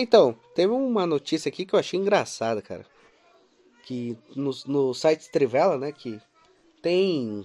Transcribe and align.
Então, 0.00 0.36
teve 0.54 0.72
uma 0.72 1.04
notícia 1.04 1.48
aqui 1.48 1.66
que 1.66 1.74
eu 1.74 1.78
achei 1.78 1.98
engraçada, 1.98 2.62
cara. 2.62 2.86
Que 3.82 4.16
no, 4.36 4.52
no 4.66 4.94
site 4.94 5.28
Trivela, 5.28 5.76
né, 5.76 5.90
que 5.90 6.20
tem 6.80 7.44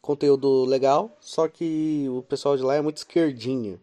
conteúdo 0.00 0.64
legal, 0.64 1.14
só 1.20 1.46
que 1.46 2.06
o 2.08 2.22
pessoal 2.22 2.56
de 2.56 2.62
lá 2.62 2.76
é 2.76 2.80
muito 2.80 2.96
esquerdinha. 2.96 3.78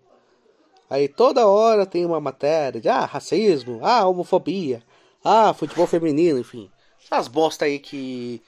Aí 0.90 1.08
toda 1.08 1.46
hora 1.46 1.86
tem 1.86 2.08
uma 2.08 2.20
matéria 2.20 2.82
de 2.82 2.90
ah, 2.90 3.06
racismo, 3.06 3.82
ah, 3.84 4.08
homofobia, 4.08 4.82
ah, 5.24 5.54
futebol 5.54 5.86
feminino, 5.86 6.40
enfim. 6.40 6.72
Essas 7.04 7.28
bosta 7.28 7.66
aí 7.66 7.78
que. 7.78 8.42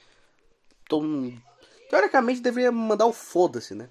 Teoricamente 1.88 2.40
deveria 2.40 2.72
mandar 2.72 3.06
o 3.06 3.12
foda-se, 3.12 3.72
né? 3.72 3.88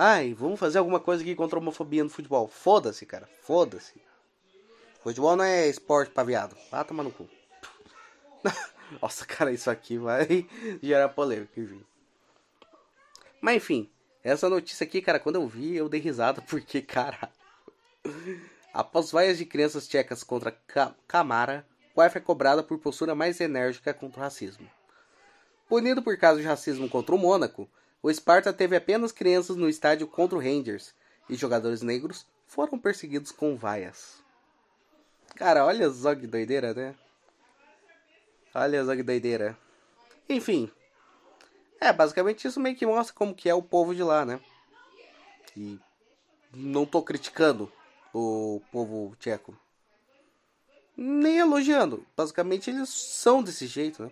Ai, 0.00 0.32
vamos 0.32 0.60
fazer 0.60 0.78
alguma 0.78 1.00
coisa 1.00 1.24
aqui 1.24 1.34
contra 1.34 1.58
a 1.58 1.60
homofobia 1.60 2.04
no 2.04 2.08
futebol. 2.08 2.46
Foda-se, 2.46 3.04
cara. 3.04 3.28
Foda-se. 3.42 4.00
Futebol 5.02 5.34
não 5.34 5.42
é 5.42 5.66
esporte 5.66 6.12
pra 6.12 6.22
viado. 6.22 6.56
Vá 6.70 6.84
tomar 6.84 7.02
no 7.02 7.10
cu. 7.10 7.28
Nossa, 9.02 9.26
cara, 9.26 9.50
isso 9.50 9.68
aqui 9.68 9.98
vai 9.98 10.46
gerar 10.80 11.08
polêmica, 11.08 11.60
enfim. 11.60 11.84
Mas 13.40 13.56
enfim, 13.56 13.90
essa 14.22 14.48
notícia 14.48 14.84
aqui, 14.84 15.02
cara, 15.02 15.18
quando 15.18 15.34
eu 15.34 15.48
vi, 15.48 15.74
eu 15.74 15.88
dei 15.88 16.00
risada, 16.00 16.40
porque, 16.48 16.80
cara. 16.80 17.32
Após 18.72 19.10
vaias 19.10 19.36
de 19.36 19.44
crianças 19.44 19.88
tchecas 19.88 20.22
contra 20.22 20.56
Camara, 21.08 21.66
UEFA 21.96 22.18
é 22.18 22.22
cobrada 22.22 22.62
por 22.62 22.78
postura 22.78 23.16
mais 23.16 23.40
enérgica 23.40 23.92
contra 23.92 24.20
o 24.20 24.22
racismo. 24.22 24.70
Punido 25.68 26.02
por 26.02 26.16
caso 26.16 26.38
de 26.38 26.46
racismo 26.46 26.88
contra 26.88 27.16
o 27.16 27.18
Mônaco, 27.18 27.68
o 28.02 28.12
Sparta 28.12 28.52
teve 28.52 28.76
apenas 28.76 29.12
crianças 29.12 29.56
no 29.56 29.68
estádio 29.68 30.06
contra 30.06 30.36
o 30.36 30.40
Rangers 30.40 30.94
e 31.28 31.34
jogadores 31.34 31.82
negros 31.82 32.26
foram 32.46 32.78
perseguidos 32.78 33.32
com 33.32 33.56
vaias. 33.56 34.22
Cara, 35.34 35.64
olha 35.64 35.90
só 35.90 36.14
que 36.14 36.26
doideira, 36.26 36.72
né? 36.72 36.94
Olha 38.54 38.84
só 38.84 38.94
que 38.94 39.02
doideira. 39.02 39.56
Enfim. 40.28 40.70
É, 41.80 41.92
basicamente 41.92 42.46
isso 42.46 42.58
meio 42.58 42.76
que 42.76 42.86
mostra 42.86 43.14
como 43.14 43.34
que 43.34 43.48
é 43.48 43.54
o 43.54 43.62
povo 43.62 43.94
de 43.94 44.02
lá, 44.02 44.24
né? 44.24 44.40
E 45.56 45.78
não 46.52 46.86
tô 46.86 47.02
criticando 47.02 47.70
o 48.12 48.60
povo 48.72 49.14
tcheco. 49.16 49.56
Nem 50.96 51.38
elogiando. 51.38 52.04
Basicamente 52.16 52.70
eles 52.70 52.88
são 52.88 53.42
desse 53.42 53.66
jeito, 53.66 54.02
né? 54.04 54.10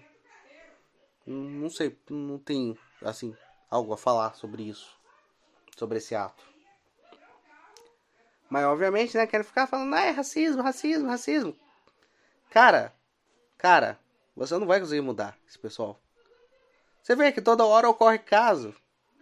Não 1.26 1.68
sei, 1.68 1.96
não 2.08 2.38
tem, 2.38 2.78
assim, 3.02 3.36
algo 3.70 3.92
a 3.92 3.96
falar 3.96 4.34
sobre 4.34 4.62
isso. 4.62 4.96
Sobre 5.76 5.98
esse 5.98 6.14
ato. 6.14 6.44
Mas 8.48 8.64
obviamente, 8.64 9.16
né, 9.16 9.26
querem 9.26 9.44
ficar 9.44 9.66
falando, 9.66 9.94
ah, 9.94 10.02
é 10.02 10.10
racismo, 10.10 10.62
racismo, 10.62 11.08
racismo. 11.08 11.56
Cara, 12.50 12.94
cara, 13.58 13.98
você 14.36 14.56
não 14.56 14.66
vai 14.66 14.80
conseguir 14.80 15.00
mudar 15.00 15.36
esse 15.48 15.58
pessoal. 15.58 16.00
Você 17.02 17.14
vê 17.14 17.32
que 17.32 17.42
toda 17.42 17.64
hora 17.64 17.88
ocorre 17.88 18.18
caso. 18.18 18.74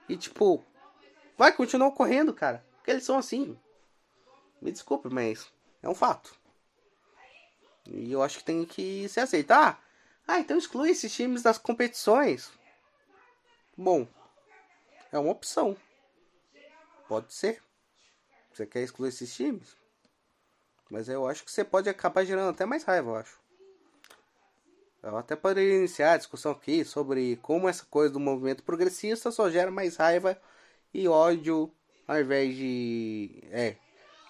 E 0.09 0.17
tipo, 0.17 0.63
vai 1.37 1.53
continuar 1.53 1.89
ocorrendo, 1.89 2.33
cara. 2.33 2.65
Porque 2.77 2.91
eles 2.91 3.05
são 3.05 3.19
assim. 3.19 3.59
Me 4.61 4.71
desculpe, 4.71 5.09
mas 5.09 5.53
é 5.83 5.89
um 5.89 5.95
fato. 5.95 6.35
E 7.87 8.13
eu 8.13 8.23
acho 8.23 8.39
que 8.39 8.45
tem 8.45 8.65
que 8.65 9.09
se 9.09 9.21
aceitar. 9.21 9.83
Ah, 10.27 10.41
então 10.41 10.57
exclui 10.57 10.91
esses 10.91 11.15
times 11.15 11.43
das 11.43 11.59
competições. 11.59 12.51
Bom, 13.77 14.07
é 15.15 15.19
uma 15.19 15.31
opção. 15.31 15.77
Pode 17.09 17.33
ser. 17.33 17.63
Você 18.53 18.67
quer 18.67 18.83
excluir 18.83 19.09
esses 19.11 19.33
times? 19.35 19.77
Mas 20.91 21.09
eu 21.09 21.27
acho 21.27 21.45
que 21.45 21.51
você 21.51 21.65
pode 21.65 21.89
acabar 21.89 22.25
gerando 22.25 22.51
até 22.51 22.67
mais 22.67 22.83
raiva, 22.83 23.11
eu 23.11 23.17
acho. 23.17 23.39
Eu 25.03 25.17
até 25.17 25.37
poderia 25.37 25.77
iniciar 25.77 26.13
a 26.13 26.17
discussão 26.17 26.51
aqui 26.51 26.85
sobre 26.85 27.37
como 27.37 27.69
essa 27.69 27.85
coisa 27.85 28.13
do 28.13 28.19
movimento 28.19 28.63
progressista 28.63 29.31
só 29.31 29.51
gera 29.51 29.71
mais 29.71 29.97
raiva 29.97 30.41
e 30.93 31.07
ódio 31.07 31.71
ao 32.09 32.21
invés 32.21 32.57
de. 32.57 33.43
É. 33.51 33.77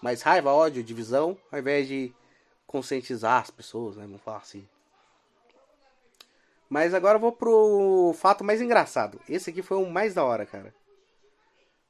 Mais 0.02 0.20
raiva, 0.20 0.52
ódio, 0.52 0.84
divisão, 0.84 1.38
ao 1.50 1.58
invés 1.58 1.88
de 1.88 2.12
conscientizar 2.66 3.40
as 3.42 3.50
pessoas, 3.50 3.96
né? 3.96 4.04
Vamos 4.04 4.20
falar 4.20 4.38
assim. 4.38 4.68
Mas 6.68 6.94
agora 6.94 7.16
eu 7.16 7.20
vou 7.20 7.32
pro 7.32 8.14
fato 8.16 8.42
mais 8.42 8.60
engraçado. 8.60 9.20
Esse 9.28 9.50
aqui 9.50 9.62
foi 9.62 9.76
o 9.76 9.88
mais 9.88 10.14
da 10.14 10.24
hora, 10.24 10.46
cara. 10.46 10.74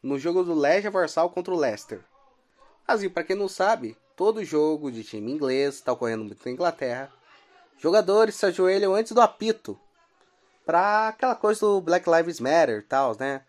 No 0.03 0.19
jogo 0.19 0.43
do 0.43 0.55
Legia 0.55 0.91
Varsal 0.91 1.31
contra 1.31 1.55
o 1.55 1.57
Leicester. 1.57 2.05
Assim, 2.87 3.09
para 3.09 3.25
quem 3.25 3.37
não 3.37 3.49
sabe, 3.49 3.97
todo 4.15 4.45
jogo 4.45 4.93
de 4.93 5.03
time 5.03 5.33
inglês 5.33 5.77
está 5.77 5.93
ocorrendo 5.93 6.25
muito 6.25 6.45
na 6.45 6.51
Inglaterra. 6.53 7.11
Jogadores 7.79 8.35
se 8.35 8.47
ajoelham 8.47 8.95
antes 8.95 9.13
do 9.13 9.21
apito. 9.21 9.79
Pra 10.67 11.09
aquela 11.09 11.35
coisa 11.35 11.61
do 11.61 11.81
Black 11.81 12.09
Lives 12.09 12.41
Matter 12.41 12.79
e 12.79 12.83
tal, 12.83 13.17
né? 13.19 13.45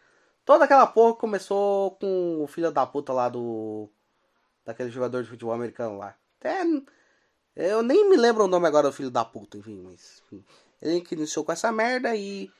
Toda 0.45 0.65
aquela 0.65 0.85
porra 0.85 1.15
começou 1.15 1.91
com 1.91 2.43
o 2.43 2.47
filho 2.47 2.71
da 2.71 2.85
puta 2.85 3.11
lá 3.11 3.29
do. 3.29 3.89
Daquele 4.65 4.89
jogador 4.89 5.23
de 5.23 5.29
futebol 5.29 5.53
americano 5.53 5.97
lá. 5.97 6.15
Até. 6.39 6.63
Eu 7.55 7.81
nem 7.81 8.09
me 8.09 8.17
lembro 8.17 8.43
o 8.43 8.47
nome 8.47 8.67
agora 8.67 8.89
do 8.89 8.93
filho 8.93 9.09
da 9.09 9.23
puta, 9.25 9.57
enfim, 9.57 9.81
mas. 9.81 10.21
Enfim. 10.25 10.43
Ele 10.85 11.01
que 11.01 11.16
iniciou 11.16 11.44
com 11.44 11.51
essa 11.51 11.72
merda 11.72 12.16
e 12.16 12.51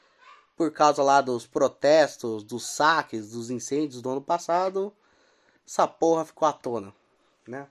por 0.56 0.72
causa 0.72 1.04
lá 1.04 1.22
dos 1.22 1.46
protestos, 1.46 2.44
dos 2.44 2.66
saques, 2.66 3.32
dos 3.32 3.50
incêndios 3.50 4.02
do 4.02 4.10
ano 4.10 4.22
passado, 4.22 4.94
essa 5.68 5.88
porra 5.88 6.26
ficou 6.26 6.48
à 6.48 6.54
tona, 6.54 6.94
né? 7.48 7.68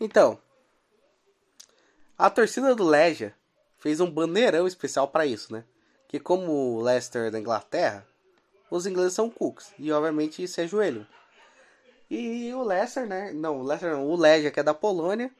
Então, 0.00 0.38
a 2.18 2.30
torcida 2.30 2.74
do 2.74 2.84
Legia 2.84 3.34
fez 3.78 4.00
um 4.00 4.10
bandeirão 4.10 4.66
especial 4.66 5.08
para 5.08 5.26
isso, 5.26 5.52
né? 5.52 5.64
Que 6.08 6.18
como 6.18 6.76
o 6.76 6.82
Leicester 6.82 7.30
da 7.30 7.38
Inglaterra, 7.38 8.06
os 8.70 8.86
ingleses 8.86 9.12
são 9.12 9.30
cooks 9.30 9.72
e 9.78 9.92
obviamente 9.92 10.46
se 10.48 10.60
ajoelham. 10.60 11.06
E 12.10 12.52
o 12.54 12.62
Leicester, 12.62 13.06
né? 13.06 13.32
Não, 13.32 13.60
o 13.60 13.62
Leicester 13.62 13.92
não, 13.92 14.08
o 14.08 14.16
Legia 14.16 14.50
que 14.50 14.60
é 14.60 14.62
da 14.62 14.74
Polônia, 14.74 15.30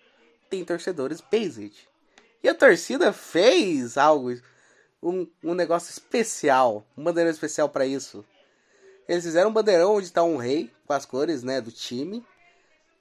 tem 0.52 0.64
torcedores 0.66 1.22
Based. 1.22 1.88
E 2.42 2.48
a 2.48 2.54
torcida 2.54 3.10
fez 3.10 3.96
algo, 3.96 4.38
um, 5.02 5.26
um 5.42 5.54
negócio 5.54 5.90
especial, 5.90 6.86
um 6.94 7.02
bandeirão 7.02 7.30
especial 7.30 7.70
para 7.70 7.86
isso. 7.86 8.22
Eles 9.08 9.24
fizeram 9.24 9.48
um 9.48 9.52
bandeirão 9.52 9.94
onde 9.94 10.06
está 10.06 10.22
um 10.22 10.36
rei, 10.36 10.70
com 10.86 10.92
as 10.92 11.06
cores 11.06 11.42
né, 11.42 11.60
do 11.62 11.72
time, 11.72 12.26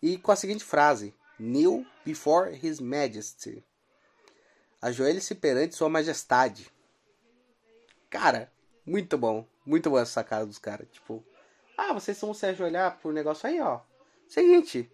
e 0.02 0.18
com 0.18 0.32
a 0.32 0.36
seguinte 0.36 0.64
frase: 0.64 1.14
Kneel 1.38 1.86
before 2.06 2.58
His 2.66 2.80
Majesty. 2.80 3.62
Ajoelhe-se 4.82 5.36
perante 5.36 5.76
Sua 5.76 5.90
Majestade. 5.90 6.72
Cara, 8.10 8.50
muito 8.86 9.18
bom. 9.18 9.46
Muito 9.66 9.90
boa 9.90 10.04
essa 10.04 10.14
sacada 10.14 10.46
dos 10.46 10.58
caras. 10.58 10.88
Tipo, 10.90 11.24
ah, 11.78 11.94
vocês 11.94 12.20
vão 12.20 12.34
se 12.34 12.46
ajoelhar 12.46 12.98
por 13.00 13.14
negócio 13.14 13.48
aí, 13.48 13.60
ó. 13.60 13.82
Seguinte, 14.28 14.90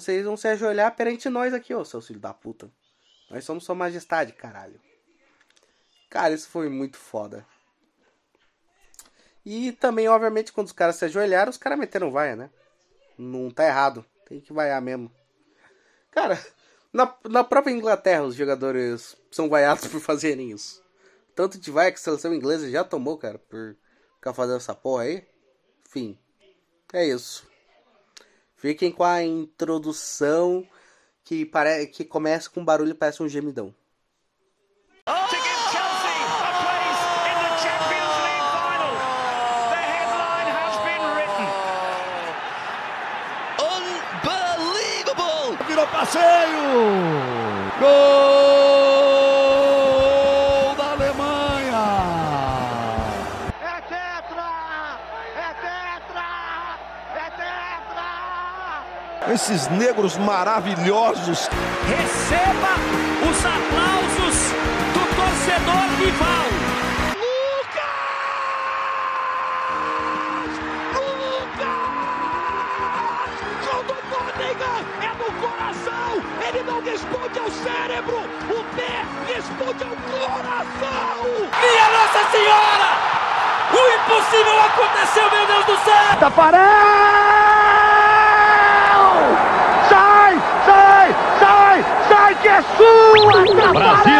vocês 0.00 0.24
vão 0.24 0.36
se 0.36 0.48
ajoelhar 0.48 0.94
perante 0.94 1.28
nós 1.28 1.52
aqui, 1.52 1.74
ô 1.74 1.84
seus 1.84 2.06
filhos 2.06 2.22
da 2.22 2.32
puta. 2.32 2.70
Nós 3.30 3.44
somos 3.44 3.64
sua 3.64 3.74
majestade, 3.74 4.32
caralho. 4.32 4.80
Cara, 6.08 6.34
isso 6.34 6.48
foi 6.48 6.68
muito 6.68 6.96
foda. 6.96 7.46
E 9.44 9.72
também, 9.72 10.08
obviamente, 10.08 10.52
quando 10.52 10.66
os 10.66 10.72
caras 10.72 10.96
se 10.96 11.04
ajoelharam, 11.06 11.50
os 11.50 11.56
caras 11.56 11.78
meteram 11.78 12.10
vaia, 12.10 12.36
né? 12.36 12.50
Não 13.16 13.50
tá 13.50 13.66
errado. 13.66 14.04
Tem 14.26 14.40
que 14.40 14.52
vaiar 14.52 14.80
mesmo. 14.82 15.10
Cara, 16.10 16.38
na, 16.92 17.14
na 17.24 17.42
própria 17.42 17.72
Inglaterra, 17.72 18.24
os 18.24 18.34
jogadores 18.34 19.16
são 19.30 19.48
vaiados 19.48 19.86
por 19.88 20.00
fazerem 20.00 20.52
isso. 20.52 20.82
Tanto 21.34 21.58
de 21.58 21.70
vaia 21.70 21.90
que 21.90 21.98
a 21.98 22.02
seleção 22.02 22.34
inglesa 22.34 22.70
já 22.70 22.84
tomou, 22.84 23.16
cara, 23.16 23.38
por 23.38 23.74
ficar 24.16 24.34
fazendo 24.34 24.56
essa 24.56 24.74
porra 24.74 25.04
aí. 25.04 25.26
Enfim, 25.86 26.18
é 26.92 27.06
isso. 27.06 27.47
Fiquem 28.58 28.90
com 28.90 29.04
a 29.04 29.22
introdução 29.22 30.66
que, 31.24 31.46
pare... 31.46 31.86
que 31.86 32.04
começa 32.04 32.50
com 32.50 32.60
um 32.60 32.64
barulho 32.64 32.90
e 32.90 32.94
parece 32.94 33.22
um 33.22 33.28
gemidão. 33.28 33.72
Virou 45.66 45.86
passeio! 45.86 46.58
Gol! 47.78 48.37
Esses 59.38 59.68
negros 59.68 60.16
maravilhosos. 60.16 61.48
Receba 61.86 62.74
os 63.22 63.38
aplausos 63.38 64.36
do 64.92 65.02
torcedor 65.14 65.84
rival. 66.00 66.46
entrega 74.28 74.70
é 75.02 75.08
no 75.14 75.30
coração. 75.40 76.10
Ele 76.48 76.62
não 76.64 76.82
responde 76.82 77.38
ao 77.38 77.50
cérebro, 77.50 78.18
o 78.50 78.64
pé 78.74 79.04
responde 79.32 79.84
ao 79.84 79.94
coração. 79.94 81.24
Minha 81.60 81.88
Nossa 81.96 82.30
Senhora! 82.32 82.90
O 83.72 83.82
impossível 83.98 84.60
aconteceu, 84.62 85.30
meu 85.30 85.46
Deus 85.46 85.64
do 85.66 85.76
céu! 85.84 86.16
Tafarel! 86.18 87.57
Que 92.40 92.48
é 92.48 92.62
sua! 92.62 93.72
Brasil! 93.72 94.12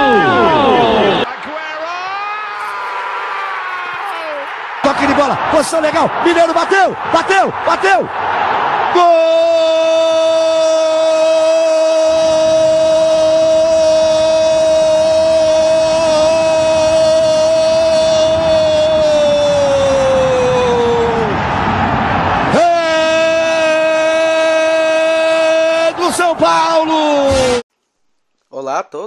Toque 4.83 5.07
de 5.07 5.15
bola, 5.15 5.37
posição 5.51 5.81
legal, 5.81 6.11
Mineiro 6.25 6.55
bateu, 6.55 6.97
bateu, 7.13 7.53
bateu! 7.67 8.09
Gol! 8.95 9.48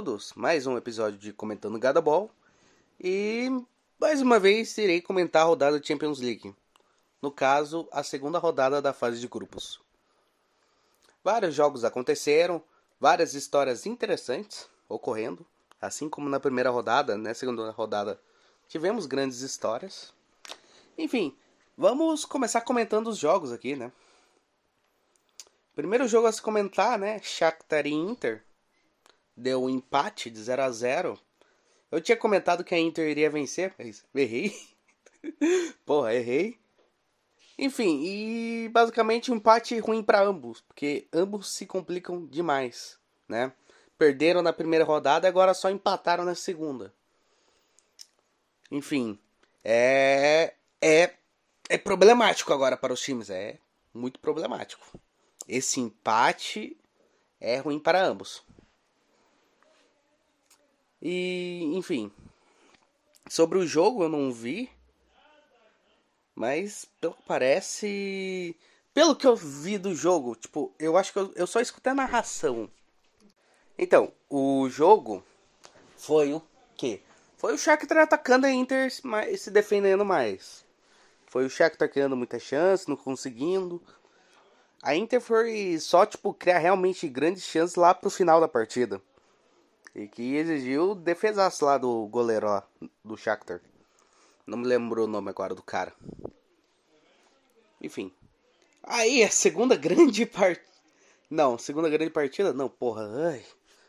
Todos, 0.04 0.32
mais 0.34 0.66
um 0.66 0.76
episódio 0.76 1.16
de 1.16 1.32
Comentando 1.32 1.78
Gada 1.78 2.00
Ball 2.00 2.28
e 2.98 3.48
mais 4.00 4.20
uma 4.20 4.36
vez 4.36 4.76
irei 4.76 5.00
comentar 5.00 5.42
a 5.42 5.44
rodada 5.44 5.78
da 5.78 5.86
Champions 5.86 6.18
League. 6.18 6.52
No 7.20 7.30
caso, 7.30 7.88
a 7.92 8.02
segunda 8.02 8.36
rodada 8.40 8.82
da 8.82 8.92
fase 8.92 9.20
de 9.20 9.28
grupos. 9.28 9.80
Vários 11.22 11.54
jogos 11.54 11.84
aconteceram, 11.84 12.60
várias 12.98 13.34
histórias 13.34 13.86
interessantes 13.86 14.68
ocorrendo, 14.88 15.46
assim 15.80 16.08
como 16.08 16.28
na 16.28 16.40
primeira 16.40 16.70
rodada, 16.70 17.16
na 17.16 17.32
segunda 17.32 17.70
rodada 17.70 18.20
tivemos 18.66 19.06
grandes 19.06 19.40
histórias. 19.40 20.12
Enfim, 20.98 21.32
vamos 21.78 22.24
começar 22.24 22.62
comentando 22.62 23.06
os 23.06 23.18
jogos 23.18 23.52
aqui, 23.52 23.76
né? 23.76 23.92
Primeiro 25.76 26.08
jogo 26.08 26.26
a 26.26 26.32
se 26.32 26.42
comentar, 26.42 26.98
né? 26.98 27.20
Shakhtar 27.22 27.86
e 27.86 27.92
Inter 27.92 28.42
deu 29.36 29.64
um 29.64 29.68
empate 29.70 30.30
de 30.30 30.40
0 30.40 30.62
a 30.62 30.70
0. 30.70 31.18
Eu 31.90 32.00
tinha 32.00 32.16
comentado 32.16 32.64
que 32.64 32.74
a 32.74 32.78
Inter 32.78 33.08
iria 33.08 33.30
vencer, 33.30 33.74
mas 33.78 34.04
errei. 34.14 34.54
Porra, 35.84 36.14
errei. 36.14 36.58
Enfim, 37.58 38.02
e 38.04 38.68
basicamente 38.70 39.30
um 39.30 39.36
empate 39.36 39.78
ruim 39.78 40.02
para 40.02 40.22
ambos, 40.22 40.62
porque 40.62 41.06
ambos 41.12 41.54
se 41.54 41.66
complicam 41.66 42.26
demais, 42.26 42.98
né? 43.28 43.52
Perderam 43.98 44.42
na 44.42 44.52
primeira 44.52 44.84
rodada 44.84 45.28
agora 45.28 45.54
só 45.54 45.70
empataram 45.70 46.24
na 46.24 46.34
segunda. 46.34 46.92
Enfim, 48.70 49.18
é 49.62 50.54
é 50.80 51.14
é 51.68 51.78
problemático 51.78 52.52
agora 52.52 52.76
para 52.76 52.92
os 52.92 53.00
times, 53.00 53.30
é 53.30 53.58
muito 53.94 54.18
problemático. 54.18 54.84
Esse 55.46 55.78
empate 55.78 56.76
é 57.40 57.58
ruim 57.58 57.78
para 57.78 58.02
ambos. 58.02 58.42
E, 61.02 61.64
enfim, 61.74 62.12
sobre 63.28 63.58
o 63.58 63.66
jogo 63.66 64.04
eu 64.04 64.08
não 64.08 64.32
vi, 64.32 64.70
mas 66.32 66.86
pelo 67.00 67.14
que 67.14 67.22
parece, 67.26 68.56
pelo 68.94 69.16
que 69.16 69.26
eu 69.26 69.34
vi 69.34 69.78
do 69.78 69.96
jogo, 69.96 70.36
tipo, 70.36 70.72
eu 70.78 70.96
acho 70.96 71.12
que 71.12 71.18
eu, 71.18 71.32
eu 71.34 71.46
só 71.46 71.60
escutei 71.60 71.90
a 71.90 71.96
narração. 71.96 72.70
Então, 73.76 74.12
o 74.30 74.68
jogo 74.68 75.24
foi 75.96 76.32
o 76.32 76.40
quê? 76.76 77.02
Foi 77.36 77.52
o 77.52 77.58
Shakhtar 77.58 77.98
atacando 77.98 78.46
a 78.46 78.52
Inter 78.52 78.88
se 79.36 79.50
defendendo 79.50 80.04
mais. 80.04 80.64
Foi 81.26 81.44
o 81.44 81.50
Shakhtar 81.50 81.90
criando 81.90 82.16
muita 82.16 82.38
chance, 82.38 82.88
não 82.88 82.94
conseguindo. 82.94 83.82
A 84.80 84.94
Inter 84.94 85.20
foi 85.20 85.80
só, 85.80 86.06
tipo, 86.06 86.32
criar 86.32 86.58
realmente 86.58 87.08
grandes 87.08 87.42
chances 87.42 87.74
lá 87.74 87.92
pro 87.92 88.08
final 88.08 88.40
da 88.40 88.46
partida. 88.46 89.02
E 89.94 90.08
que 90.08 90.36
exigiu 90.36 90.94
defesaço 90.94 91.64
lá 91.64 91.76
do 91.76 92.06
goleiro 92.06 92.46
lá, 92.46 92.66
do 93.04 93.16
Shakhtar. 93.16 93.60
Não 94.46 94.58
me 94.58 94.66
lembro 94.66 95.04
o 95.04 95.06
nome 95.06 95.28
agora 95.28 95.54
do 95.54 95.62
cara. 95.62 95.94
Enfim. 97.80 98.12
Aí, 98.82 99.22
a 99.22 99.30
segunda 99.30 99.76
grande 99.76 100.24
partida. 100.26 100.66
Não, 101.28 101.58
segunda 101.58 101.88
grande 101.88 102.10
partida? 102.10 102.52
Não, 102.52 102.68
porra. 102.68 103.08
Ai. 103.30 103.44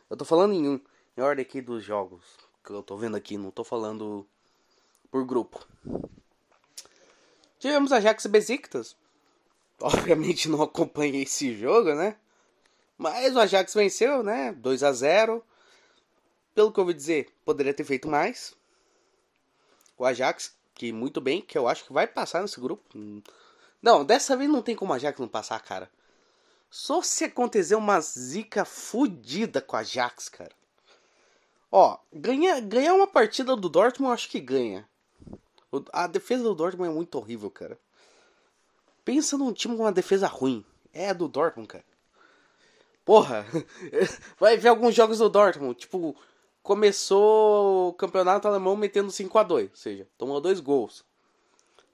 Eu 0.10 0.18
tô 0.18 0.26
falando 0.26 0.54
em, 0.54 0.82
em 1.18 1.22
ordem 1.22 1.44
aqui 1.44 1.62
dos 1.62 1.84
jogos 1.84 2.24
que 2.64 2.72
eu 2.72 2.84
tô 2.84 2.96
vendo 2.96 3.18
aqui. 3.18 3.38
Não 3.38 3.52
tô 3.52 3.64
falando 3.64 4.28
por 5.10 5.26
grupo. 5.26 5.66
Tivemos 7.60 7.92
a 7.92 7.98
Ajax 7.98 8.26
e 8.26 8.30
Besiktas. 8.30 8.96
Obviamente 9.82 10.48
não 10.50 10.62
acompanhei 10.62 11.24
esse 11.24 11.56
jogo, 11.56 11.94
né? 11.94 12.16
Mas 12.98 13.36
o 13.36 13.40
Ajax 13.40 13.74
venceu, 13.74 14.22
né? 14.24 14.52
2 14.54 14.84
a 14.84 14.92
0 14.92 15.44
Pelo 16.54 16.72
que 16.72 16.80
eu 16.80 16.84
ouvi 16.84 16.94
dizer, 16.94 17.34
poderia 17.44 17.74
ter 17.74 17.84
feito 17.84 18.08
mais. 18.08 18.56
O 19.98 20.06
Ajax, 20.06 20.56
que 20.74 20.92
muito 20.92 21.20
bem, 21.20 21.42
que 21.42 21.58
eu 21.58 21.68
acho 21.68 21.86
que 21.86 21.94
vai 21.94 22.08
passar 22.08 22.42
nesse 22.42 22.60
grupo. 22.60 22.84
Não, 23.82 24.06
dessa 24.06 24.38
vez 24.38 24.50
não 24.50 24.62
tem 24.62 24.76
como 24.76 24.92
o 24.92 24.96
Ajax 24.96 25.20
não 25.20 25.28
passar, 25.28 25.60
cara. 25.62 25.90
Só 26.70 27.02
se 27.02 27.26
acontecer 27.26 27.76
uma 27.76 28.00
zica 28.02 28.66
fudida 28.66 29.62
com 29.62 29.76
o 29.76 29.80
Ajax, 29.80 30.30
cara. 30.30 30.52
Ó, 31.72 31.98
ganha, 32.12 32.60
ganhar 32.60 32.94
uma 32.94 33.08
partida 33.08 33.56
do 33.56 33.68
Dortmund 33.68 34.10
eu 34.10 34.14
acho 34.14 34.30
que 34.30 34.40
ganha. 34.40 34.88
A 35.92 36.06
defesa 36.06 36.44
do 36.44 36.54
Dortmund 36.54 36.92
é 36.92 36.94
muito 36.94 37.16
horrível, 37.16 37.50
cara. 37.50 37.80
Pensa 39.04 39.38
num 39.38 39.52
time 39.52 39.76
com 39.76 39.84
uma 39.84 39.92
defesa 39.92 40.28
ruim. 40.28 40.64
É 40.94 41.10
a 41.10 41.14
do 41.14 41.28
Dortmund, 41.28 41.68
cara. 41.68 41.84
Porra, 43.04 43.46
vai 44.40 44.56
ver 44.56 44.70
alguns 44.70 44.96
jogos 44.96 45.18
do 45.18 45.30
Dortmund. 45.30 45.76
Tipo, 45.80 46.16
começou 46.63 47.89
o 47.89 47.94
campeonato 47.94 48.48
alemão 48.48 48.75
metendo 48.75 49.12
5 49.12 49.38
a 49.38 49.44
2 49.44 49.69
Ou 49.69 49.75
seja, 49.75 50.07
tomou 50.18 50.39
dois 50.42 50.60
gols. 50.60 51.04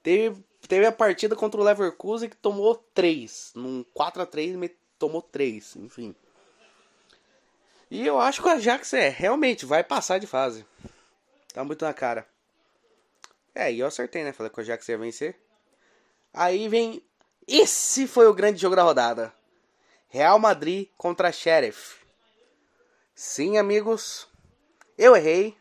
Teve, 0.02 0.42
teve 0.66 0.86
a 0.86 0.92
partida 0.92 1.36
contra 1.36 1.60
o 1.60 1.64
Leverkusen 1.64 2.28
que 2.30 2.36
tomou 2.36 2.76
3. 2.94 3.52
Num 3.56 3.84
4 3.92 4.22
a 4.22 4.26
3 4.26 4.56
me- 4.56 4.74
tomou 4.98 5.20
3. 5.20 5.76
Enfim. 5.76 6.14
E 7.90 8.06
eu 8.06 8.18
acho 8.20 8.40
que 8.40 8.48
o 8.48 8.50
Ajax 8.52 8.94
é, 8.94 9.08
realmente, 9.08 9.66
vai 9.66 9.82
passar 9.82 10.18
de 10.18 10.26
fase. 10.26 10.64
Tá 11.52 11.64
muito 11.64 11.84
na 11.84 11.92
cara. 11.92 12.26
É, 13.52 13.70
e 13.72 13.80
eu 13.80 13.86
acertei, 13.88 14.22
né? 14.22 14.32
Falei 14.32 14.48
que 14.50 14.58
o 14.58 14.60
Ajax 14.62 14.88
ia 14.88 14.96
vencer. 14.96 15.36
Aí 16.32 16.68
vem. 16.68 17.02
Esse 17.48 18.06
foi 18.06 18.28
o 18.28 18.32
grande 18.34 18.60
jogo 18.60 18.76
da 18.76 18.82
rodada: 18.84 19.34
Real 20.08 20.38
Madrid 20.38 20.88
contra 20.96 21.32
Sheriff. 21.32 21.96
Sim, 23.12 23.58
amigos, 23.58 24.28
eu 25.00 25.16
errei, 25.16 25.56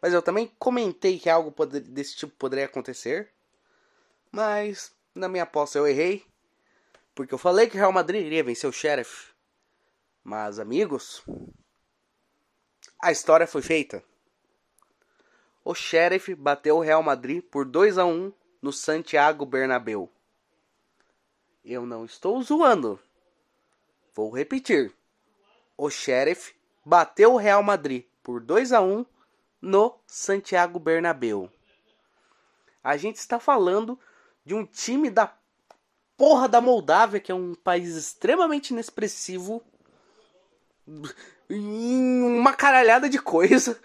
mas 0.00 0.14
eu 0.14 0.22
também 0.22 0.50
comentei 0.58 1.18
que 1.18 1.28
algo 1.28 1.54
desse 1.66 2.16
tipo 2.16 2.32
poderia 2.36 2.64
acontecer. 2.64 3.30
Mas 4.32 4.90
na 5.14 5.28
minha 5.28 5.42
aposta 5.42 5.76
eu 5.76 5.86
errei, 5.86 6.24
porque 7.14 7.34
eu 7.34 7.38
falei 7.38 7.68
que 7.68 7.76
o 7.76 7.78
Real 7.78 7.92
Madrid 7.92 8.24
iria 8.24 8.42
vencer 8.42 8.68
o 8.68 8.72
Sheriff. 8.72 9.34
Mas, 10.22 10.58
amigos, 10.58 11.22
a 13.02 13.12
história 13.12 13.46
foi 13.46 13.60
feita. 13.60 14.02
O 15.62 15.74
Sheriff 15.74 16.34
bateu 16.34 16.78
o 16.78 16.80
Real 16.80 17.02
Madrid 17.02 17.42
por 17.42 17.66
2 17.66 17.98
a 17.98 18.06
1 18.06 18.32
no 18.62 18.72
Santiago 18.72 19.44
Bernabéu. 19.44 20.10
Eu 21.62 21.84
não 21.84 22.06
estou 22.06 22.42
zoando. 22.42 22.98
Vou 24.14 24.30
repetir. 24.30 24.90
O 25.76 25.90
Sheriff 25.90 26.54
bateu 26.82 27.34
o 27.34 27.36
Real 27.36 27.62
Madrid 27.62 28.06
por 28.24 28.40
2 28.40 28.72
a 28.72 28.80
1 28.80 29.06
no 29.60 29.94
Santiago 30.06 30.80
Bernabéu. 30.80 31.48
A 32.82 32.96
gente 32.96 33.16
está 33.16 33.38
falando 33.38 33.98
de 34.44 34.54
um 34.54 34.64
time 34.64 35.10
da 35.10 35.32
porra 36.16 36.48
da 36.48 36.60
Moldávia, 36.60 37.20
que 37.20 37.30
é 37.30 37.34
um 37.34 37.54
país 37.54 37.94
extremamente 37.94 38.70
inexpressivo 38.70 39.62
em 41.48 42.22
uma 42.22 42.54
caralhada 42.54 43.08
de 43.08 43.18
coisa, 43.18 43.78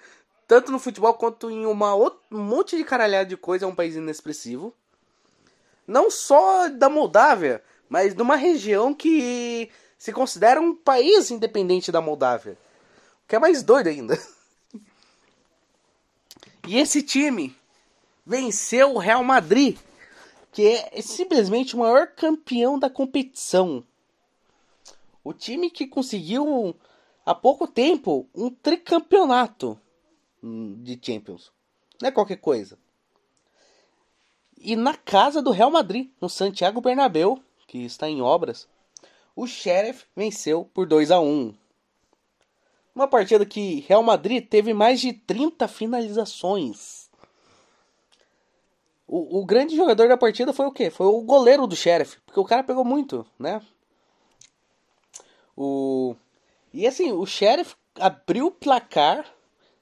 tanto 0.47 0.71
no 0.71 0.79
futebol 0.79 1.13
quanto 1.13 1.49
em 1.51 1.65
uma 1.65 1.93
outra, 1.93 2.19
um 2.31 2.41
monte 2.41 2.77
de 2.77 2.83
caralhada 2.83 3.25
de 3.25 3.37
coisa, 3.37 3.65
é 3.65 3.67
um 3.67 3.75
país 3.75 3.95
inexpressivo. 3.95 4.73
Não 5.85 6.09
só 6.09 6.69
da 6.69 6.89
Moldávia, 6.89 7.63
mas 7.89 8.13
de 8.13 8.21
uma 8.21 8.35
região 8.35 8.93
que 8.93 9.69
se 9.97 10.13
considera 10.13 10.61
um 10.61 10.73
país 10.73 11.29
independente 11.29 11.91
da 11.91 11.99
Moldávia. 11.99 12.57
Que 13.29 13.37
é 13.37 13.39
mais 13.39 13.63
doido 13.63 13.87
ainda. 13.87 14.17
E 16.67 16.77
esse 16.77 17.01
time 17.01 17.55
venceu 18.25 18.93
o 18.93 18.97
Real 18.99 19.23
Madrid, 19.23 19.77
que 20.51 20.67
é 20.67 21.01
simplesmente 21.01 21.75
o 21.75 21.79
maior 21.79 22.07
campeão 22.07 22.77
da 22.77 22.89
competição. 22.89 23.83
O 25.23 25.29
O 25.29 25.33
time 25.33 25.69
que 25.69 25.85
conseguiu 25.85 26.75
há 27.23 27.35
pouco 27.35 27.67
tempo 27.67 28.27
um 28.33 28.49
tricampeonato 28.49 29.79
de 30.41 30.99
Champions. 30.99 31.51
Não 32.01 32.09
é 32.09 32.11
qualquer 32.11 32.37
coisa. 32.37 32.79
E 34.57 34.75
na 34.75 34.95
casa 34.95 35.39
do 35.39 35.51
Real 35.51 35.69
Madrid, 35.69 36.09
no 36.19 36.27
Santiago 36.27 36.81
Bernabéu, 36.81 37.39
que 37.67 37.77
está 37.85 38.09
em 38.09 38.23
obras, 38.23 38.67
o 39.35 39.45
Sheriff 39.45 40.05
venceu 40.15 40.65
por 40.73 40.87
2 40.87 41.11
a 41.11 41.19
1. 41.19 41.53
Uma 42.93 43.07
partida 43.07 43.45
que 43.45 43.81
Real 43.87 44.03
Madrid 44.03 44.45
teve 44.47 44.73
mais 44.73 44.99
de 44.99 45.13
30 45.13 45.67
finalizações. 45.67 47.09
O, 49.07 49.39
o, 49.39 49.45
grande 49.45 49.75
jogador 49.75 50.07
da 50.07 50.17
partida 50.17 50.53
foi 50.53 50.67
o 50.67 50.71
quê? 50.71 50.89
Foi 50.89 51.07
o 51.07 51.21
goleiro 51.21 51.65
do 51.65 51.75
Sheriff, 51.75 52.19
porque 52.25 52.39
o 52.39 52.45
cara 52.45 52.63
pegou 52.63 52.85
muito, 52.85 53.25
né? 53.39 53.61
O 55.57 56.15
e 56.71 56.85
assim, 56.85 57.11
o 57.11 57.25
Sheriff 57.25 57.75
abriu 57.99 58.47
o 58.47 58.51
placar. 58.51 59.25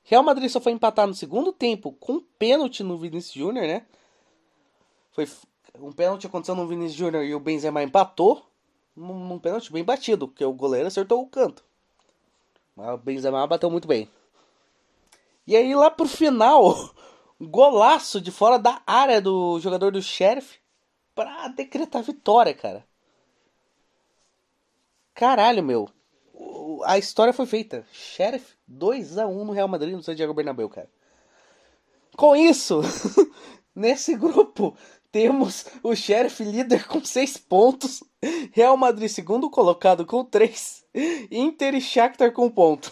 Real 0.03 0.23
Madrid 0.23 0.49
só 0.49 0.61
foi 0.61 0.71
empatar 0.71 1.05
no 1.05 1.13
segundo 1.13 1.51
tempo 1.51 1.91
com 1.91 2.13
um 2.13 2.25
pênalti 2.39 2.81
no 2.81 2.97
Vinícius 2.97 3.33
Júnior, 3.33 3.67
né? 3.67 3.85
Foi 5.11 5.27
um 5.79 5.91
pênalti 5.91 6.25
aconteceu 6.25 6.55
no 6.55 6.67
Vinícius 6.67 6.97
Júnior 6.97 7.25
e 7.25 7.35
o 7.35 7.39
Benzema 7.39 7.83
empatou 7.83 8.45
num, 8.95 9.27
num 9.27 9.39
pênalti 9.39 9.71
bem 9.71 9.83
batido, 9.83 10.27
porque 10.27 10.45
o 10.45 10.53
goleiro 10.53 10.87
acertou 10.87 11.21
o 11.21 11.27
canto. 11.27 11.65
Mas 12.77 12.93
o 12.93 12.97
Benzema 12.97 13.47
bateu 13.47 13.71
muito 13.71 13.87
bem. 13.87 14.07
E 15.47 15.55
aí 15.55 15.73
lá 15.73 15.89
pro 15.89 16.07
final, 16.07 16.93
golaço 17.41 18.21
de 18.21 18.29
fora 18.29 18.59
da 18.59 18.79
área 18.85 19.19
do 19.19 19.59
jogador 19.59 19.91
do 19.91 19.99
Sheriff 19.99 20.59
pra 21.15 21.47
decretar 21.47 22.03
vitória, 22.03 22.53
cara. 22.53 22.85
Caralho, 25.15 25.63
meu. 25.63 25.89
A 26.85 26.99
história 26.99 27.33
foi 27.33 27.47
feita. 27.47 27.83
Sheriff 27.91 28.55
2 28.67 29.17
a 29.17 29.25
1 29.25 29.45
no 29.45 29.53
Real 29.53 29.67
Madrid 29.67 29.95
no 29.95 30.03
Santiago 30.03 30.35
Bernabéu, 30.35 30.69
cara. 30.69 30.87
Com 32.15 32.35
isso, 32.35 32.81
nesse 33.73 34.15
grupo 34.15 34.77
temos 35.11 35.65
o 35.81 35.95
Sheriff 35.95 36.43
líder 36.43 36.87
com 36.87 37.03
6 37.03 37.37
pontos, 37.37 38.03
Real 38.51 38.77
Madrid 38.77 39.09
segundo 39.09 39.49
colocado 39.49 40.05
com 40.05 40.23
3, 40.23 40.85
Inter 41.31 41.75
e 41.75 41.81
Shakhtar 41.81 42.31
com 42.31 42.49
ponto. 42.49 42.91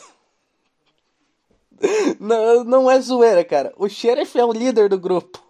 Não, 2.20 2.64
não 2.64 2.92
é 2.92 3.00
zoeira, 3.00 3.44
cara. 3.44 3.74
O 3.78 3.90
Sheriff 3.90 4.38
é 4.40 4.46
o 4.46 4.54
líder 4.54 4.90
do 4.90 5.00
grupo. 5.00 5.44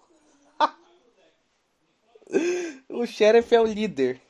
o 2.89 3.05
Sheriff 3.05 3.53
é 3.53 3.61
o 3.61 3.65
líder. 3.65 4.21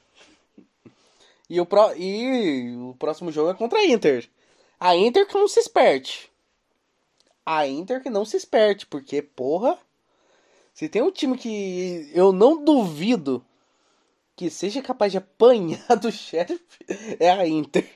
E 1.49 1.61
o, 1.61 1.65
pro... 1.65 1.95
e 1.95 2.75
o 2.75 2.95
próximo 2.97 3.31
jogo 3.31 3.51
é 3.51 3.53
contra 3.53 3.79
a 3.79 3.85
Inter. 3.85 4.27
A 4.79 4.95
Inter 4.95 5.27
que 5.27 5.35
não 5.35 5.47
se 5.47 5.59
esperte. 5.59 6.31
A 7.45 7.67
Inter 7.67 8.01
que 8.01 8.09
não 8.09 8.25
se 8.25 8.35
esperte, 8.35 8.85
porque, 8.85 9.21
porra. 9.21 9.77
Se 10.73 10.89
tem 10.89 11.01
um 11.01 11.11
time 11.11 11.37
que 11.37 12.11
eu 12.13 12.33
não 12.33 12.63
duvido 12.63 13.45
que 14.35 14.49
seja 14.49 14.81
capaz 14.81 15.11
de 15.11 15.17
apanhar 15.17 15.87
do 15.95 16.11
chefe, 16.11 16.59
é 17.19 17.29
a 17.29 17.47
Inter. 17.47 17.89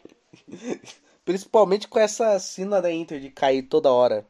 Principalmente 1.26 1.88
com 1.88 2.00
essa 2.00 2.40
sina 2.40 2.82
da 2.82 2.92
Inter 2.92 3.20
de 3.20 3.30
cair 3.30 3.64
toda 3.64 3.92
hora 3.92 4.28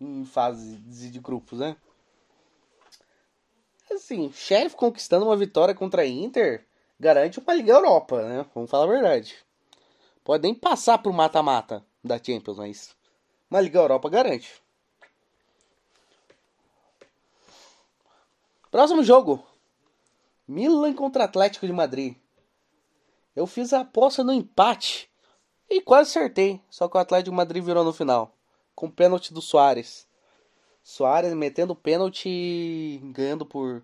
em 0.00 0.24
fase 0.24 0.76
de 0.76 1.18
grupos, 1.18 1.58
né? 1.58 1.76
Assim, 3.90 4.32
Sheriff 4.32 4.76
conquistando 4.76 5.26
uma 5.26 5.36
vitória 5.36 5.74
contra 5.74 6.02
a 6.02 6.06
Inter 6.06 6.64
garante 6.98 7.40
uma 7.40 7.54
Liga 7.54 7.72
Europa, 7.72 8.22
né? 8.22 8.46
Vamos 8.54 8.70
falar 8.70 8.84
a 8.84 8.88
verdade. 8.88 9.36
Pode 10.22 10.42
nem 10.42 10.54
passar 10.54 10.98
pro 10.98 11.12
mata-mata 11.12 11.84
da 12.04 12.22
Champions, 12.22 12.58
mas 12.58 12.96
uma 13.50 13.60
Liga 13.60 13.78
Europa 13.78 14.08
garante. 14.08 14.62
Próximo 18.70 19.02
jogo. 19.02 19.44
Milan 20.46 20.94
contra 20.94 21.24
Atlético 21.24 21.66
de 21.66 21.72
Madrid. 21.72 22.16
Eu 23.34 23.46
fiz 23.46 23.72
a 23.72 23.80
aposta 23.80 24.22
no 24.22 24.32
empate 24.32 25.09
e 25.70 25.80
quase 25.80 26.10
acertei, 26.10 26.60
só 26.68 26.88
que 26.88 26.96
o 26.96 27.00
Atlético 27.00 27.34
Madrid 27.34 27.62
virou 27.62 27.84
no 27.84 27.92
final, 27.92 28.34
com 28.74 28.90
pênalti 28.90 29.32
do 29.32 29.40
Soares. 29.40 30.06
Soares 30.82 31.32
metendo 31.32 31.76
pênalti, 31.76 33.00
ganhando 33.12 33.46
por 33.46 33.82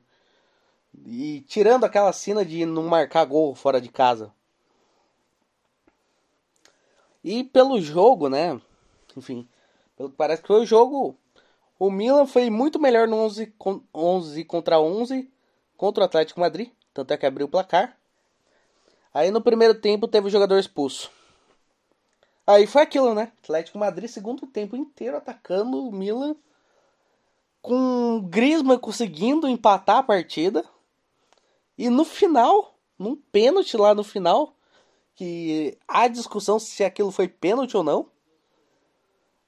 e 1.04 1.42
tirando 1.42 1.84
aquela 1.84 2.12
cena 2.12 2.44
de 2.44 2.64
não 2.64 2.84
marcar 2.84 3.24
gol 3.24 3.54
fora 3.54 3.80
de 3.80 3.88
casa. 3.88 4.32
E 7.22 7.44
pelo 7.44 7.80
jogo, 7.80 8.28
né? 8.28 8.60
Enfim, 9.16 9.46
pelo 9.96 10.10
que 10.10 10.16
parece 10.16 10.42
que 10.42 10.48
foi 10.48 10.62
o 10.62 10.66
jogo, 10.66 11.16
o 11.78 11.90
Milan 11.90 12.26
foi 12.26 12.48
muito 12.50 12.80
melhor 12.80 13.06
no 13.06 13.16
11, 13.16 13.54
11 13.94 14.44
contra 14.44 14.80
11 14.80 15.30
contra 15.76 16.02
o 16.02 16.06
Atlético 16.06 16.40
Madrid, 16.40 16.70
tanto 16.94 17.12
é 17.12 17.16
que 17.16 17.26
abriu 17.26 17.46
o 17.46 17.50
placar. 17.50 17.96
Aí 19.12 19.30
no 19.30 19.40
primeiro 19.40 19.74
tempo 19.74 20.08
teve 20.08 20.26
o 20.26 20.30
jogador 20.30 20.58
expulso. 20.58 21.10
Aí 22.46 22.66
foi 22.66 22.82
aquilo, 22.82 23.14
né? 23.14 23.32
Atlético 23.42 23.78
Madrid 23.78 24.08
segundo 24.08 24.46
tempo 24.46 24.76
inteiro 24.76 25.16
atacando 25.16 25.88
o 25.88 25.92
Milan 25.92 26.36
com 27.60 28.18
o 28.18 28.22
Griezmann 28.22 28.78
conseguindo 28.78 29.48
empatar 29.48 29.96
a 29.96 30.02
partida. 30.02 30.64
E 31.76 31.90
no 31.90 32.04
final, 32.04 32.78
num 32.96 33.16
pênalti 33.16 33.76
lá 33.76 33.92
no 33.92 34.04
final, 34.04 34.54
que 35.16 35.76
há 35.88 36.06
discussão 36.06 36.60
se 36.60 36.84
aquilo 36.84 37.10
foi 37.10 37.26
pênalti 37.26 37.76
ou 37.76 37.82
não. 37.82 38.08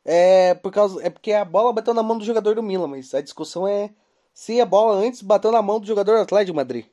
É, 0.05 0.55
por 0.55 0.73
causa, 0.73 1.01
é 1.01 1.09
porque 1.09 1.33
a 1.33 1.45
bola 1.45 1.73
bateu 1.73 1.95
na 1.95 2.03
mão 2.03 2.19
do 2.19 2.25
jogador 2.25 2.57
do 2.57 2.63
Milan, 2.63 2.89
mas 2.89 3.15
a 3.15 3.21
discussão 3.21 3.69
é 3.69 3.91
se 4.35 4.61
a 4.61 4.67
bola 4.67 4.97
antes 4.97 5.23
bateu 5.23 5.53
na 5.53 5.63
mão 5.63 5.79
do 5.79 5.87
jogador 5.87 6.17
do 6.17 6.23
Atlético 6.23 6.53
de 6.53 6.57
Madrid. 6.57 6.87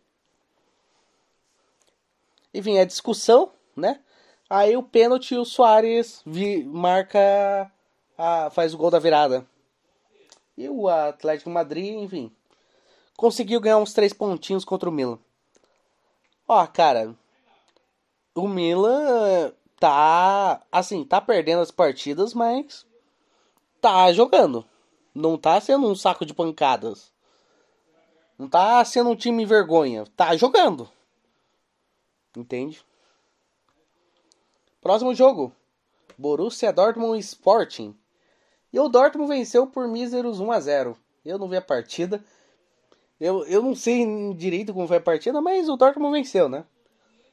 Enfim, 2.53 2.77
a 2.77 2.85
discussão, 2.85 3.51
né? 3.75 3.99
Aí 4.49 4.77
o 4.77 4.83
pênalti 4.83 5.35
o 5.35 5.43
Soares 5.43 6.23
marca 6.65 7.71
a, 8.17 8.49
faz 8.51 8.73
o 8.73 8.77
gol 8.77 8.91
da 8.91 8.99
virada. 8.99 9.45
E 10.57 10.69
o 10.69 10.87
Atlético 10.87 11.49
Madrid, 11.49 11.95
enfim, 11.95 12.31
conseguiu 13.17 13.59
ganhar 13.59 13.77
uns 13.77 13.93
três 13.93 14.13
pontinhos 14.13 14.63
contra 14.63 14.89
o 14.89 14.91
Milan. 14.91 15.19
Ó, 16.47 16.65
cara, 16.67 17.15
o 18.35 18.47
Milan 18.47 19.51
tá, 19.79 20.61
assim, 20.71 21.03
tá 21.03 21.19
perdendo 21.19 21.61
as 21.61 21.71
partidas, 21.71 22.33
mas 22.33 22.85
tá 23.81 24.13
jogando. 24.13 24.63
Não 25.13 25.37
tá 25.37 25.59
sendo 25.59 25.87
um 25.87 25.95
saco 25.95 26.25
de 26.25 26.33
pancadas. 26.33 27.11
Não 28.37 28.47
tá 28.47 28.83
sendo 28.85 29.09
um 29.09 29.15
time 29.15 29.45
vergonha. 29.45 30.05
Tá 30.15 30.35
jogando. 30.35 30.89
Entende? 32.35 32.83
Próximo 34.85 35.15
jogo. 35.15 35.51
Borussia 36.15 36.71
Dortmund 36.71 37.17
Sporting. 37.17 37.97
E 38.71 38.79
o 38.79 38.87
Dortmund 38.87 39.29
venceu 39.29 39.65
por 39.65 39.87
míseros 39.87 40.39
1 40.39 40.51
a 40.51 40.59
0. 40.59 40.95
Eu 41.25 41.39
não 41.39 41.49
vi 41.49 41.57
a 41.57 41.61
partida. 41.61 42.23
Eu, 43.19 43.43
eu 43.47 43.63
não 43.63 43.75
sei 43.75 44.05
direito 44.35 44.75
como 44.75 44.87
foi 44.87 44.97
a 44.97 45.01
partida, 45.01 45.41
mas 45.41 45.67
o 45.67 45.75
Dortmund 45.75 46.15
venceu, 46.15 46.47
né? 46.47 46.65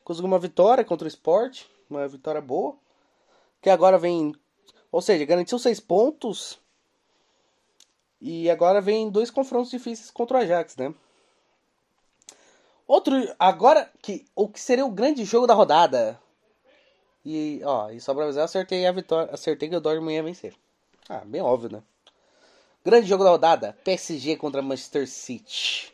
Conseguiu 0.03 0.29
uma 0.29 0.39
vitória 0.39 0.83
contra 0.83 1.05
o 1.05 1.09
Sport, 1.09 1.65
uma 1.91 2.09
vitória 2.09 2.41
boa. 2.41 2.75
Que 3.61 3.69
agora 3.69 3.99
vem. 3.99 4.35
Ou 4.91 5.03
seja, 5.03 5.27
garantiu 5.27 5.59
seis 5.59 5.79
pontos. 5.79 6.59
E 8.19 8.49
agora 8.49 8.81
vem 8.81 9.11
dois 9.11 9.31
confrontos 9.31 9.71
difíceis 9.71 10.11
contra 10.11 10.39
o 10.39 10.41
Ajax, 10.41 10.75
né? 10.79 10.95
Outro. 12.87 13.13
Agora, 13.39 13.93
que 14.01 14.25
o 14.35 14.49
que 14.49 14.59
seria 14.59 14.87
o 14.87 14.91
grande 14.91 15.23
jogo 15.27 15.47
da 15.47 15.53
rodada. 15.53 16.19
E, 17.25 17.61
ó, 17.65 17.91
e 17.91 18.01
só 18.01 18.13
pra 18.15 18.25
avisar, 18.25 18.45
acertei 18.45 18.87
a 18.87 18.93
vitória. 18.93 19.33
Acertei 19.33 19.69
que 19.69 19.77
o 19.77 19.81
Dortmund 19.81 20.15
ia 20.15 20.23
vencer. 20.23 20.55
Ah, 21.09 21.23
bem 21.25 21.41
óbvio, 21.41 21.71
né? 21.71 21.83
Grande 22.85 23.07
jogo 23.07 23.23
da 23.23 23.31
rodada: 23.31 23.77
PSG 23.85 24.37
contra 24.37 24.61
Manchester 24.61 25.09
City. 25.09 25.93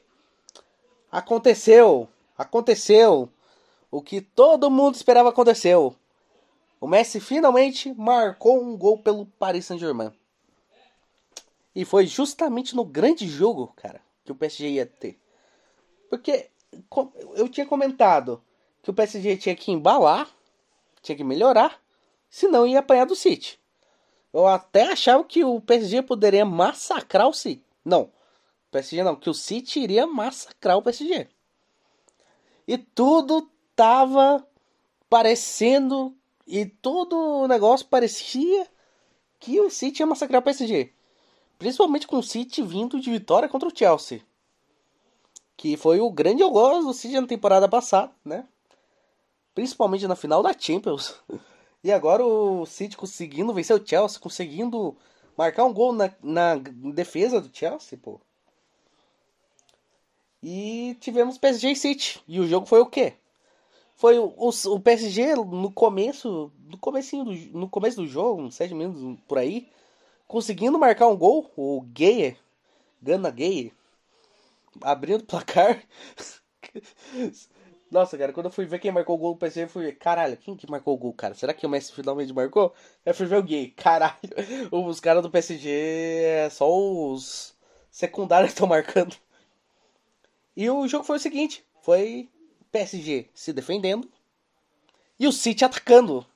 Aconteceu! 1.10 2.08
Aconteceu! 2.36 3.28
O 3.90 4.02
que 4.02 4.20
todo 4.20 4.70
mundo 4.70 4.94
esperava 4.94 5.30
aconteceu. 5.30 5.94
O 6.80 6.86
Messi 6.86 7.20
finalmente 7.20 7.92
marcou 7.94 8.62
um 8.62 8.76
gol 8.76 8.98
pelo 8.98 9.26
Paris 9.26 9.66
Saint-Germain. 9.66 10.12
E 11.74 11.84
foi 11.84 12.06
justamente 12.06 12.76
no 12.76 12.84
grande 12.84 13.26
jogo, 13.26 13.72
cara, 13.76 14.00
que 14.24 14.32
o 14.32 14.34
PSG 14.34 14.68
ia 14.68 14.86
ter. 14.86 15.18
Porque 16.08 16.50
eu 17.34 17.48
tinha 17.48 17.66
comentado 17.66 18.42
que 18.82 18.90
o 18.90 18.94
PSG 18.94 19.36
tinha 19.36 19.56
que 19.56 19.72
embalar, 19.72 20.28
tinha 21.08 21.16
que 21.16 21.24
melhorar, 21.24 21.80
senão 22.28 22.66
ia 22.66 22.80
apanhar 22.80 23.06
do 23.06 23.16
City. 23.16 23.58
Eu 24.32 24.46
até 24.46 24.92
achava 24.92 25.24
que 25.24 25.42
o 25.42 25.60
PSG 25.60 26.02
poderia 26.02 26.44
massacrar 26.44 27.28
o 27.28 27.32
City. 27.32 27.64
Não, 27.84 28.10
PSG 28.70 29.02
não, 29.02 29.16
que 29.16 29.30
o 29.30 29.34
City 29.34 29.80
iria 29.80 30.06
massacrar 30.06 30.76
o 30.76 30.82
PSG. 30.82 31.28
E 32.66 32.76
tudo 32.76 33.50
tava 33.74 34.46
parecendo 35.08 36.14
e 36.46 36.66
todo 36.66 37.16
o 37.16 37.48
negócio 37.48 37.86
parecia 37.86 38.66
que 39.38 39.60
o 39.60 39.70
City 39.70 40.02
ia 40.02 40.06
massacrar 40.06 40.40
o 40.40 40.44
PSG. 40.44 40.92
Principalmente 41.58 42.06
com 42.06 42.18
o 42.18 42.22
City 42.22 42.62
vindo 42.62 43.00
de 43.00 43.10
vitória 43.10 43.48
contra 43.48 43.68
o 43.68 43.76
Chelsea. 43.76 44.20
Que 45.56 45.76
foi 45.76 46.00
o 46.00 46.10
grande 46.10 46.42
algoz 46.42 46.84
do 46.84 46.92
City 46.92 47.18
na 47.18 47.26
temporada 47.26 47.68
passada, 47.68 48.12
né? 48.24 48.46
Principalmente 49.58 50.06
na 50.06 50.14
final 50.14 50.40
da 50.40 50.56
Champions. 50.56 51.20
E 51.82 51.92
agora 51.92 52.24
o 52.26 52.66
City 52.66 52.96
conseguindo 52.96 53.54
vencer 53.54 53.74
o 53.74 53.86
Chelsea, 53.86 54.18
conseguindo 54.18 54.96
marcar 55.36 55.64
um 55.64 55.72
gol 55.72 55.92
na, 55.92 56.12
na 56.20 56.56
defesa 56.92 57.40
do 57.40 57.56
Chelsea, 57.56 57.96
pô. 57.96 58.20
E 60.42 60.96
tivemos 61.00 61.38
PSG 61.38 61.70
e 61.70 61.76
City. 61.76 62.20
E 62.26 62.40
o 62.40 62.48
jogo 62.48 62.66
foi 62.66 62.80
o 62.80 62.86
quê? 62.86 63.14
Foi 63.94 64.18
o, 64.18 64.34
o, 64.36 64.48
o 64.48 64.80
PSG 64.80 65.36
no 65.36 65.70
começo, 65.70 66.52
no 66.68 66.76
comecinho 66.78 67.24
do, 67.24 67.32
no 67.56 67.68
começo 67.68 67.96
do 68.02 68.08
jogo, 68.08 68.42
uns 68.42 68.56
7 68.56 68.74
minutos 68.74 69.20
por 69.28 69.38
aí, 69.38 69.68
conseguindo 70.26 70.80
marcar 70.80 71.06
um 71.06 71.16
gol, 71.16 71.48
o 71.56 71.82
Gaye, 71.92 72.36
Gana 73.00 73.30
Gaye, 73.30 73.72
abrindo 74.82 75.22
o 75.22 75.26
placar. 75.26 75.80
Nossa, 77.90 78.18
cara, 78.18 78.32
quando 78.34 78.46
eu 78.46 78.52
fui 78.52 78.66
ver 78.66 78.78
quem 78.78 78.92
marcou 78.92 79.16
o 79.16 79.18
gol 79.18 79.34
do 79.34 79.38
PSG, 79.38 79.64
eu 79.64 79.68
fui 79.68 79.92
caralho, 79.92 80.36
quem 80.36 80.54
que 80.54 80.70
marcou 80.70 80.94
o 80.94 80.98
gol, 80.98 81.14
cara? 81.14 81.34
Será 81.34 81.54
que 81.54 81.66
o 81.66 81.70
Messi 81.70 81.92
finalmente 81.92 82.32
marcou? 82.34 82.74
Eu 83.04 83.14
fui 83.14 83.24
ver 83.26 83.36
o 83.36 83.42
Gay, 83.42 83.70
caralho. 83.70 84.14
Os 84.70 85.00
caras 85.00 85.22
do 85.22 85.30
PSG, 85.30 85.70
é 85.70 86.50
só 86.50 86.68
os 86.70 87.54
secundários 87.90 88.52
estão 88.52 88.66
marcando. 88.66 89.16
E 90.54 90.68
o 90.68 90.86
jogo 90.86 91.04
foi 91.04 91.16
o 91.16 91.20
seguinte, 91.20 91.64
foi 91.82 92.28
PSG 92.70 93.30
se 93.32 93.52
defendendo 93.52 94.10
e 95.18 95.26
o 95.26 95.32
City 95.32 95.64
atacando. 95.64 96.26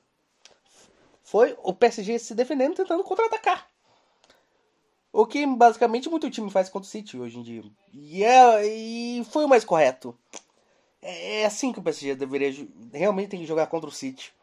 Foi 1.23 1.55
o 1.61 1.73
PSG 1.73 2.17
se 2.19 2.33
defendendo 2.33 2.75
tentando 2.75 3.03
contra-atacar. 3.03 3.67
O 5.11 5.27
que 5.27 5.45
basicamente 5.45 6.09
muito 6.09 6.29
time 6.31 6.49
faz 6.49 6.69
contra 6.69 6.87
o 6.87 6.89
City 6.89 7.17
hoje 7.17 7.37
em 7.37 7.43
dia. 7.43 7.63
E, 7.93 8.23
é, 8.23 8.65
e 8.65 9.23
foi 9.25 9.45
o 9.45 9.47
mais 9.47 9.63
correto. 9.63 10.17
É, 11.03 11.45
assim 11.45 11.73
que 11.73 11.79
o 11.79 11.83
PSG 11.83 12.15
deveria 12.15 12.67
realmente 12.93 13.29
tem 13.29 13.39
que 13.39 13.45
jogar 13.45 13.67
contra 13.67 13.89
o 13.89 13.93
City. 13.93 14.33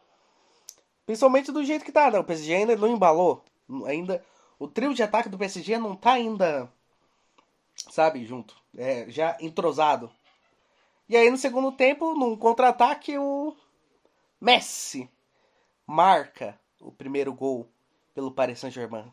Principalmente 1.06 1.50
do 1.50 1.64
jeito 1.64 1.84
que 1.84 1.92
tá, 1.92 2.10
né? 2.10 2.18
O 2.18 2.24
PSG 2.24 2.54
ainda 2.54 2.76
não 2.76 2.88
embalou. 2.88 3.42
Ainda 3.86 4.24
o 4.58 4.68
trio 4.68 4.94
de 4.94 5.02
ataque 5.02 5.28
do 5.28 5.38
PSG 5.38 5.78
não 5.78 5.96
tá 5.96 6.12
ainda 6.12 6.70
sabe, 7.88 8.24
junto, 8.24 8.56
é, 8.76 9.06
já 9.08 9.36
entrosado. 9.40 10.10
E 11.08 11.16
aí 11.16 11.30
no 11.30 11.36
segundo 11.36 11.72
tempo, 11.72 12.14
num 12.14 12.36
contra-ataque, 12.36 13.16
o 13.18 13.56
Messi 14.40 15.08
marca 15.86 16.58
o 16.80 16.92
primeiro 16.92 17.32
gol 17.32 17.68
pelo 18.14 18.30
Paris 18.30 18.58
Saint-Germain. 18.58 19.10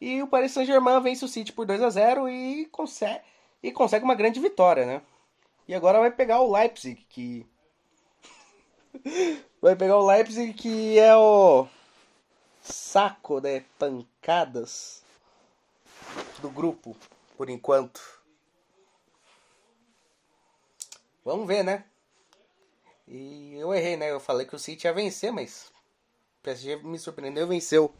E 0.00 0.22
o 0.22 0.28
Paris 0.28 0.52
Saint-Germain 0.52 1.00
vence 1.00 1.24
o 1.24 1.28
City 1.28 1.52
por 1.52 1.66
2 1.66 1.82
a 1.82 1.90
0 1.90 2.28
e 2.28 2.66
consegue, 2.66 3.22
e 3.62 3.72
consegue 3.72 4.04
uma 4.04 4.14
grande 4.14 4.38
vitória, 4.38 4.86
né? 4.86 5.02
E 5.68 5.74
agora 5.74 5.98
vai 6.00 6.10
pegar 6.10 6.40
o 6.40 6.50
Leipzig, 6.50 7.04
que 7.10 7.46
vai 9.60 9.76
pegar 9.76 9.98
o 9.98 10.06
Leipzig 10.06 10.54
que 10.54 10.98
é 10.98 11.14
o 11.14 11.68
saco 12.62 13.38
de 13.38 13.60
pancadas 13.78 15.04
do 16.40 16.48
grupo, 16.48 16.96
por 17.36 17.50
enquanto. 17.50 18.00
Vamos 21.22 21.46
ver, 21.46 21.62
né? 21.62 21.84
E 23.06 23.54
eu 23.56 23.74
errei, 23.74 23.98
né? 23.98 24.10
Eu 24.10 24.20
falei 24.20 24.46
que 24.46 24.56
o 24.56 24.58
City 24.58 24.86
ia 24.86 24.94
vencer, 24.94 25.30
mas 25.30 25.70
o 26.40 26.42
PSG 26.44 26.76
me 26.76 26.98
surpreendeu 26.98 27.44
e 27.44 27.48
venceu. 27.48 27.94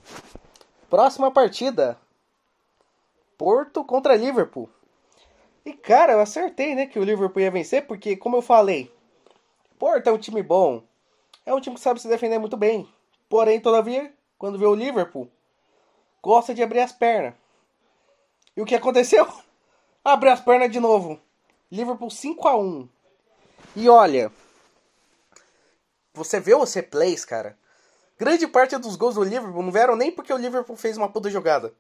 Próxima 0.89 1.31
partida. 1.31 2.01
Porto 3.37 3.85
contra 3.85 4.17
Liverpool. 4.17 4.71
E 5.69 5.75
cara, 5.75 6.15
eu 6.15 6.21
acertei, 6.21 6.75
né, 6.75 6.87
que 6.87 6.99
o 6.99 7.05
Liverpool 7.05 7.43
ia 7.43 7.51
vencer, 7.51 7.87
porque 7.87 8.17
como 8.17 8.37
eu 8.37 8.41
falei, 8.41 8.91
Porto 9.79 10.07
é 10.07 10.13
um 10.13 10.17
time 10.17 10.43
bom. 10.43 10.83
É 11.45 11.53
um 11.53 11.61
time 11.61 11.77
que 11.77 11.83
sabe 11.83 12.01
se 12.01 12.09
defender 12.09 12.39
muito 12.39 12.57
bem. 12.57 12.89
Porém, 13.29 13.61
todavia, 13.61 14.11
quando 14.39 14.59
vê 14.59 14.65
o 14.65 14.75
Liverpool, 14.75 15.31
gosta 16.23 16.55
de 16.55 16.63
abrir 16.63 16.81
as 16.81 16.93
pernas. 16.93 17.35
E 18.57 18.63
o 18.63 18.65
que 18.65 18.75
aconteceu? 18.75 19.27
Abre 20.03 20.31
as 20.31 20.41
pernas 20.41 20.73
de 20.73 20.81
novo. 20.81 21.21
Liverpool 21.71 22.09
5 22.09 22.49
a 22.49 22.57
1 22.57 22.89
e 23.77 23.91
olha, 23.91 24.33
você 26.15 26.41
vê 26.41 26.55
os 26.55 26.73
replays, 26.73 27.27
cara. 27.27 27.59
Grande 28.19 28.49
parte 28.49 28.77
dos 28.79 28.97
gols 28.97 29.17
do 29.17 29.23
Liverpool 29.23 29.63
não 29.63 29.71
vieram 29.71 29.95
nem 29.95 30.11
porque 30.11 30.33
o 30.33 30.39
Liverpool 30.39 30.77
fez 30.77 30.97
uma 30.97 31.11
puta 31.11 31.29
jogada, 31.29 31.75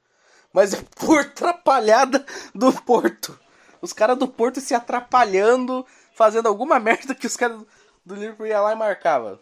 mas 0.52 0.74
é 0.74 0.76
por 0.94 1.20
atrapalhada 1.24 2.24
do 2.54 2.70
Porto. 2.82 3.47
Os 3.80 3.92
caras 3.92 4.18
do 4.18 4.28
Porto 4.28 4.60
se 4.60 4.74
atrapalhando, 4.74 5.86
fazendo 6.12 6.48
alguma 6.48 6.78
merda 6.80 7.14
que 7.14 7.26
os 7.26 7.36
caras 7.36 7.62
do 8.04 8.14
Liverpool 8.14 8.46
iam 8.46 8.62
lá 8.62 8.72
e 8.72 8.76
marcava. 8.76 9.40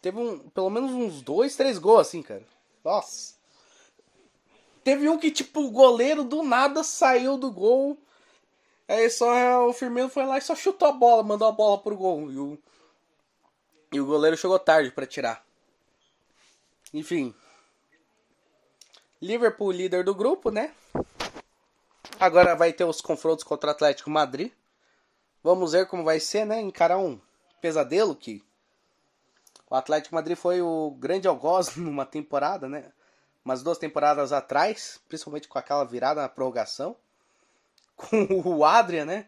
Teve 0.00 0.18
um, 0.18 0.38
pelo 0.50 0.70
menos 0.70 0.92
uns 0.92 1.22
dois, 1.22 1.56
três 1.56 1.78
gols 1.78 2.00
assim, 2.00 2.22
cara. 2.22 2.44
Nossa. 2.84 3.34
Teve 4.82 5.08
um 5.08 5.18
que, 5.18 5.30
tipo, 5.30 5.60
o 5.60 5.70
goleiro 5.70 6.24
do 6.24 6.42
nada 6.42 6.82
saiu 6.82 7.38
do 7.38 7.50
gol 7.50 7.98
Aí 8.86 9.08
só 9.08 9.66
o 9.66 9.72
Firmino 9.72 10.08
foi 10.08 10.26
lá 10.26 10.36
e 10.36 10.42
só 10.42 10.54
chutou 10.54 10.88
a 10.88 10.92
bola, 10.92 11.22
mandou 11.22 11.48
a 11.48 11.52
bola 11.52 11.78
pro 11.78 11.96
gol. 11.96 12.30
E 12.30 12.38
o, 12.38 12.58
e 13.92 14.00
o 14.00 14.06
goleiro 14.06 14.36
chegou 14.36 14.58
tarde 14.58 14.90
para 14.90 15.06
tirar. 15.06 15.44
Enfim. 16.92 17.34
Liverpool 19.22 19.72
líder 19.72 20.04
do 20.04 20.14
grupo, 20.14 20.50
né? 20.50 20.74
Agora 22.24 22.56
vai 22.56 22.72
ter 22.72 22.84
os 22.84 23.02
confrontos 23.02 23.44
contra 23.44 23.68
o 23.68 23.70
Atlético 23.70 24.08
Madrid. 24.08 24.50
Vamos 25.42 25.72
ver 25.72 25.86
como 25.86 26.02
vai 26.02 26.18
ser, 26.18 26.46
né? 26.46 26.58
Encarar 26.58 26.96
um 26.96 27.20
pesadelo 27.60 28.16
que 28.16 28.42
o 29.68 29.74
Atlético 29.74 30.14
Madrid 30.14 30.34
foi 30.34 30.62
o 30.62 30.92
grande 30.98 31.28
algoz 31.28 31.76
numa 31.76 32.06
temporada, 32.06 32.66
né? 32.66 32.90
Umas 33.44 33.62
duas 33.62 33.76
temporadas 33.76 34.32
atrás, 34.32 34.98
principalmente 35.06 35.46
com 35.46 35.58
aquela 35.58 35.84
virada 35.84 36.22
na 36.22 36.28
prorrogação 36.30 36.96
com 37.94 38.26
o 38.42 38.64
Adrian, 38.64 39.04
né? 39.04 39.26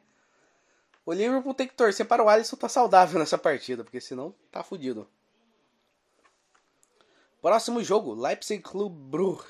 O 1.04 1.12
Liverpool 1.12 1.52
tem 1.52 1.68
que 1.68 1.74
torcer 1.74 2.08
para 2.08 2.24
o 2.24 2.30
Alisson 2.30 2.56
estar 2.56 2.66
tá 2.66 2.72
saudável 2.72 3.18
nessa 3.18 3.36
partida, 3.36 3.84
porque 3.84 4.00
senão 4.00 4.34
tá 4.50 4.62
fudido. 4.62 5.06
Próximo 7.42 7.84
jogo, 7.84 8.14
Leipzig 8.14 8.62
Club 8.62 8.90
Brugge. 8.90 9.44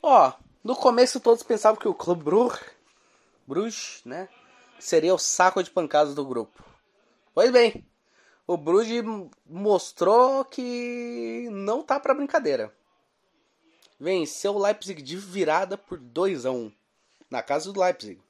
Ó, 0.00 0.32
no 0.62 0.76
começo 0.76 1.20
todos 1.20 1.42
pensavam 1.42 1.80
que 1.80 1.88
o 1.88 1.94
Club 1.94 2.22
Brugge, 2.22 2.60
Bruges, 3.46 4.02
né, 4.04 4.28
seria 4.78 5.14
o 5.14 5.18
saco 5.18 5.62
de 5.62 5.70
pancadas 5.70 6.14
do 6.14 6.24
grupo. 6.24 6.64
Pois 7.34 7.50
bem, 7.50 7.86
o 8.46 8.56
Bruges 8.56 9.02
mostrou 9.46 10.44
que 10.44 11.48
não 11.50 11.82
tá 11.82 11.98
para 11.98 12.14
brincadeira. 12.14 12.74
Venceu 13.98 14.54
o 14.54 14.58
Leipzig 14.58 15.00
de 15.00 15.16
virada 15.16 15.78
por 15.78 15.98
2 15.98 16.44
a 16.46 16.50
1 16.50 16.72
na 17.30 17.42
casa 17.42 17.72
do 17.72 17.80
Leipzig. 17.80 18.20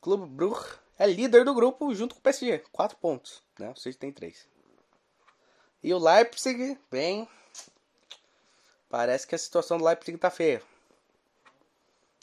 Clube 0.00 0.26
Brugge 0.26 0.78
é 0.98 1.06
líder 1.06 1.44
do 1.44 1.54
grupo 1.54 1.94
junto 1.94 2.14
com 2.14 2.20
o 2.20 2.22
PSG, 2.22 2.58
4 2.72 2.96
pontos, 2.98 3.42
né? 3.58 3.70
O 3.70 3.76
City 3.78 3.98
tem 3.98 4.12
3. 4.12 4.46
E 5.82 5.92
o 5.92 5.98
Leipzig, 5.98 6.78
bem, 6.90 7.28
parece 8.94 9.26
que 9.26 9.34
a 9.34 9.38
situação 9.38 9.76
do 9.76 9.84
Leipzig 9.84 10.16
tá 10.16 10.30
feia. 10.30 10.62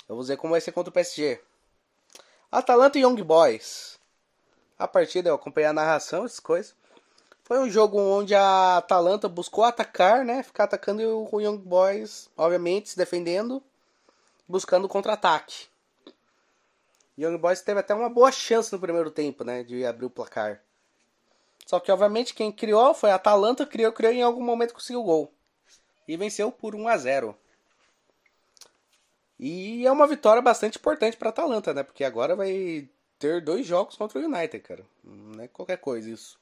Vou 0.07 0.23
ver 0.23 0.37
como 0.37 0.51
vai 0.51 0.61
ser 0.61 0.71
contra 0.71 0.89
o 0.89 0.93
PSG. 0.93 1.37
Atalanta 2.49 2.97
e 2.97 3.01
Young 3.01 3.21
Boys. 3.23 3.99
A 4.79 4.87
partida 4.87 5.27
eu 5.27 5.35
acompanhei 5.35 5.67
a 5.67 5.73
narração, 5.73 6.23
essas 6.23 6.39
coisas. 6.39 6.73
Foi 7.43 7.59
um 7.59 7.69
jogo 7.69 7.99
onde 7.99 8.33
a 8.33 8.77
Atalanta 8.77 9.27
buscou 9.27 9.65
atacar, 9.65 10.23
né? 10.23 10.43
Ficar 10.43 10.63
atacando 10.63 11.01
e 11.01 11.05
o 11.05 11.41
Young 11.41 11.57
Boys, 11.57 12.29
obviamente, 12.37 12.91
se 12.91 12.97
defendendo 12.97 13.61
buscando 14.47 14.87
contra-ataque. 14.87 15.67
Young 17.19 17.37
Boys 17.37 17.61
teve 17.61 17.81
até 17.81 17.93
uma 17.93 18.09
boa 18.09 18.31
chance 18.31 18.71
no 18.71 18.79
primeiro 18.79 19.11
tempo, 19.11 19.43
né, 19.43 19.61
de 19.61 19.85
abrir 19.85 20.05
o 20.05 20.09
placar. 20.09 20.61
Só 21.65 21.81
que 21.81 21.91
obviamente 21.91 22.33
quem 22.33 22.49
criou 22.49 22.93
foi 22.93 23.11
a 23.11 23.15
Atalanta, 23.15 23.65
criou, 23.65 23.91
criou 23.91 24.13
e 24.13 24.19
em 24.19 24.23
algum 24.23 24.41
momento 24.41 24.73
conseguiu 24.73 25.01
o 25.01 25.03
gol. 25.03 25.33
E 26.07 26.17
venceu 26.17 26.51
por 26.51 26.75
1 26.75 26.87
a 26.87 26.97
0. 26.97 27.37
E 29.39 29.85
é 29.85 29.91
uma 29.91 30.07
vitória 30.07 30.41
bastante 30.41 30.77
importante 30.77 31.17
para 31.17 31.29
a 31.29 31.31
Atalanta, 31.31 31.73
né? 31.73 31.83
Porque 31.83 32.03
agora 32.03 32.35
vai 32.35 32.89
ter 33.17 33.41
dois 33.41 33.65
jogos 33.65 33.95
contra 33.95 34.19
o 34.19 34.23
United, 34.23 34.59
cara. 34.59 34.85
Não 35.03 35.43
é 35.43 35.47
qualquer 35.47 35.77
coisa 35.77 36.09
isso. 36.09 36.39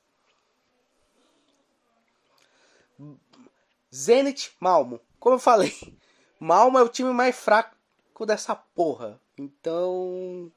Zenit 3.93 4.51
Malmo. 4.59 4.99
Como 5.19 5.35
eu 5.35 5.39
falei, 5.39 5.73
Malmo 6.39 6.77
é 6.77 6.83
o 6.83 6.89
time 6.89 7.11
mais 7.11 7.35
fraco 7.35 8.25
dessa 8.25 8.55
porra. 8.55 9.19
Então. 9.37 10.51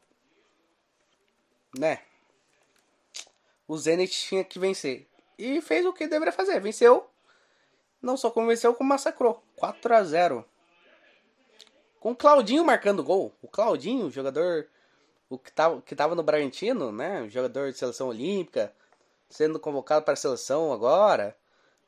Né? 1.78 2.00
o 3.72 3.78
Zenit 3.78 4.12
tinha 4.12 4.44
que 4.44 4.58
vencer. 4.58 5.08
E 5.38 5.60
fez 5.62 5.84
o 5.86 5.92
que 5.92 6.06
deveria 6.06 6.32
fazer, 6.32 6.60
venceu. 6.60 7.08
Não 8.02 8.16
só 8.16 8.30
convenceu, 8.30 8.74
como 8.74 8.90
massacrou. 8.90 9.42
4 9.56 9.94
a 9.94 10.02
0 10.02 10.44
Com 12.00 12.10
o 12.10 12.16
Claudinho 12.16 12.64
marcando 12.64 13.04
gol. 13.04 13.32
O 13.40 13.48
Claudinho, 13.48 14.10
jogador 14.10 14.68
o 15.32 15.38
que 15.38 15.50
tava, 15.50 15.80
que 15.80 15.96
tava 15.96 16.14
no 16.14 16.22
Bragantino, 16.22 16.92
né? 16.92 17.26
Jogador 17.30 17.72
de 17.72 17.78
seleção 17.78 18.08
olímpica, 18.08 18.74
sendo 19.30 19.58
convocado 19.58 20.04
para 20.04 20.12
a 20.12 20.16
seleção 20.16 20.72
agora. 20.72 21.34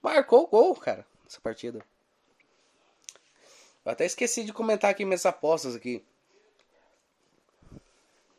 Marcou 0.01 0.45
o 0.45 0.47
gol, 0.47 0.75
cara, 0.75 1.07
nessa 1.23 1.41
partida. 1.41 1.85
Eu 3.85 3.93
até 3.93 4.07
esqueci 4.07 4.45
de 4.45 4.53
comentar 4.53 4.91
aqui 4.91 5.05
minhas 5.05 5.27
apostas 5.27 5.77
aqui. 5.77 6.03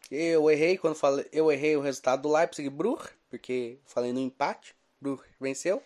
Eu 0.09 0.49
errei 0.49 0.77
quando 0.77 0.95
falei, 0.95 1.27
eu 1.31 1.51
errei 1.51 1.75
o 1.75 1.81
resultado 1.81 2.23
do 2.23 2.31
Leipzig 2.31 2.69
Bruch, 2.69 3.09
porque 3.29 3.77
falei 3.85 4.11
no 4.11 4.19
empate, 4.19 4.75
Bruch 4.99 5.23
venceu. 5.39 5.83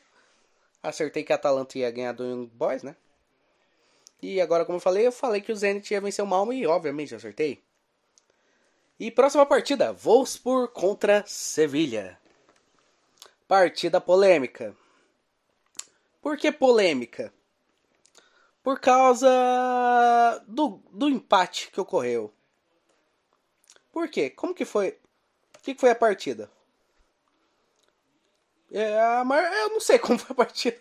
Acertei 0.82 1.24
que 1.24 1.34
a 1.34 1.36
Atalanta 1.36 1.78
ia 1.78 1.92
ganhar 1.92 2.13
do 2.13 2.26
Young 2.26 2.48
Boys, 2.48 2.84
né? 2.84 2.96
E 4.22 4.42
agora, 4.42 4.65
como 4.65 4.78
eu 4.78 4.82
falei, 4.82 5.08
eu 5.08 5.12
falei 5.12 5.42
que 5.42 5.52
o 5.52 5.56
Zenit 5.56 5.94
ia 5.94 6.02
vencer 6.02 6.24
o 6.24 6.28
Malmo 6.28 6.52
e 6.52 6.68
obviamente 6.68 7.15
acertei. 7.15 7.63
E 9.00 9.10
próxima 9.10 9.46
partida, 9.46 9.94
Wolfsburg 9.94 10.74
contra 10.74 11.24
Sevilha. 11.26 12.20
Partida 13.48 14.02
polêmica. 14.02 14.76
Por 16.22 16.38
que 16.38 16.52
polêmica? 16.52 17.34
Por 18.62 18.80
causa 18.80 20.44
do, 20.46 20.82
do 20.92 21.08
empate 21.08 21.72
que 21.72 21.80
ocorreu. 21.80 22.34
Por 23.92 24.10
quê? 24.10 24.30
Como 24.30 24.54
que 24.54 24.65
foi? 24.65 25.00
O 25.58 25.62
que, 25.63 25.74
que 25.74 25.80
foi 25.80 25.92
a 25.92 25.96
partida? 25.96 26.52
É, 28.72 29.20
eu 29.22 29.70
não 29.70 29.80
sei 29.80 29.98
como 30.00 30.20
foi 30.20 30.32
a 30.32 30.36
partida. 30.36 30.80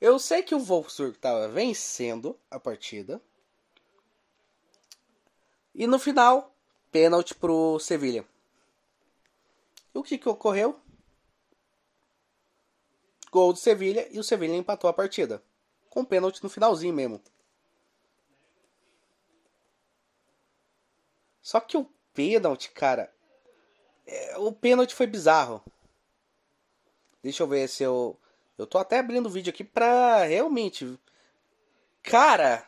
Eu 0.00 0.18
sei 0.18 0.42
que 0.42 0.54
o 0.54 0.58
Wolfsburg 0.58 1.16
estava 1.16 1.48
vencendo 1.48 2.38
a 2.50 2.60
partida. 2.60 3.20
E 5.74 5.86
no 5.86 5.98
final, 5.98 6.54
pênalti 6.92 7.34
pro 7.34 7.78
Sevilha. 7.78 8.26
O 9.94 10.02
que, 10.02 10.18
que 10.18 10.28
ocorreu? 10.28 10.78
Gol 13.30 13.52
do 13.52 13.58
Sevilha 13.58 14.06
e 14.10 14.18
o 14.18 14.24
Sevilha 14.24 14.54
empatou 14.54 14.88
a 14.88 14.92
partida. 14.92 15.42
Com 15.88 16.04
pênalti 16.04 16.42
no 16.42 16.50
finalzinho 16.50 16.94
mesmo. 16.94 17.22
Só 21.40 21.60
que 21.60 21.76
o 21.76 21.88
pênalti, 22.12 22.70
cara. 22.70 23.12
É, 24.06 24.38
o 24.38 24.52
pênalti 24.52 24.94
foi 24.94 25.06
bizarro. 25.06 25.62
Deixa 27.26 27.42
eu 27.42 27.48
ver 27.48 27.68
se 27.68 27.82
eu. 27.82 28.16
Eu 28.56 28.68
tô 28.68 28.78
até 28.78 29.00
abrindo 29.00 29.26
o 29.26 29.30
vídeo 29.30 29.50
aqui 29.50 29.64
pra 29.64 30.22
realmente. 30.22 30.96
Cara. 32.00 32.64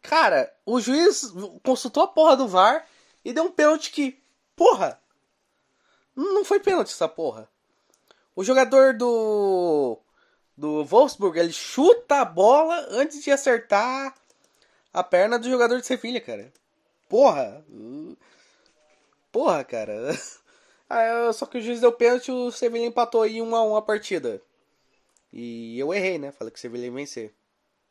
Cara, 0.00 0.54
o 0.64 0.80
juiz 0.80 1.32
consultou 1.64 2.04
a 2.04 2.06
porra 2.06 2.36
do 2.36 2.46
VAR 2.46 2.86
e 3.24 3.32
deu 3.32 3.42
um 3.42 3.50
pênalti 3.50 3.90
que, 3.90 4.22
porra, 4.54 5.02
não 6.14 6.44
foi 6.44 6.60
pênalti 6.60 6.92
essa 6.92 7.08
porra. 7.08 7.48
O 8.36 8.44
jogador 8.44 8.94
do 8.94 9.98
do 10.56 10.84
Wolfsburg, 10.84 11.36
ele 11.40 11.52
chuta 11.52 12.20
a 12.20 12.24
bola 12.24 12.86
antes 12.90 13.24
de 13.24 13.32
acertar 13.32 14.14
a 14.94 15.02
perna 15.02 15.36
do 15.36 15.50
jogador 15.50 15.80
de 15.80 15.86
Sevilha, 15.86 16.20
cara. 16.20 16.52
Porra. 17.08 17.64
Porra, 19.32 19.64
cara. 19.64 20.16
Ah, 20.88 21.30
só 21.32 21.44
que 21.44 21.58
o 21.58 21.60
juiz 21.60 21.80
deu 21.80 21.92
pênalti, 21.92 22.30
o 22.30 22.50
Sevilha 22.50 22.86
empatou 22.86 23.22
aí 23.22 23.42
1 23.42 23.54
a 23.54 23.62
1 23.62 23.76
a 23.76 23.82
partida. 23.82 24.40
E 25.32 25.78
eu 25.78 25.92
errei, 25.92 26.18
né? 26.18 26.32
Falei 26.32 26.50
que 26.50 26.58
o 26.58 26.60
Sevilha 26.60 26.86
ia 26.86 26.90
vencer. 26.90 27.34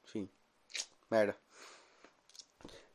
Enfim. 0.04 0.28
Merda. 1.10 1.36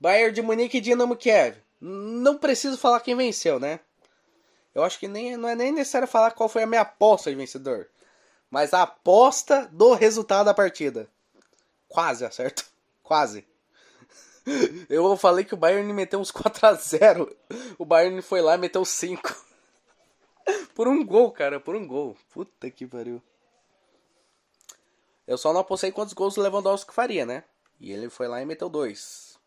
Bayern 0.00 0.34
de 0.34 0.42
Munique 0.42 0.78
e 0.78 0.80
Dinamo 0.80 1.16
Kiev. 1.16 1.56
Não 1.80 2.36
preciso 2.36 2.76
falar 2.76 3.00
quem 3.00 3.16
venceu, 3.16 3.60
né? 3.60 3.78
Eu 4.74 4.82
acho 4.82 4.98
que 4.98 5.06
nem, 5.06 5.36
não 5.36 5.48
é 5.48 5.54
nem 5.54 5.70
necessário 5.70 6.08
falar 6.08 6.32
qual 6.32 6.48
foi 6.48 6.64
a 6.64 6.66
minha 6.66 6.80
aposta 6.80 7.30
de 7.30 7.36
vencedor. 7.36 7.88
Mas 8.50 8.74
a 8.74 8.82
aposta 8.82 9.68
do 9.72 9.94
resultado 9.94 10.46
da 10.46 10.54
partida. 10.54 11.08
Quase 11.88 12.24
acerto. 12.24 12.64
Quase. 13.02 13.46
Eu 14.88 15.16
falei 15.16 15.44
que 15.44 15.54
o 15.54 15.56
Bayern 15.56 15.92
meteu 15.92 16.18
uns 16.18 16.32
4 16.32 16.66
a 16.66 16.74
0 16.74 17.36
O 17.78 17.84
Bayern 17.84 18.20
foi 18.22 18.40
lá 18.40 18.54
e 18.54 18.58
meteu 18.58 18.84
5. 18.84 19.51
Por 20.74 20.88
um 20.88 21.04
gol, 21.04 21.30
cara. 21.32 21.60
Por 21.60 21.74
um 21.74 21.86
gol. 21.86 22.16
Puta 22.30 22.70
que 22.70 22.86
pariu. 22.86 23.22
Eu 25.26 25.38
só 25.38 25.52
não 25.52 25.60
apostei 25.60 25.92
quantos 25.92 26.14
gols 26.14 26.36
o 26.36 26.42
Lewandowski 26.42 26.92
faria, 26.92 27.24
né? 27.24 27.44
E 27.80 27.92
ele 27.92 28.08
foi 28.10 28.28
lá 28.28 28.40
e 28.40 28.46
meteu 28.46 28.68
2. 28.68 29.38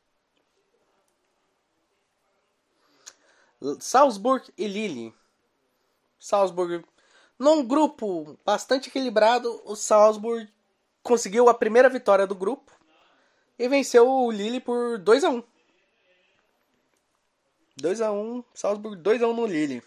Salzburg 3.79 4.51
e 4.57 4.67
Lille. 4.67 5.13
Salzburg, 6.19 6.83
num 7.37 7.65
grupo 7.65 8.37
bastante 8.45 8.89
equilibrado, 8.89 9.61
o 9.65 9.75
Salzburg 9.75 10.51
conseguiu 11.03 11.49
a 11.49 11.53
primeira 11.53 11.89
vitória 11.89 12.25
do 12.25 12.35
grupo 12.35 12.71
e 13.57 13.67
venceu 13.67 14.09
o 14.09 14.31
Lille 14.31 14.59
por 14.59 14.97
2 14.99 15.23
a 15.23 15.29
1. 15.29 15.43
2 17.77 18.01
a 18.01 18.11
1, 18.11 18.43
Salzburg 18.53 18.95
2 19.01 19.21
a 19.21 19.27
1 19.27 19.33
no 19.33 19.45
Lille. 19.45 19.83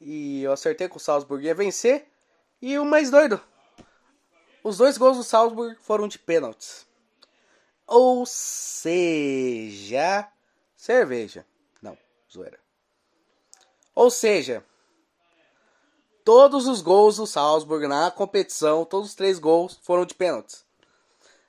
E 0.00 0.42
eu 0.42 0.52
acertei 0.52 0.88
que 0.88 0.96
o 0.96 1.00
Salzburg 1.00 1.44
ia 1.44 1.54
vencer. 1.54 2.06
E 2.62 2.78
o 2.78 2.84
mais 2.84 3.10
doido, 3.10 3.40
os 4.62 4.76
dois 4.76 4.98
gols 4.98 5.16
do 5.16 5.24
Salzburg 5.24 5.76
foram 5.80 6.06
de 6.06 6.18
pênaltis. 6.18 6.86
Ou 7.86 8.24
seja, 8.26 10.28
cerveja. 10.76 11.46
Não, 11.82 11.96
zoeira. 12.32 12.60
Ou 13.94 14.10
seja, 14.10 14.64
todos 16.24 16.68
os 16.68 16.80
gols 16.80 17.16
do 17.16 17.26
Salzburg 17.26 17.86
na 17.86 18.10
competição, 18.10 18.84
todos 18.84 19.08
os 19.08 19.14
três 19.14 19.38
gols 19.38 19.78
foram 19.82 20.04
de 20.04 20.14
pênaltis. 20.14 20.64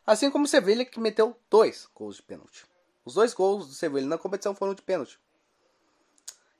Assim 0.05 0.31
como 0.31 0.45
o 0.45 0.47
Sevilha 0.47 0.83
que 0.83 0.99
meteu 0.99 1.37
dois 1.49 1.87
gols 1.93 2.15
de 2.15 2.23
pênalti. 2.23 2.65
Os 3.05 3.13
dois 3.13 3.33
gols 3.33 3.67
do 3.67 3.73
Sevilha 3.73 4.07
na 4.07 4.17
competição 4.17 4.55
foram 4.55 4.73
de 4.73 4.81
pênalti. 4.81 5.19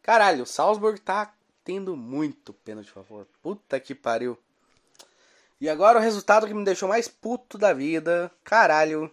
Caralho, 0.02 0.44
o 0.44 0.48
Salzburg 0.48 1.00
tá 1.00 1.34
tendo 1.64 1.96
muito 1.96 2.54
pênalti, 2.54 2.92
por 2.92 3.04
favor. 3.04 3.28
Puta 3.42 3.80
que 3.80 3.96
pariu. 3.96 4.38
E 5.60 5.70
agora 5.70 6.00
o 6.00 6.02
resultado 6.02 6.48
que 6.48 6.54
me 6.54 6.66
deixou 6.66 6.90
mais 6.90 7.08
puto 7.08 7.58
da 7.58 7.72
vida. 7.72 8.32
Caralho. 8.44 9.12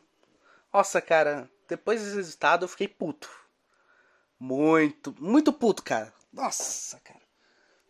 Nossa, 0.72 1.00
cara, 1.00 1.50
depois 1.68 2.02
desse 2.02 2.16
resultado 2.16 2.64
eu 2.64 2.68
fiquei 2.68 2.88
puto. 2.88 3.28
Muito, 4.40 5.14
muito 5.18 5.52
puto, 5.52 5.82
cara. 5.82 6.12
Nossa, 6.32 6.98
cara. 7.00 7.20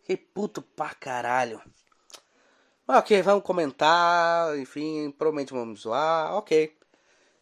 Fiquei 0.01 0.17
puto 0.17 0.61
pra 0.61 0.93
caralho. 0.93 1.61
Ok, 2.87 3.21
vamos 3.21 3.43
comentar. 3.43 4.57
Enfim, 4.57 5.11
provavelmente 5.11 5.53
vamos 5.53 5.81
zoar. 5.81 6.33
Ok. 6.33 6.75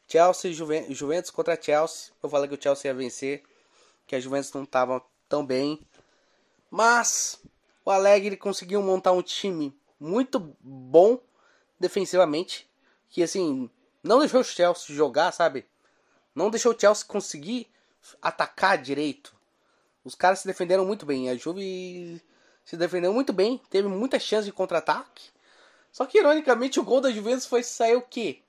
Chelsea 0.07 0.53
Juven 0.53 0.93
Juventus 0.93 1.31
contra 1.31 1.59
Chelsea. 1.59 2.11
Eu 2.21 2.29
falei 2.29 2.47
que 2.49 2.55
o 2.55 2.61
Chelsea 2.61 2.91
ia 2.91 2.95
vencer. 2.95 3.43
Que 4.05 4.15
a 4.15 4.19
Juventus 4.19 4.51
não 4.53 4.65
tava 4.65 5.01
tão 5.29 5.45
bem. 5.45 5.79
Mas 6.77 7.41
o 7.83 7.89
Alegre 7.89 8.37
conseguiu 8.37 8.83
montar 8.83 9.11
um 9.11 9.23
time 9.23 9.75
muito 9.99 10.55
bom 10.61 11.19
defensivamente. 11.79 12.69
Que 13.09 13.23
assim, 13.23 13.67
não 14.03 14.19
deixou 14.19 14.41
o 14.41 14.43
Chelsea 14.43 14.95
jogar, 14.95 15.31
sabe? 15.31 15.65
Não 16.35 16.51
deixou 16.51 16.75
o 16.75 16.79
Chelsea 16.79 17.03
conseguir 17.07 17.67
atacar 18.21 18.77
direito. 18.77 19.35
Os 20.05 20.13
caras 20.13 20.41
se 20.41 20.47
defenderam 20.47 20.85
muito 20.85 21.03
bem. 21.03 21.31
A 21.31 21.35
Juve 21.35 22.21
se 22.63 22.77
defendeu 22.77 23.11
muito 23.11 23.33
bem, 23.33 23.59
teve 23.71 23.87
muita 23.87 24.19
chance 24.19 24.45
de 24.45 24.53
contra-ataque. 24.53 25.31
Só 25.91 26.05
que 26.05 26.19
ironicamente 26.19 26.79
o 26.79 26.83
gol 26.83 27.01
da 27.01 27.09
Juventus 27.09 27.47
foi 27.47 27.63
sair 27.63 27.95
o 27.95 28.03
quê? 28.03 28.43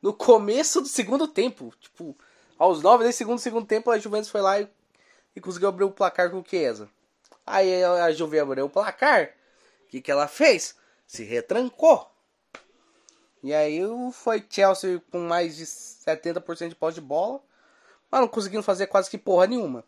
No 0.00 0.14
começo 0.14 0.80
do 0.80 0.86
segundo 0.86 1.26
tempo, 1.26 1.74
tipo, 1.80 2.16
aos 2.56 2.80
9 2.80 3.02
desse 3.02 3.18
segundo 3.18 3.40
segundo 3.40 3.66
tempo 3.66 3.90
a 3.90 3.98
Juventus 3.98 4.30
foi 4.30 4.40
lá 4.40 4.60
e, 4.60 4.68
e 5.34 5.40
conseguiu 5.40 5.68
abrir 5.68 5.82
o 5.82 5.90
placar 5.90 6.30
com 6.30 6.38
o 6.38 6.44
Chiesa. 6.48 6.88
Aí 7.46 7.84
a 7.84 8.10
Juve 8.10 8.40
abriu 8.40 8.66
o 8.66 8.70
placar. 8.70 9.32
O 9.84 9.88
que, 9.88 10.00
que 10.00 10.10
ela 10.10 10.26
fez? 10.26 10.74
Se 11.06 11.22
retrancou. 11.22 12.10
E 13.42 13.54
aí 13.54 13.80
foi 14.12 14.44
Chelsea 14.50 15.00
com 15.12 15.20
mais 15.20 15.56
de 15.56 15.64
70% 15.64 16.70
de 16.70 16.74
posse 16.74 16.96
de 16.96 17.00
bola, 17.00 17.40
mas 18.10 18.20
não 18.20 18.26
conseguindo 18.26 18.62
fazer 18.62 18.88
quase 18.88 19.08
que 19.08 19.16
porra 19.16 19.46
nenhuma. 19.46 19.84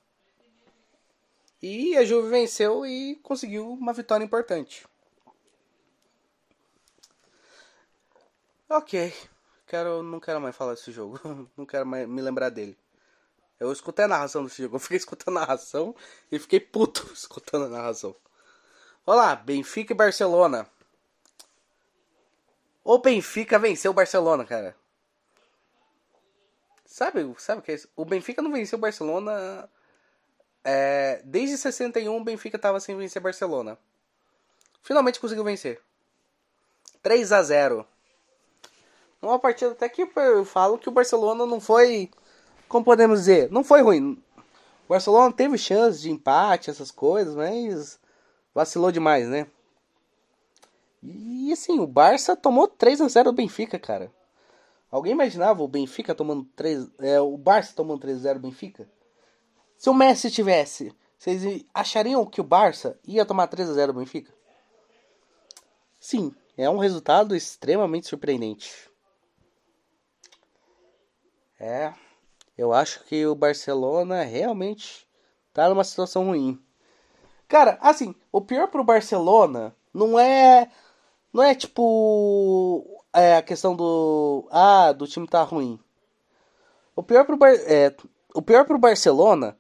E 1.61 1.97
a 1.97 2.05
Juve 2.05 2.31
venceu 2.31 2.87
e 2.87 3.17
conseguiu 3.17 3.73
uma 3.73 3.93
vitória 3.93 4.25
importante. 4.25 4.87
Ok, 8.71 9.13
quero, 9.67 10.03
não 10.03 10.21
quero 10.21 10.41
mais 10.41 10.55
falar 10.55 10.75
desse 10.75 10.93
jogo, 10.93 11.19
não 11.57 11.67
quero 11.67 11.87
mais 11.87 12.07
me 12.07 12.21
lembrar 12.21 12.51
dele. 12.51 12.79
Eu 13.61 13.73
escutei 13.73 14.05
a 14.05 14.09
narração 14.09 14.45
desse 14.45 14.63
jogo. 14.63 14.77
Eu 14.77 14.81
fiquei 14.81 14.97
escutando 14.97 15.37
a 15.37 15.41
narração 15.41 15.95
e 16.31 16.39
fiquei 16.39 16.61
puto 16.61 17.11
escutando 17.13 17.65
a 17.65 17.69
narração. 17.69 18.15
Olá, 19.05 19.35
Benfica 19.35 19.93
e 19.93 19.97
Barcelona. 19.97 20.69
O 22.85 22.99
Benfica 22.99 23.59
venceu 23.59 23.91
o 23.91 23.95
Barcelona, 23.95 24.45
cara. 24.45 24.77
Sabe, 26.85 27.35
sabe 27.39 27.61
o 27.61 27.63
que 27.63 27.73
é 27.73 27.75
isso? 27.75 27.89
O 27.97 28.05
Benfica 28.05 28.41
não 28.41 28.53
venceu 28.53 28.79
o 28.79 28.81
Barcelona. 28.81 29.69
É, 30.65 31.21
desde 31.25 31.59
61 31.59 32.17
o 32.17 32.25
Benfica 32.25 32.59
tava 32.59 32.81
sem 32.81 32.97
vencer 32.97 33.21
Barcelona. 33.21 33.79
Finalmente 34.83 35.21
conseguiu 35.21 35.45
vencer. 35.45 35.81
3 37.03 37.33
a 37.33 37.43
0 37.43 37.87
Uma 39.21 39.39
partida 39.39 39.73
até 39.73 39.89
que 39.89 40.03
eu 40.03 40.45
falo 40.45 40.79
que 40.79 40.89
o 40.89 40.93
Barcelona 40.93 41.45
não 41.45 41.61
foi. 41.61 42.11
Como 42.69 42.85
podemos 42.85 43.21
dizer? 43.21 43.51
Não 43.51 43.65
foi 43.65 43.83
ruim. 43.83 44.23
O 44.87 44.89
Barcelona 44.89 45.33
teve 45.33 45.57
chance 45.59 46.01
de 46.01 46.11
empate, 46.11 46.71
essas 46.71 46.91
coisas, 46.91 47.35
mas 47.35 47.99
vacilou 48.55 48.93
demais, 48.93 49.29
né? 49.29 49.47
E 51.03 51.53
assim, 51.53 51.79
o 51.79 51.87
Barça 51.87 52.37
tomou 52.37 52.67
3 52.67 53.01
a 53.01 53.09
0 53.09 53.31
do 53.31 53.37
Benfica, 53.37 53.79
cara. 53.79 54.13
Alguém 54.91 55.13
imaginava 55.13 55.63
o 55.63 55.69
Benfica 55.69 56.15
tomando 56.15 56.45
3, 56.57 56.91
é, 56.99 57.21
o 57.21 57.37
Barça 57.37 57.75
tomando 57.75 58.01
3 58.01 58.19
a 58.19 58.21
0 58.21 58.39
do 58.39 58.49
Benfica? 58.49 58.89
Se 59.77 59.89
o 59.89 59.95
Messi 59.95 60.31
tivesse, 60.31 60.93
vocês 61.19 61.65
achariam 61.73 62.25
que 62.27 62.41
o 62.41 62.45
Barça 62.45 62.99
ia 63.07 63.25
tomar 63.25 63.47
3 63.47 63.71
a 63.71 63.75
0 63.75 63.93
do 63.93 63.99
Benfica? 64.01 64.33
Sim, 66.01 66.35
é 66.57 66.69
um 66.69 66.79
resultado 66.79 67.37
extremamente 67.37 68.09
surpreendente. 68.09 68.91
É, 71.61 71.93
eu 72.59 72.73
acho 72.73 73.05
que 73.05 73.25
o 73.25 73.37
Barcelona 73.37 74.25
realmente 74.25 75.07
tá 75.55 75.69
numa 75.69 75.85
situação 75.85 76.27
ruim. 76.27 76.61
Cara, 77.47 77.79
assim, 77.81 78.15
o 78.33 78.41
pior 78.41 78.67
pro 78.67 78.83
Barcelona 78.83 79.75
não 79.95 80.19
é 80.19 80.69
não 81.33 81.43
é 81.43 81.55
tipo 81.55 82.85
é, 83.13 83.37
a 83.37 83.43
questão 83.43 83.77
do 83.77 84.49
ah, 84.51 84.93
do 84.93 85.07
time 85.07 85.29
tá 85.29 85.43
ruim. 85.45 85.79
O 86.97 87.03
pior 87.03 87.25
pro 87.25 87.37
Bar, 87.37 87.55
é, 87.55 87.95
o 88.35 88.43
pior 88.43 88.65
pro 88.65 88.77
Barcelona 88.77 89.57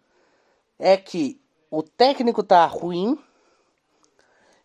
é 0.76 0.96
que 0.96 1.40
o 1.70 1.84
técnico 1.84 2.42
tá 2.42 2.66
ruim 2.66 3.16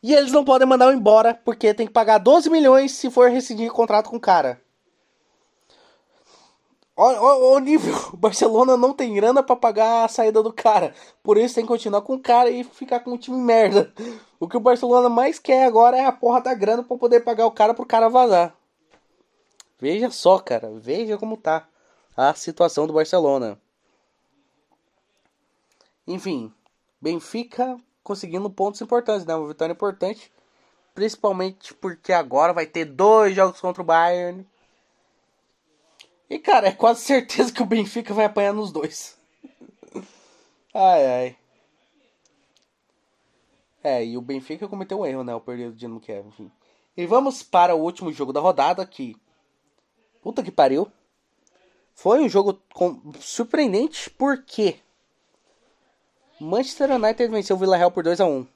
e 0.01 0.13
eles 0.13 0.31
não 0.31 0.43
podem 0.43 0.67
mandar 0.67 0.91
embora 0.91 1.35
porque 1.45 1.73
tem 1.73 1.85
que 1.85 1.93
pagar 1.93 2.17
12 2.17 2.49
milhões 2.49 2.93
se 2.93 3.11
for 3.11 3.29
rescindir 3.29 3.71
contrato 3.71 4.09
com 4.09 4.17
o 4.17 4.19
cara. 4.19 4.62
O, 6.95 7.57
nível, 7.59 7.95
o 8.13 8.17
Barcelona 8.17 8.77
não 8.77 8.93
tem 8.93 9.13
grana 9.15 9.41
para 9.41 9.55
pagar 9.55 10.05
a 10.05 10.07
saída 10.07 10.43
do 10.43 10.53
cara. 10.53 10.93
Por 11.23 11.37
isso 11.37 11.55
tem 11.55 11.63
que 11.63 11.67
continuar 11.67 12.01
com 12.01 12.13
o 12.15 12.19
cara 12.19 12.49
e 12.49 12.63
ficar 12.63 12.99
com 12.99 13.11
um 13.11 13.17
time 13.17 13.37
merda. 13.37 13.91
O 14.39 14.47
que 14.47 14.55
o 14.55 14.59
Barcelona 14.59 15.09
mais 15.09 15.39
quer 15.39 15.65
agora 15.65 15.97
é 15.97 16.05
a 16.05 16.11
porra 16.11 16.41
da 16.41 16.53
grana 16.53 16.83
para 16.83 16.97
poder 16.97 17.21
pagar 17.21 17.47
o 17.47 17.51
cara 17.51 17.73
pro 17.73 17.85
cara 17.85 18.09
vazar. 18.09 18.55
Veja 19.79 20.11
só, 20.11 20.37
cara, 20.37 20.71
veja 20.75 21.17
como 21.17 21.35
tá 21.35 21.67
a 22.15 22.33
situação 22.35 22.85
do 22.85 22.93
Barcelona. 22.93 23.59
Enfim, 26.05 26.53
Benfica 27.01 27.75
conseguindo 28.03 28.49
pontos 28.49 28.81
importantes, 28.81 29.25
né? 29.25 29.33
Uma 29.33 29.47
vitória 29.47 29.73
importante, 29.73 30.31
principalmente 30.93 31.73
porque 31.73 32.13
agora 32.13 32.53
vai 32.53 32.67
ter 32.67 32.85
dois 32.85 33.35
jogos 33.35 33.59
contra 33.59 33.81
o 33.81 33.85
Bayern 33.85 34.45
e, 36.33 36.39
cara, 36.39 36.69
é 36.69 36.71
quase 36.71 37.01
certeza 37.01 37.53
que 37.53 37.61
o 37.61 37.65
Benfica 37.65 38.11
vai 38.11 38.25
apanhar 38.25 38.53
nos 38.53 38.71
dois. 38.71 39.15
ai, 40.73 41.05
ai. 41.05 41.37
É, 43.83 44.03
e 44.03 44.17
o 44.17 44.21
Benfica 44.21 44.67
cometeu 44.67 45.01
um 45.01 45.05
erro, 45.05 45.23
né? 45.23 45.35
O 45.35 45.39
perder 45.39 45.67
o 45.67 45.73
Dinamo 45.73 45.99
Kiev, 45.99 46.27
enfim. 46.27 46.51
E 46.97 47.05
vamos 47.05 47.43
para 47.43 47.75
o 47.75 47.79
último 47.79 48.11
jogo 48.11 48.33
da 48.33 48.39
rodada 48.39 48.81
aqui. 48.81 49.15
Puta 50.23 50.41
que 50.41 50.49
pariu. 50.49 50.91
Foi 51.93 52.19
um 52.19 52.27
jogo 52.27 52.59
com... 52.73 53.13
surpreendente 53.19 54.09
porque 54.09 54.79
Manchester 56.41 56.93
United 56.93 57.27
venceu 57.27 57.55
o 57.55 57.59
Villarreal 57.59 57.91
por 57.91 58.03
2 58.03 58.19
a 58.19 58.25
1 58.25 58.47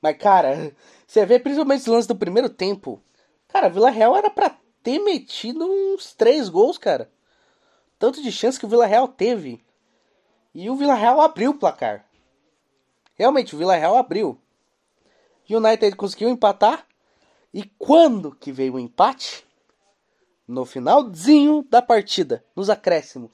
Mas, 0.00 0.16
cara, 0.16 0.74
você 1.06 1.26
vê 1.26 1.38
principalmente 1.38 1.80
os 1.80 1.86
lances 1.86 2.06
do 2.06 2.16
primeiro 2.16 2.48
tempo. 2.48 2.98
Cara, 3.46 3.68
Villarreal 3.68 4.16
era 4.16 4.30
pra 4.30 4.56
ter 4.82 5.00
metido 5.00 5.66
uns 5.66 6.14
3 6.14 6.48
gols, 6.48 6.78
cara 6.78 7.14
tanto 7.98 8.22
de 8.22 8.30
chance 8.30 8.58
que 8.58 8.66
o 8.66 8.68
Vila 8.68 8.86
Real 8.86 9.08
teve. 9.08 9.64
E 10.54 10.70
o 10.70 10.76
Vila 10.76 10.94
Real 10.94 11.20
abriu 11.20 11.50
o 11.50 11.58
placar. 11.58 12.04
Realmente, 13.14 13.54
o 13.54 13.58
Vila 13.58 13.76
Real 13.76 13.96
abriu. 13.96 14.38
O 15.48 15.56
United 15.56 15.96
conseguiu 15.96 16.28
empatar. 16.28 16.86
E 17.52 17.64
quando 17.78 18.34
que 18.34 18.52
veio 18.52 18.74
o 18.74 18.80
empate? 18.80 19.46
No 20.46 20.64
finalzinho 20.64 21.64
da 21.68 21.82
partida, 21.82 22.44
nos 22.54 22.70
acréscimos. 22.70 23.30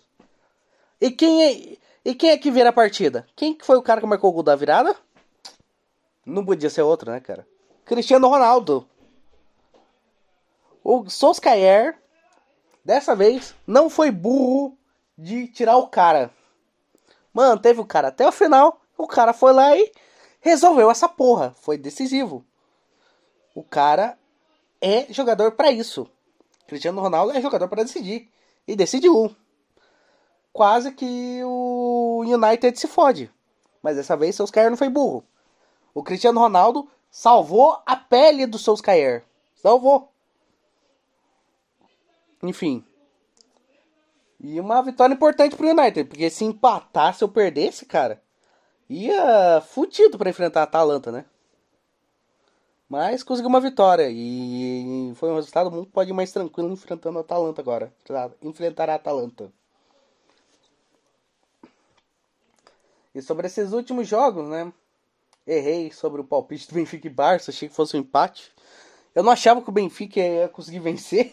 E 1.00 1.10
quem 1.10 1.44
é, 1.44 1.78
e 2.04 2.14
quem 2.14 2.30
é 2.30 2.38
que 2.38 2.50
vira 2.50 2.70
a 2.70 2.72
partida? 2.72 3.26
Quem 3.36 3.54
que 3.54 3.66
foi 3.66 3.76
o 3.76 3.82
cara 3.82 4.00
que 4.00 4.06
marcou 4.06 4.30
o 4.30 4.32
gol 4.32 4.42
da 4.42 4.56
virada? 4.56 4.96
Não 6.24 6.44
podia 6.44 6.70
ser 6.70 6.82
outro, 6.82 7.10
né, 7.10 7.20
cara? 7.20 7.46
Cristiano 7.84 8.28
Ronaldo. 8.28 8.88
O 10.82 11.08
Solskjaer 11.08 12.01
Dessa 12.84 13.14
vez, 13.14 13.54
não 13.66 13.88
foi 13.88 14.10
burro 14.10 14.76
de 15.16 15.46
tirar 15.46 15.76
o 15.76 15.86
cara. 15.86 16.30
Mano, 17.32 17.60
teve 17.60 17.80
o 17.80 17.86
cara 17.86 18.08
até 18.08 18.26
o 18.26 18.32
final. 18.32 18.80
O 18.98 19.06
cara 19.06 19.32
foi 19.32 19.52
lá 19.52 19.76
e 19.76 19.90
resolveu 20.40 20.90
essa 20.90 21.08
porra. 21.08 21.54
Foi 21.60 21.78
decisivo. 21.78 22.44
O 23.54 23.62
cara 23.62 24.18
é 24.80 25.12
jogador 25.12 25.52
para 25.52 25.70
isso. 25.70 26.08
Cristiano 26.66 27.00
Ronaldo 27.00 27.36
é 27.36 27.40
jogador 27.40 27.68
para 27.68 27.84
decidir. 27.84 28.28
E 28.66 28.76
decidiu. 28.76 29.34
Quase 30.52 30.92
que 30.92 31.40
o 31.44 32.22
United 32.26 32.78
se 32.78 32.86
fode. 32.86 33.30
Mas 33.82 33.96
dessa 33.96 34.16
vez 34.16 34.36
Solskjaer 34.36 34.70
não 34.70 34.76
foi 34.76 34.88
burro. 34.88 35.24
O 35.94 36.02
Cristiano 36.02 36.40
Ronaldo 36.40 36.88
salvou 37.10 37.80
a 37.84 37.96
pele 37.96 38.46
do 38.46 38.58
Solskjaer. 38.58 39.24
Salvou. 39.54 40.11
Enfim. 42.42 42.84
E 44.40 44.58
uma 44.58 44.82
vitória 44.82 45.14
importante 45.14 45.54
pro 45.54 45.68
United, 45.68 46.08
porque 46.08 46.28
se 46.28 46.44
empatasse 46.44 47.22
ou 47.22 47.30
perdesse, 47.30 47.86
cara, 47.86 48.20
ia 48.88 49.60
fudido 49.60 50.18
para 50.18 50.30
enfrentar 50.30 50.60
a 50.60 50.64
Atalanta, 50.64 51.12
né? 51.12 51.24
Mas 52.88 53.22
conseguiu 53.22 53.48
uma 53.48 53.60
vitória 53.60 54.08
e 54.10 55.12
foi 55.14 55.30
um 55.30 55.36
resultado 55.36 55.70
muito 55.70 55.90
pode 55.90 56.12
mais 56.12 56.30
tranquilo 56.30 56.72
enfrentando 56.72 57.18
a 57.18 57.20
Atalanta 57.22 57.60
agora. 57.60 57.90
Enfrentar 58.42 58.90
a 58.90 58.96
Atalanta. 58.96 59.50
E 63.14 63.22
sobre 63.22 63.46
esses 63.46 63.72
últimos 63.72 64.08
jogos, 64.08 64.46
né? 64.48 64.72
Errei 65.46 65.90
sobre 65.90 66.20
o 66.20 66.24
palpite 66.24 66.68
do 66.68 66.74
Benfica 66.76 67.06
e 67.06 67.10
Barça, 67.10 67.50
achei 67.50 67.68
que 67.68 67.74
fosse 67.74 67.96
um 67.96 68.00
empate. 68.00 68.52
Eu 69.14 69.22
não 69.22 69.32
achava 69.32 69.62
que 69.62 69.68
o 69.68 69.72
Benfica 69.72 70.20
ia 70.20 70.48
conseguir 70.48 70.80
vencer. 70.80 71.32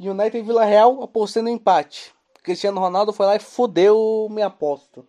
United 0.00 0.38
e 0.38 0.42
Vila 0.42 0.64
Real 0.64 1.02
apostando 1.02 1.50
em 1.50 1.54
empate. 1.54 2.14
Cristiano 2.42 2.80
Ronaldo 2.80 3.12
foi 3.12 3.26
lá 3.26 3.36
e 3.36 3.40
fodeu 3.40 4.26
minha 4.30 4.46
aposta. 4.46 5.04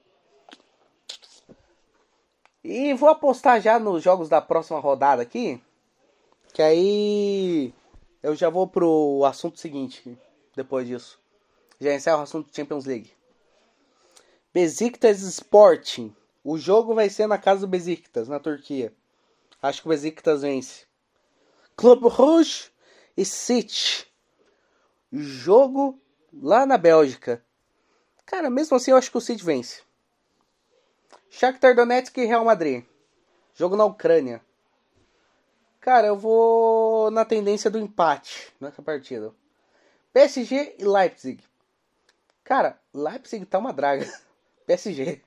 E 2.62 2.94
vou 2.94 3.08
apostar 3.08 3.62
já 3.62 3.80
nos 3.80 4.04
jogos 4.04 4.28
da 4.28 4.42
próxima 4.42 4.80
rodada 4.80 5.22
aqui. 5.22 5.62
Que 6.54 6.62
aí 6.62 7.74
eu 8.22 8.36
já 8.36 8.50
vou 8.50 8.68
pro 8.68 9.24
assunto 9.26 9.60
seguinte 9.60 10.18
depois 10.56 10.86
disso. 10.86 11.18
Já 11.80 11.94
encerro 11.94 12.20
o 12.20 12.24
assunto 12.24 12.54
Champions 12.54 12.86
League. 12.86 13.14
Besiktas 14.54 15.22
Sporting. 15.22 16.14
O 16.44 16.58
jogo 16.58 16.94
vai 16.94 17.10
ser 17.10 17.28
na 17.28 17.38
casa 17.38 17.62
do 17.62 17.68
Besiktas, 17.68 18.28
na 18.28 18.40
Turquia. 18.40 18.94
Acho 19.62 19.82
que 19.82 19.88
o 19.88 19.90
Besiktas 19.90 20.42
vence. 20.42 20.86
Club 21.78 22.04
Rouge 22.04 22.70
e 23.16 23.24
City 23.24 24.11
jogo 25.12 26.00
lá 26.34 26.66
na 26.66 26.78
Bélgica. 26.78 27.44
Cara, 28.26 28.50
mesmo 28.50 28.78
assim 28.78 28.92
eu 28.92 28.98
acho 28.98 29.12
que 29.12 29.18
o 29.18 29.22
City 29.22 29.44
vence. 29.44 29.82
Shakhtar 31.30 31.76
Donetsk 31.76 32.18
e 32.18 32.26
Real 32.26 32.46
Madrid. 32.46 32.86
Jogo 33.54 33.76
na 33.76 33.86
Ucrânia. 33.86 34.42
Cara, 35.80 36.08
eu 36.08 36.16
vou 36.16 37.10
na 37.12 37.26
tendência 37.26 37.70
do 37.70 37.80
empate 37.80 38.54
nessa 38.60 38.82
partida. 38.82 39.34
PSG 40.14 40.76
e 40.78 40.86
Leipzig. 40.86 41.44
Cara, 42.44 42.80
Leipzig 42.94 43.46
tá 43.46 43.58
uma 43.58 43.74
draga. 43.74 44.06
PSG. 44.68 45.22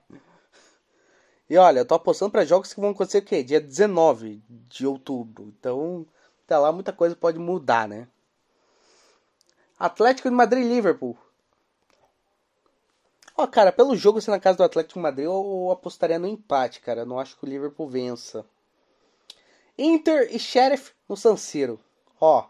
E 1.48 1.56
olha, 1.56 1.80
eu 1.80 1.84
tô 1.84 1.94
apostando 1.94 2.30
para 2.30 2.44
jogos 2.44 2.72
que 2.72 2.80
vão 2.80 2.90
acontecer 2.90 3.18
o 3.18 3.22
quê? 3.22 3.42
Dia 3.42 3.60
19 3.60 4.42
de 4.48 4.86
outubro. 4.86 5.52
Então, 5.58 6.06
tá 6.46 6.58
lá 6.58 6.72
muita 6.72 6.92
coisa 6.92 7.16
pode 7.16 7.38
mudar, 7.38 7.88
né? 7.88 8.08
Atlético 9.78 10.28
de 10.28 10.34
Madrid 10.34 10.64
e 10.64 10.68
Liverpool. 10.68 11.16
Ó, 13.36 13.46
cara, 13.46 13.72
pelo 13.72 13.96
jogo 13.96 14.20
ser 14.20 14.30
na 14.30 14.38
casa 14.38 14.58
do 14.58 14.64
Atlético 14.64 15.00
Madrid, 15.00 15.24
eu 15.24 15.70
apostaria 15.72 16.18
no 16.18 16.28
empate, 16.28 16.80
cara. 16.80 17.00
Eu 17.00 17.06
não 17.06 17.18
acho 17.18 17.36
que 17.36 17.44
o 17.44 17.48
Liverpool 17.48 17.88
vença. 17.88 18.46
Inter 19.76 20.28
e 20.34 20.38
Sheriff 20.38 20.92
no 21.08 21.16
San 21.16 21.36
Siro. 21.36 21.80
Ó, 22.20 22.46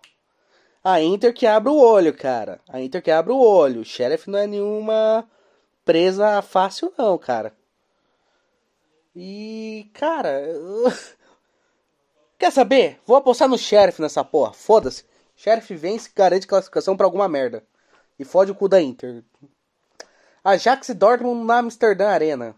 a 0.83 1.01
Inter 1.01 1.33
que 1.33 1.47
abre 1.47 1.71
o 1.71 1.79
olho, 1.79 2.13
cara. 2.13 2.61
A 2.69 2.81
Inter 2.83 3.03
que 3.03 3.11
abre 3.11 3.33
o 3.33 3.39
olho. 3.39 3.81
O 3.81 3.85
Sheriff 3.85 4.29
não 4.29 4.39
é 4.39 4.47
nenhuma 4.47 5.27
presa 5.83 6.43
fácil, 6.43 6.93
não, 6.99 7.17
cara. 7.17 7.57
E, 9.17 9.91
cara. 9.95 10.43
Quer 12.39 12.53
saber? 12.53 13.01
Vou 13.07 13.17
apostar 13.17 13.49
no 13.49 13.57
Sheriff 13.57 14.03
nessa 14.03 14.23
porra. 14.23 14.53
Foda-se. 14.53 15.05
Sheriff 15.45 15.75
vence 15.75 16.09
e 16.09 16.13
garante 16.17 16.47
classificação 16.47 16.97
pra 16.97 17.05
alguma 17.05 17.29
merda. 17.29 17.63
E 18.19 18.25
fode 18.25 18.51
o 18.51 18.55
cu 18.55 18.67
da 18.67 18.81
Inter. 18.81 19.23
Ajax 20.43 20.89
e 20.89 20.95
Dortmund 20.95 21.45
na 21.45 21.59
Amsterdã 21.59 22.09
Arena. 22.09 22.55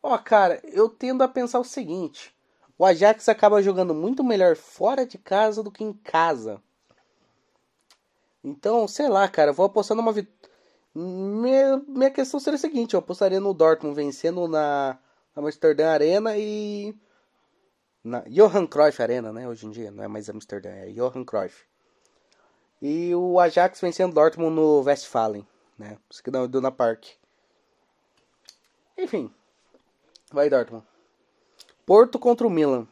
Ó, 0.00 0.16
cara, 0.16 0.60
eu 0.62 0.88
tendo 0.88 1.24
a 1.24 1.28
pensar 1.28 1.58
o 1.58 1.64
seguinte. 1.64 2.32
O 2.78 2.84
Ajax 2.84 3.28
acaba 3.28 3.60
jogando 3.60 3.92
muito 3.92 4.22
melhor 4.22 4.54
fora 4.54 5.04
de 5.04 5.18
casa 5.18 5.60
do 5.60 5.72
que 5.72 5.82
em 5.82 5.92
casa. 5.92 6.62
Então, 8.44 8.86
sei 8.86 9.08
lá, 9.08 9.26
cara, 9.26 9.52
vou 9.52 9.66
apostar 9.66 9.96
numa 9.96 10.12
vitória. 10.12 10.32
Minha, 10.94 11.82
minha 11.88 12.10
questão 12.12 12.38
seria 12.38 12.56
a 12.56 12.60
seguinte: 12.60 12.94
eu 12.94 13.00
apostaria 13.00 13.40
no 13.40 13.52
Dortmund 13.52 13.96
vencendo 13.96 14.46
na, 14.46 14.96
na 15.34 15.42
Amsterdã 15.42 15.88
Arena 15.88 16.36
e. 16.36 16.94
Na 18.04 18.20
Johan 18.28 18.66
Cruyff 18.66 19.02
Arena, 19.02 19.32
né? 19.32 19.48
Hoje 19.48 19.66
em 19.66 19.70
dia, 19.70 19.90
não 19.90 20.04
é 20.04 20.08
mais 20.08 20.28
Amsterdã, 20.28 20.68
é 20.68 20.90
Johan 20.90 21.24
Cruyff. 21.24 21.64
E 22.82 23.14
o 23.14 23.40
Ajax 23.40 23.80
vencendo 23.80 24.10
o 24.10 24.14
Dortmund 24.14 24.54
no 24.54 24.82
Westfalen, 24.82 25.46
né? 25.78 25.96
Isso 26.10 26.22
que 26.22 26.30
dá 26.30 26.46
na 26.60 26.70
Park. 26.70 27.06
Enfim, 28.98 29.32
vai 30.30 30.50
Dortmund. 30.50 30.86
Porto 31.86 32.18
contra 32.18 32.46
o 32.46 32.50
Milan. 32.50 32.86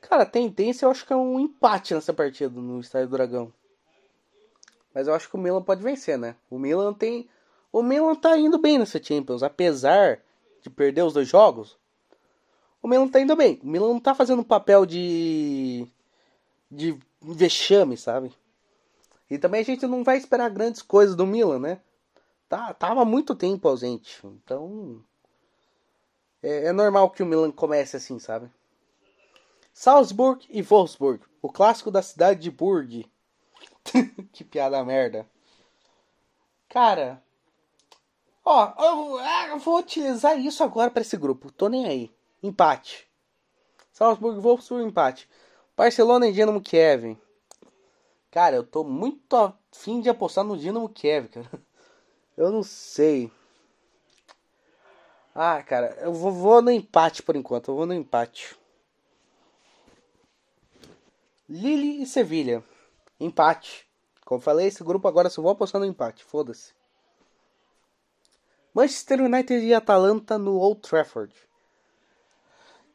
Cara, 0.00 0.22
a 0.22 0.26
tendência 0.26 0.86
eu 0.86 0.90
acho 0.90 1.06
que 1.06 1.12
é 1.12 1.16
um 1.16 1.38
empate 1.38 1.94
nessa 1.94 2.14
partida 2.14 2.58
no 2.58 2.80
Estádio 2.80 3.08
do 3.08 3.16
Dragão. 3.16 3.52
Mas 4.94 5.06
eu 5.06 5.14
acho 5.14 5.28
que 5.28 5.36
o 5.36 5.38
Milan 5.38 5.62
pode 5.62 5.82
vencer, 5.82 6.18
né? 6.18 6.34
O 6.50 6.58
Milan 6.58 6.92
tem. 6.92 7.28
O 7.70 7.82
Milan 7.82 8.14
tá 8.14 8.36
indo 8.36 8.58
bem 8.58 8.78
nessa 8.78 9.02
Champions. 9.02 9.42
Apesar 9.42 10.20
de 10.60 10.68
perder 10.68 11.02
os 11.02 11.14
dois 11.14 11.28
jogos. 11.28 11.78
O 12.82 12.88
Milan 12.88 13.08
tá 13.08 13.20
indo 13.20 13.36
bem. 13.36 13.60
O 13.62 13.66
Milan 13.66 13.88
não 13.88 14.00
tá 14.00 14.14
fazendo 14.14 14.40
um 14.40 14.44
papel 14.44 14.84
de. 14.84 15.86
de 16.70 16.98
vexame, 17.20 17.96
sabe? 17.96 18.34
E 19.30 19.38
também 19.38 19.60
a 19.60 19.64
gente 19.64 19.86
não 19.86 20.02
vai 20.02 20.16
esperar 20.16 20.50
grandes 20.50 20.82
coisas 20.82 21.14
do 21.14 21.24
Milan, 21.24 21.60
né? 21.60 21.80
Tá, 22.48 22.74
tava 22.74 23.04
muito 23.04 23.34
tempo 23.34 23.68
ausente. 23.68 24.20
Então. 24.26 25.02
É, 26.42 26.66
é 26.66 26.72
normal 26.72 27.10
que 27.10 27.22
o 27.22 27.26
Milan 27.26 27.52
comece 27.52 27.96
assim, 27.96 28.18
sabe? 28.18 28.50
Salzburg 29.72 30.44
e 30.50 30.60
Wolfsburg. 30.60 31.24
O 31.40 31.48
clássico 31.48 31.90
da 31.90 32.02
cidade 32.02 32.40
de 32.40 32.50
Burg. 32.50 33.06
que 34.32 34.44
piada 34.44 34.84
merda. 34.84 35.26
Cara. 36.68 37.22
Ó, 38.44 38.72
eu, 38.78 39.20
eu 39.52 39.58
vou 39.60 39.78
utilizar 39.78 40.38
isso 40.38 40.64
agora 40.64 40.90
pra 40.90 41.02
esse 41.02 41.16
grupo. 41.16 41.52
Tô 41.52 41.68
nem 41.68 41.86
aí. 41.86 42.10
Empate. 42.42 43.08
Salzburg 43.92 44.38
e 44.38 44.40
Wolfsburg, 44.40 44.84
empate. 44.84 45.28
Barcelona 45.76 46.26
e 46.26 46.32
Dinamo 46.32 46.60
Kiev. 46.60 47.16
Cara, 48.30 48.56
eu 48.56 48.64
tô 48.64 48.82
muito 48.82 49.34
afim 49.36 50.00
de 50.00 50.08
apostar 50.08 50.44
no 50.44 50.56
Dinamo 50.56 50.88
Kiev, 50.88 51.28
cara. 51.28 51.50
Eu 52.36 52.50
não 52.50 52.62
sei. 52.62 53.30
Ah, 55.34 55.62
cara, 55.62 55.96
eu 56.00 56.12
vou, 56.12 56.32
vou 56.32 56.62
no 56.62 56.70
empate 56.70 57.22
por 57.22 57.36
enquanto. 57.36 57.70
Eu 57.70 57.76
vou 57.76 57.86
no 57.86 57.94
empate. 57.94 58.56
Lille 61.48 62.02
e 62.02 62.06
Sevilha. 62.06 62.64
Empate. 63.20 63.86
Como 64.24 64.40
falei, 64.40 64.66
esse 64.66 64.82
grupo 64.82 65.06
agora 65.06 65.28
só 65.28 65.42
vou 65.42 65.50
apostar 65.50 65.80
no 65.80 65.86
empate. 65.86 66.24
Foda-se. 66.24 66.72
Manchester 68.74 69.20
United 69.20 69.62
e 69.62 69.74
Atalanta 69.74 70.38
no 70.38 70.56
Old 70.56 70.80
Trafford. 70.80 71.34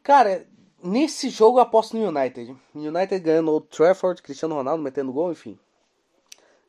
Cara, 0.07 0.47
nesse 0.81 1.29
jogo 1.29 1.57
eu 1.57 1.63
aposto 1.63 1.97
no 1.97 2.07
United. 2.07 2.55
United 2.73 3.19
ganhando 3.19 3.51
o 3.51 3.59
Trafford, 3.59 4.21
Cristiano 4.21 4.55
Ronaldo 4.55 4.81
metendo 4.81 5.11
gol, 5.11 5.33
enfim. 5.33 5.59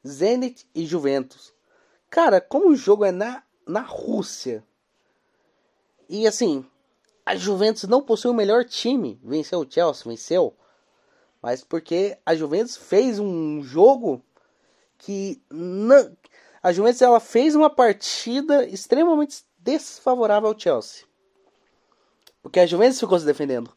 Zenit 0.04 0.66
e 0.74 0.84
Juventus. 0.84 1.54
Cara, 2.10 2.40
como 2.40 2.70
o 2.70 2.74
jogo 2.74 3.04
é 3.04 3.12
na, 3.12 3.44
na 3.64 3.82
Rússia. 3.82 4.64
E 6.08 6.26
assim, 6.26 6.66
a 7.24 7.36
Juventus 7.36 7.84
não 7.84 8.02
possui 8.02 8.32
o 8.32 8.34
melhor 8.34 8.64
time. 8.64 9.20
Venceu 9.22 9.60
o 9.60 9.70
Chelsea, 9.70 10.02
venceu. 10.04 10.56
Mas 11.40 11.62
porque 11.62 12.18
a 12.26 12.34
Juventus 12.34 12.76
fez 12.76 13.20
um 13.20 13.62
jogo 13.62 14.20
que 14.98 15.40
não, 15.48 16.12
a 16.60 16.72
Juventus 16.72 17.02
ela 17.02 17.20
fez 17.20 17.54
uma 17.54 17.70
partida 17.70 18.66
extremamente 18.66 19.44
desfavorável 19.60 20.48
ao 20.48 20.58
Chelsea. 20.58 21.07
Porque 22.48 22.60
a 22.60 22.66
Juventus 22.66 22.98
ficou 22.98 23.18
se 23.18 23.26
defendendo. 23.26 23.70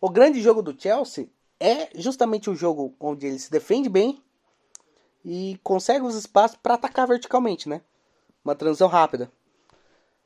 O 0.00 0.08
grande 0.08 0.40
jogo 0.40 0.62
do 0.62 0.80
Chelsea 0.80 1.28
é 1.58 1.90
justamente 1.96 2.48
o 2.48 2.54
jogo 2.54 2.94
onde 3.00 3.26
ele 3.26 3.40
se 3.40 3.50
defende 3.50 3.88
bem 3.88 4.22
e 5.24 5.58
consegue 5.64 6.04
os 6.04 6.14
espaços 6.14 6.56
para 6.56 6.74
atacar 6.74 7.08
verticalmente, 7.08 7.68
né? 7.68 7.80
Uma 8.44 8.54
transição 8.54 8.86
rápida. 8.86 9.32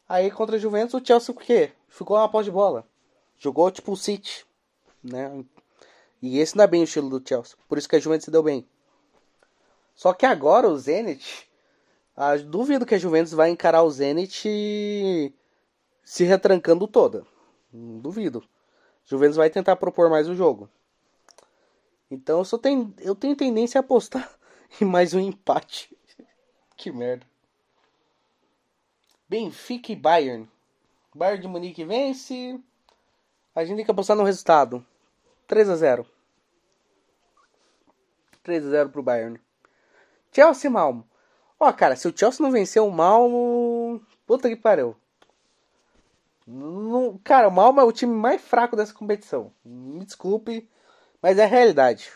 Aí 0.07 0.31
contra 0.31 0.57
a 0.57 0.59
Juventus 0.59 1.01
o 1.01 1.03
Chelsea 1.03 1.35
o 1.35 1.39
quê? 1.39 1.73
Ficou 1.89 2.19
uma 2.19 2.29
pós 2.29 2.45
de 2.45 2.51
bola. 2.51 2.87
Jogou 3.39 3.71
tipo 3.71 3.93
o 3.93 3.97
City, 3.97 4.45
né? 5.03 5.43
E 6.21 6.41
esse 6.41 6.59
não 6.59 6.65
é 6.65 6.67
bem 6.67 6.83
o 6.83 6.85
estilo 6.85 7.09
do 7.09 7.27
Chelsea. 7.27 7.57
Por 7.67 7.79
isso 7.79 7.89
que 7.89 7.97
a 7.97 8.01
Juventus 8.01 8.27
se 8.27 8.31
deu 8.31 8.43
bem. 8.43 8.69
Só 9.95 10.13
que 10.13 10.27
agora 10.27 10.69
o 10.69 10.77
Zenit. 10.77 11.49
Ah, 12.15 12.37
duvido 12.37 12.85
que 12.85 12.97
a 12.97 12.99
Juventus 12.99 13.33
vai 13.33 13.49
encarar 13.49 13.83
o 13.83 13.91
Zenit 13.91 15.35
se 16.05 16.25
retrancando 16.25 16.87
toda. 16.87 17.25
Hum, 17.73 17.99
Duvido. 18.01 18.43
Juventus 19.05 19.37
vai 19.37 19.51
tentar 19.51 19.77
propor 19.77 20.11
mais 20.11 20.29
o 20.29 20.35
jogo. 20.35 20.69
Então 22.11 22.39
eu, 22.39 22.45
só 22.45 22.57
tenho, 22.57 22.95
eu 22.99 23.15
tenho 23.15 23.37
tendência 23.37 23.79
a 23.79 23.81
apostar 23.81 24.31
em 24.81 24.85
mais 24.85 25.15
um 25.15 25.21
empate. 25.21 25.97
que 26.77 26.91
merda. 26.91 27.27
Benfica 29.29 29.93
e 29.93 29.97
Bayern. 29.97 30.49
Bayern 31.15 31.43
de 31.43 31.49
Munique 31.49 31.85
vence. 31.85 32.59
A 33.55 33.65
gente 33.65 33.77
tem 33.77 33.85
que 33.85 33.91
apostar 33.91 34.17
no 34.17 34.25
resultado. 34.25 34.85
3 35.47 35.69
a 35.69 35.77
0 35.77 36.07
3 38.43 38.67
a 38.67 38.71
0 38.71 38.91
pro 38.91 39.03
Bayern. 39.03 39.39
Chelsea 40.33 40.71
e 40.71 40.73
Malmo. 40.73 41.07
Ó, 41.61 41.71
cara, 41.73 41.97
se 41.97 42.09
o 42.09 42.17
Chelsea 42.17 42.43
não 42.43 42.53
vencer 42.53 42.81
o 42.81 42.91
Malmo. 42.91 44.01
Puta 44.27 44.49
que 44.49 44.57
pariu. 44.57 44.97
Não- 46.51 47.19
cara, 47.19 47.47
o 47.47 47.51
Malmo 47.53 47.79
é 47.79 47.85
o 47.85 47.93
time 47.93 48.15
mais 48.15 48.41
fraco 48.41 48.75
dessa 48.75 48.95
competição. 48.95 49.53
Me 49.63 50.03
desculpe, 50.05 50.67
mas 51.21 51.39
é 51.39 51.45
a 51.45 51.47
realidade. 51.47 52.11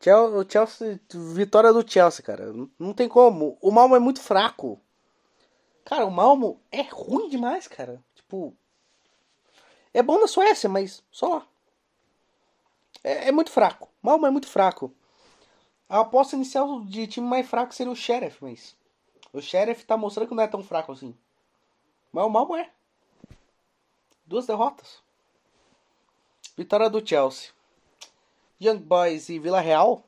O 0.00 0.44
Chelsea, 0.48 1.00
vitória 1.34 1.72
do 1.72 1.88
Chelsea, 1.88 2.24
cara. 2.24 2.52
Não- 2.78 2.92
tem 2.94 3.08
como. 3.08 3.56
O 3.60 3.70
Malmo 3.72 3.96
é 3.96 3.98
muito 3.98 4.20
fraco. 4.20 4.80
Cara, 5.84 6.06
o 6.06 6.10
Malmo 6.10 6.60
é 6.70 6.82
ruim 6.82 7.28
demais, 7.28 7.66
cara. 7.66 8.02
Tipo, 8.14 8.54
é 9.92 10.02
bom 10.02 10.20
na 10.20 10.28
Suécia, 10.28 10.68
mas 10.68 11.02
só 11.10 11.28
lá. 11.28 11.46
É, 13.02 13.28
é 13.28 13.32
muito 13.32 13.50
fraco. 13.50 13.88
Malmo 14.00 14.26
é 14.26 14.30
muito 14.30 14.46
fraco. 14.46 14.94
A 15.88 16.00
aposta 16.00 16.36
inicial 16.36 16.80
de 16.84 17.06
time 17.08 17.26
mais 17.26 17.48
fraco 17.48 17.74
seria 17.74 17.92
o 17.92 17.96
Sheriff, 17.96 18.38
mas 18.40 18.76
o 19.32 19.40
Sheriff 19.40 19.84
tá 19.84 19.96
mostrando 19.96 20.28
que 20.28 20.34
não 20.34 20.42
é 20.42 20.48
tão 20.48 20.62
fraco 20.62 20.92
assim. 20.92 21.14
Mas 22.12 22.24
o 22.24 22.28
Malmo 22.28 22.54
é. 22.56 22.70
Duas 24.26 24.46
derrotas. 24.46 25.02
Vitória 26.56 26.90
do 26.90 27.06
Chelsea. 27.06 27.50
Young 28.60 28.78
Boys 28.78 29.28
e 29.28 29.38
Vila 29.38 29.60
Real. 29.60 30.04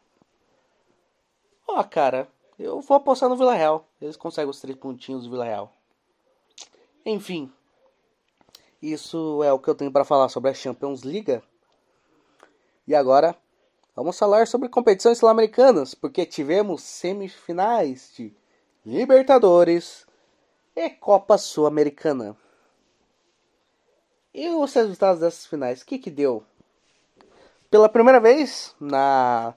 Ó, 1.67 1.83
cara, 1.83 2.29
eu 2.59 2.81
vou 2.81 2.97
apostar 2.97 3.29
no 3.29 3.37
Vila 3.37 3.55
Real. 3.55 3.89
Eles 4.01 4.17
conseguem 4.17 4.51
os 4.51 4.61
três 4.61 4.77
pontinhos 4.77 5.25
do 5.25 5.31
Vila 5.31 5.45
Real. 5.45 5.73
Enfim, 7.07 7.53
isso 8.81 9.43
é 9.43 9.53
o 9.53 9.59
que 9.59 9.69
eu 9.69 9.75
tenho 9.75 9.91
para 9.91 10.05
falar 10.05 10.29
sobre 10.29 10.51
a 10.51 10.55
Champions 10.55 11.03
League. 11.03 11.43
E 12.87 12.95
agora, 12.95 13.35
vamos 13.97 14.19
falar 14.19 14.47
sobre 14.47 14.69
competições 14.69 15.17
sul-americanas, 15.17 15.95
porque 15.95 16.27
tivemos 16.27 16.83
semifinais 16.83 18.13
de 18.15 18.33
Libertadores 18.85 20.04
e 20.75 20.91
Copa 20.91 21.39
Sul-Americana. 21.39 22.37
E 24.33 24.49
os 24.49 24.73
resultados 24.75 25.21
dessas 25.21 25.47
finais, 25.47 25.83
o 25.83 25.87
que 25.87 25.99
que 25.99 26.11
deu? 26.11 26.45
Pela 27.71 27.89
primeira 27.89 28.21
vez 28.21 28.75
na 28.81 29.55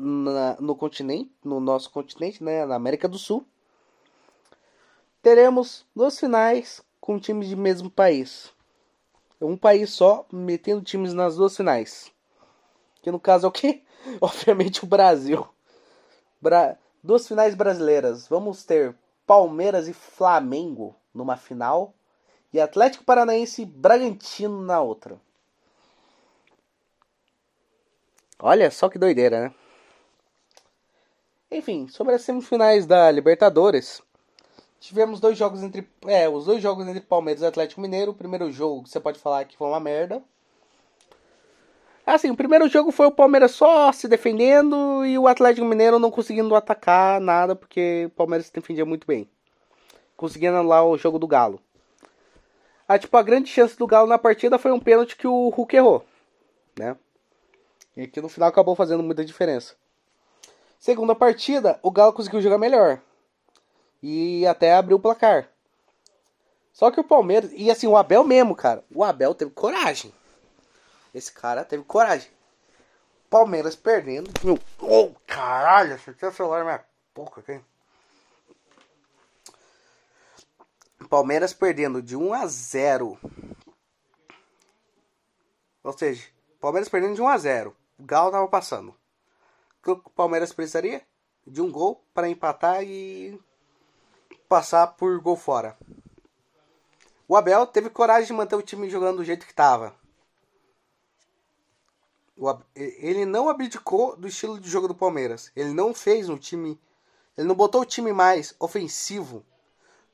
na, 0.00 0.56
no 0.58 0.74
continente, 0.74 1.30
no 1.44 1.60
nosso 1.60 1.90
continente, 1.90 2.42
né, 2.42 2.64
na 2.64 2.74
América 2.74 3.06
do 3.06 3.18
Sul, 3.18 3.44
teremos 5.22 5.86
duas 5.94 6.18
finais 6.18 6.82
com 7.00 7.18
times 7.18 7.48
de 7.48 7.56
mesmo 7.56 7.90
país. 7.90 8.52
Um 9.40 9.56
país 9.56 9.90
só 9.90 10.26
metendo 10.32 10.82
times 10.82 11.14
nas 11.14 11.36
duas 11.36 11.56
finais. 11.56 12.10
Que 13.02 13.10
no 13.10 13.20
caso 13.20 13.46
é 13.46 13.48
o 13.48 13.52
quê? 13.52 13.82
Obviamente 14.20 14.84
o 14.84 14.86
Brasil. 14.86 15.46
Bra... 16.40 16.76
Duas 17.02 17.26
finais 17.26 17.54
brasileiras. 17.54 18.28
Vamos 18.28 18.64
ter 18.64 18.94
Palmeiras 19.30 19.86
e 19.86 19.92
Flamengo 19.92 20.96
numa 21.14 21.36
final 21.36 21.94
e 22.52 22.60
Atlético 22.60 23.04
Paranaense 23.04 23.62
e 23.62 23.64
Bragantino 23.64 24.60
na 24.60 24.80
outra. 24.82 25.20
Olha 28.40 28.68
só 28.72 28.88
que 28.88 28.98
doideira, 28.98 29.42
né? 29.42 29.54
Enfim, 31.48 31.86
sobre 31.86 32.16
as 32.16 32.22
semifinais 32.22 32.86
da 32.86 33.08
Libertadores, 33.08 34.02
tivemos 34.80 35.20
dois 35.20 35.38
jogos 35.38 35.62
entre. 35.62 35.88
É, 36.08 36.28
os 36.28 36.46
dois 36.46 36.60
jogos 36.60 36.88
entre 36.88 37.00
Palmeiras 37.00 37.44
e 37.44 37.46
Atlético 37.46 37.80
Mineiro. 37.80 38.10
O 38.10 38.16
primeiro 38.16 38.50
jogo, 38.50 38.84
você 38.84 38.98
pode 38.98 39.20
falar 39.20 39.44
que 39.44 39.56
foi 39.56 39.68
uma 39.68 39.78
merda. 39.78 40.20
Assim, 42.10 42.28
o 42.28 42.36
primeiro 42.36 42.68
jogo 42.68 42.90
foi 42.90 43.06
o 43.06 43.12
Palmeiras 43.12 43.52
só 43.52 43.92
se 43.92 44.08
defendendo 44.08 45.06
e 45.06 45.16
o 45.16 45.28
Atlético 45.28 45.64
Mineiro 45.64 45.96
não 46.00 46.10
conseguindo 46.10 46.52
atacar 46.56 47.20
nada, 47.20 47.54
porque 47.54 48.06
o 48.06 48.10
Palmeiras 48.10 48.46
se 48.46 48.52
defendia 48.52 48.84
muito 48.84 49.06
bem. 49.06 49.30
Conseguindo 50.16 50.56
anular 50.56 50.84
o 50.84 50.98
jogo 50.98 51.20
do 51.20 51.28
Galo. 51.28 51.60
Ah, 52.88 52.98
tipo, 52.98 53.16
a 53.16 53.22
grande 53.22 53.48
chance 53.48 53.78
do 53.78 53.86
Galo 53.86 54.08
na 54.08 54.18
partida 54.18 54.58
foi 54.58 54.72
um 54.72 54.80
pênalti 54.80 55.14
que 55.14 55.28
o 55.28 55.50
Hulk 55.50 55.76
errou, 55.76 56.04
né? 56.76 56.96
E 57.96 58.08
que 58.08 58.20
no 58.20 58.28
final 58.28 58.48
acabou 58.48 58.74
fazendo 58.74 59.04
muita 59.04 59.24
diferença. 59.24 59.76
Segunda 60.80 61.14
partida, 61.14 61.78
o 61.80 61.92
Galo 61.92 62.12
conseguiu 62.12 62.42
jogar 62.42 62.58
melhor. 62.58 63.00
E 64.02 64.44
até 64.48 64.74
abriu 64.74 64.96
o 64.96 65.00
placar. 65.00 65.48
Só 66.72 66.90
que 66.90 66.98
o 66.98 67.04
Palmeiras. 67.04 67.52
E 67.54 67.70
assim, 67.70 67.86
o 67.86 67.96
Abel 67.96 68.24
mesmo, 68.24 68.56
cara. 68.56 68.82
O 68.92 69.04
Abel 69.04 69.32
teve 69.32 69.52
coragem. 69.52 70.12
Esse 71.14 71.32
cara 71.32 71.64
teve 71.64 71.82
coragem. 71.84 72.30
Palmeiras 73.28 73.76
perdendo. 73.76 74.30
Meu, 74.42 74.58
oh, 74.80 75.14
caralho, 75.26 75.98
tinha 75.98 76.30
o 76.30 76.34
celular 76.34 76.64
minha 76.64 76.84
boca 77.14 77.40
aqui. 77.40 77.60
Palmeiras 81.08 81.52
perdendo 81.52 82.02
de 82.02 82.16
1 82.16 82.34
a 82.34 82.46
0. 82.46 83.18
Ou 85.82 85.92
seja, 85.96 86.28
Palmeiras 86.60 86.88
perdendo 86.88 87.14
de 87.14 87.22
1 87.22 87.28
a 87.28 87.38
0. 87.38 87.76
O 87.98 88.04
Galo 88.04 88.30
tava 88.30 88.48
passando. 88.48 88.90
O 88.90 89.82
que 89.82 89.90
o 89.90 89.96
Palmeiras 90.10 90.52
precisaria? 90.52 91.02
De 91.46 91.60
um 91.60 91.70
gol 91.70 92.04
para 92.12 92.28
empatar 92.28 92.82
e 92.82 93.40
passar 94.48 94.88
por 94.88 95.20
gol 95.20 95.36
fora. 95.36 95.76
O 97.26 97.36
Abel 97.36 97.66
teve 97.66 97.88
coragem 97.88 98.26
de 98.26 98.32
manter 98.32 98.56
o 98.56 98.62
time 98.62 98.90
jogando 98.90 99.18
do 99.18 99.24
jeito 99.24 99.46
que 99.46 99.52
estava. 99.52 99.94
Ele 102.74 103.26
não 103.26 103.48
abdicou 103.48 104.16
do 104.16 104.26
estilo 104.26 104.58
de 104.58 104.68
jogo 104.68 104.88
do 104.88 104.94
Palmeiras. 104.94 105.52
Ele 105.54 105.72
não 105.72 105.92
fez 105.92 106.28
um 106.28 106.38
time. 106.38 106.80
Ele 107.36 107.46
não 107.46 107.54
botou 107.54 107.82
o 107.82 107.86
time 107.86 108.12
mais 108.12 108.54
ofensivo 108.58 109.44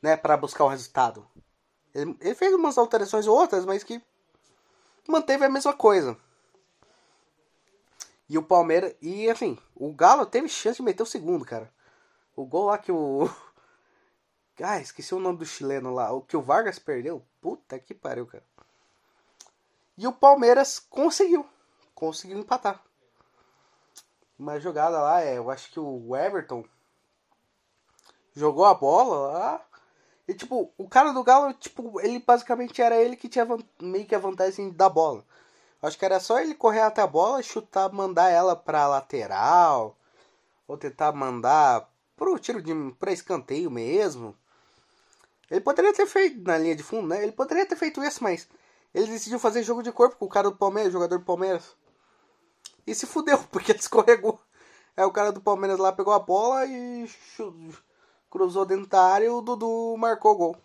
né, 0.02 0.16
para 0.16 0.36
buscar 0.36 0.64
o 0.64 0.68
resultado. 0.68 1.26
Ele, 1.94 2.16
ele 2.20 2.34
fez 2.34 2.52
umas 2.52 2.76
alterações 2.76 3.26
ou 3.26 3.36
outras, 3.36 3.64
mas 3.64 3.84
que 3.84 4.02
manteve 5.08 5.44
a 5.44 5.48
mesma 5.48 5.72
coisa. 5.72 6.16
E 8.28 8.36
o 8.36 8.42
Palmeiras. 8.42 8.94
E 9.00 9.30
assim, 9.30 9.56
o 9.74 9.92
Galo 9.92 10.26
teve 10.26 10.48
chance 10.48 10.78
de 10.78 10.82
meter 10.82 11.02
o 11.02 11.06
segundo, 11.06 11.44
cara. 11.44 11.72
O 12.34 12.44
gol 12.44 12.66
lá 12.66 12.78
que 12.78 12.92
o. 12.92 13.28
Ah, 14.58 14.80
esqueci 14.80 15.14
o 15.14 15.20
nome 15.20 15.36
do 15.36 15.44
chileno 15.44 15.92
lá. 15.92 16.10
O 16.10 16.22
que 16.22 16.34
o 16.34 16.40
Vargas 16.40 16.78
perdeu. 16.78 17.22
Puta 17.42 17.78
que 17.78 17.92
pariu, 17.92 18.26
cara. 18.26 18.42
E 19.98 20.06
o 20.06 20.12
Palmeiras 20.12 20.78
conseguiu. 20.78 21.46
Conseguiu 21.96 22.38
empatar. 22.38 22.82
Uma 24.38 24.60
jogada 24.60 25.00
lá, 25.00 25.22
é, 25.22 25.38
eu 25.38 25.50
acho 25.50 25.70
que 25.70 25.80
o 25.80 26.14
Everton 26.14 26.62
jogou 28.34 28.66
a 28.66 28.74
bola 28.74 29.32
lá. 29.32 29.66
E 30.28 30.34
tipo, 30.34 30.70
o 30.76 30.86
cara 30.86 31.12
do 31.12 31.24
Galo, 31.24 31.54
tipo, 31.54 31.98
ele 32.02 32.18
basicamente 32.18 32.82
era 32.82 32.96
ele 32.96 33.16
que 33.16 33.30
tinha 33.30 33.48
meio 33.80 34.04
que 34.04 34.14
a 34.14 34.18
vantagem 34.18 34.70
da 34.70 34.90
bola. 34.90 35.24
Acho 35.80 35.98
que 35.98 36.04
era 36.04 36.20
só 36.20 36.38
ele 36.38 36.54
correr 36.54 36.82
até 36.82 37.00
a 37.00 37.06
bola, 37.06 37.42
chutar, 37.42 37.90
mandar 37.90 38.28
ela 38.28 38.54
pra 38.54 38.86
lateral. 38.86 39.96
Ou 40.68 40.76
tentar 40.76 41.12
mandar 41.12 41.90
pro 42.14 42.38
tiro 42.38 42.60
de 42.60 42.74
pra 42.98 43.10
escanteio 43.10 43.70
mesmo. 43.70 44.36
Ele 45.50 45.62
poderia 45.62 45.94
ter 45.94 46.06
feito 46.06 46.42
na 46.42 46.58
linha 46.58 46.76
de 46.76 46.82
fundo, 46.82 47.08
né? 47.08 47.22
Ele 47.22 47.32
poderia 47.32 47.64
ter 47.64 47.76
feito 47.76 48.04
isso, 48.04 48.22
mas 48.22 48.46
ele 48.92 49.06
decidiu 49.06 49.38
fazer 49.38 49.62
jogo 49.62 49.82
de 49.82 49.92
corpo 49.92 50.16
com 50.16 50.26
o 50.26 50.28
cara 50.28 50.50
do 50.50 50.56
Palmeiras, 50.56 50.92
jogador 50.92 51.18
do 51.18 51.24
Palmeiras. 51.24 51.74
E 52.86 52.94
se 52.94 53.06
fudeu, 53.06 53.38
porque 53.50 53.72
escorregou. 53.72 54.40
Aí 54.96 55.04
o 55.04 55.12
cara 55.12 55.32
do 55.32 55.40
Palmeiras 55.40 55.78
lá 55.78 55.92
pegou 55.92 56.14
a 56.14 56.18
bola 56.18 56.64
e 56.66 57.06
cruzou 58.30 58.64
dentro 58.64 58.86
da 58.86 59.02
área 59.02 59.26
e 59.26 59.30
o 59.30 59.40
Dudu 59.40 59.96
marcou 59.98 60.32
o 60.32 60.36
gol. 60.36 60.56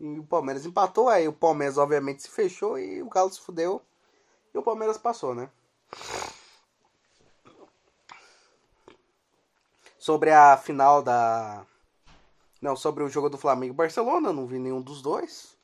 E 0.00 0.18
o 0.18 0.24
Palmeiras 0.24 0.64
empatou, 0.64 1.08
aí 1.08 1.28
o 1.28 1.32
Palmeiras 1.32 1.78
obviamente 1.78 2.22
se 2.22 2.28
fechou 2.28 2.78
e 2.78 3.02
o 3.02 3.08
Galo 3.08 3.30
se 3.30 3.40
fudeu. 3.40 3.82
E 4.54 4.58
o 4.58 4.62
Palmeiras 4.62 4.98
passou, 4.98 5.34
né? 5.34 5.48
Sobre 9.98 10.30
a 10.32 10.56
final 10.56 11.02
da. 11.02 11.64
Não, 12.60 12.74
sobre 12.74 13.04
o 13.04 13.08
jogo 13.08 13.28
do 13.28 13.38
Flamengo 13.38 13.72
e 13.72 13.76
Barcelona, 13.76 14.32
não 14.32 14.46
vi 14.46 14.58
nenhum 14.58 14.80
dos 14.80 15.00
dois. 15.00 15.56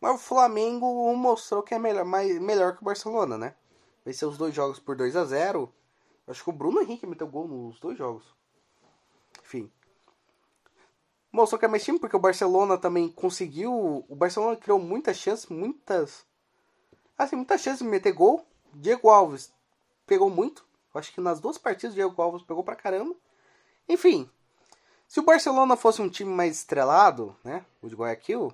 Mas 0.00 0.14
o 0.14 0.18
Flamengo 0.18 1.14
mostrou 1.14 1.62
que 1.62 1.74
é 1.74 1.78
melhor, 1.78 2.04
mais, 2.04 2.40
melhor 2.40 2.74
que 2.74 2.82
o 2.82 2.84
Barcelona, 2.84 3.36
né? 3.36 3.54
Venceu 4.04 4.28
os 4.28 4.38
dois 4.38 4.54
jogos 4.54 4.78
por 4.78 4.96
2 4.96 5.16
a 5.16 5.24
0 5.24 5.72
Acho 6.26 6.44
que 6.44 6.50
o 6.50 6.52
Bruno 6.52 6.80
Henrique 6.80 7.06
meteu 7.06 7.26
gol 7.26 7.48
nos 7.48 7.80
dois 7.80 7.98
jogos. 7.98 8.24
Enfim. 9.42 9.70
Mostrou 11.32 11.58
que 11.58 11.64
é 11.64 11.68
mais 11.68 11.84
time 11.84 11.98
porque 11.98 12.16
o 12.16 12.20
Barcelona 12.20 12.78
também 12.78 13.08
conseguiu. 13.08 14.04
O 14.08 14.14
Barcelona 14.14 14.56
criou 14.56 14.78
muitas 14.78 15.16
chances, 15.16 15.46
muitas. 15.46 16.24
Assim, 17.18 17.34
muitas 17.34 17.60
chances 17.60 17.80
de 17.80 17.88
meter 17.88 18.12
gol. 18.12 18.46
Diego 18.72 19.08
Alves 19.08 19.52
pegou 20.06 20.30
muito. 20.30 20.64
Acho 20.94 21.12
que 21.12 21.20
nas 21.20 21.40
duas 21.40 21.58
partidas 21.58 21.92
o 21.92 21.96
Diego 21.96 22.22
Alves 22.22 22.42
pegou 22.42 22.62
pra 22.62 22.76
caramba. 22.76 23.14
Enfim. 23.88 24.30
Se 25.08 25.18
o 25.18 25.24
Barcelona 25.24 25.76
fosse 25.76 26.00
um 26.00 26.08
time 26.08 26.30
mais 26.32 26.58
estrelado, 26.58 27.36
né? 27.42 27.66
O 27.82 27.88
de 27.88 27.96
Guayaquil, 27.96 28.52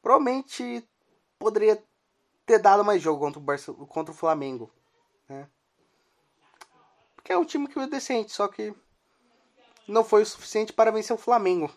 provavelmente 0.00 0.82
poderia 1.38 1.82
ter 2.48 2.58
dado 2.58 2.82
mais 2.82 3.02
jogo 3.02 3.20
contra 3.20 3.38
o, 3.38 3.42
Barce 3.42 3.72
contra 3.72 4.12
o 4.12 4.16
Flamengo. 4.16 4.70
Né? 5.28 5.46
Porque 7.14 7.30
é 7.30 7.36
um 7.36 7.44
time 7.44 7.68
que 7.68 7.78
é 7.78 7.86
decente, 7.86 8.32
só 8.32 8.48
que 8.48 8.74
não 9.86 10.02
foi 10.02 10.22
o 10.22 10.26
suficiente 10.26 10.72
para 10.72 10.90
vencer 10.90 11.14
o 11.14 11.18
Flamengo. 11.18 11.70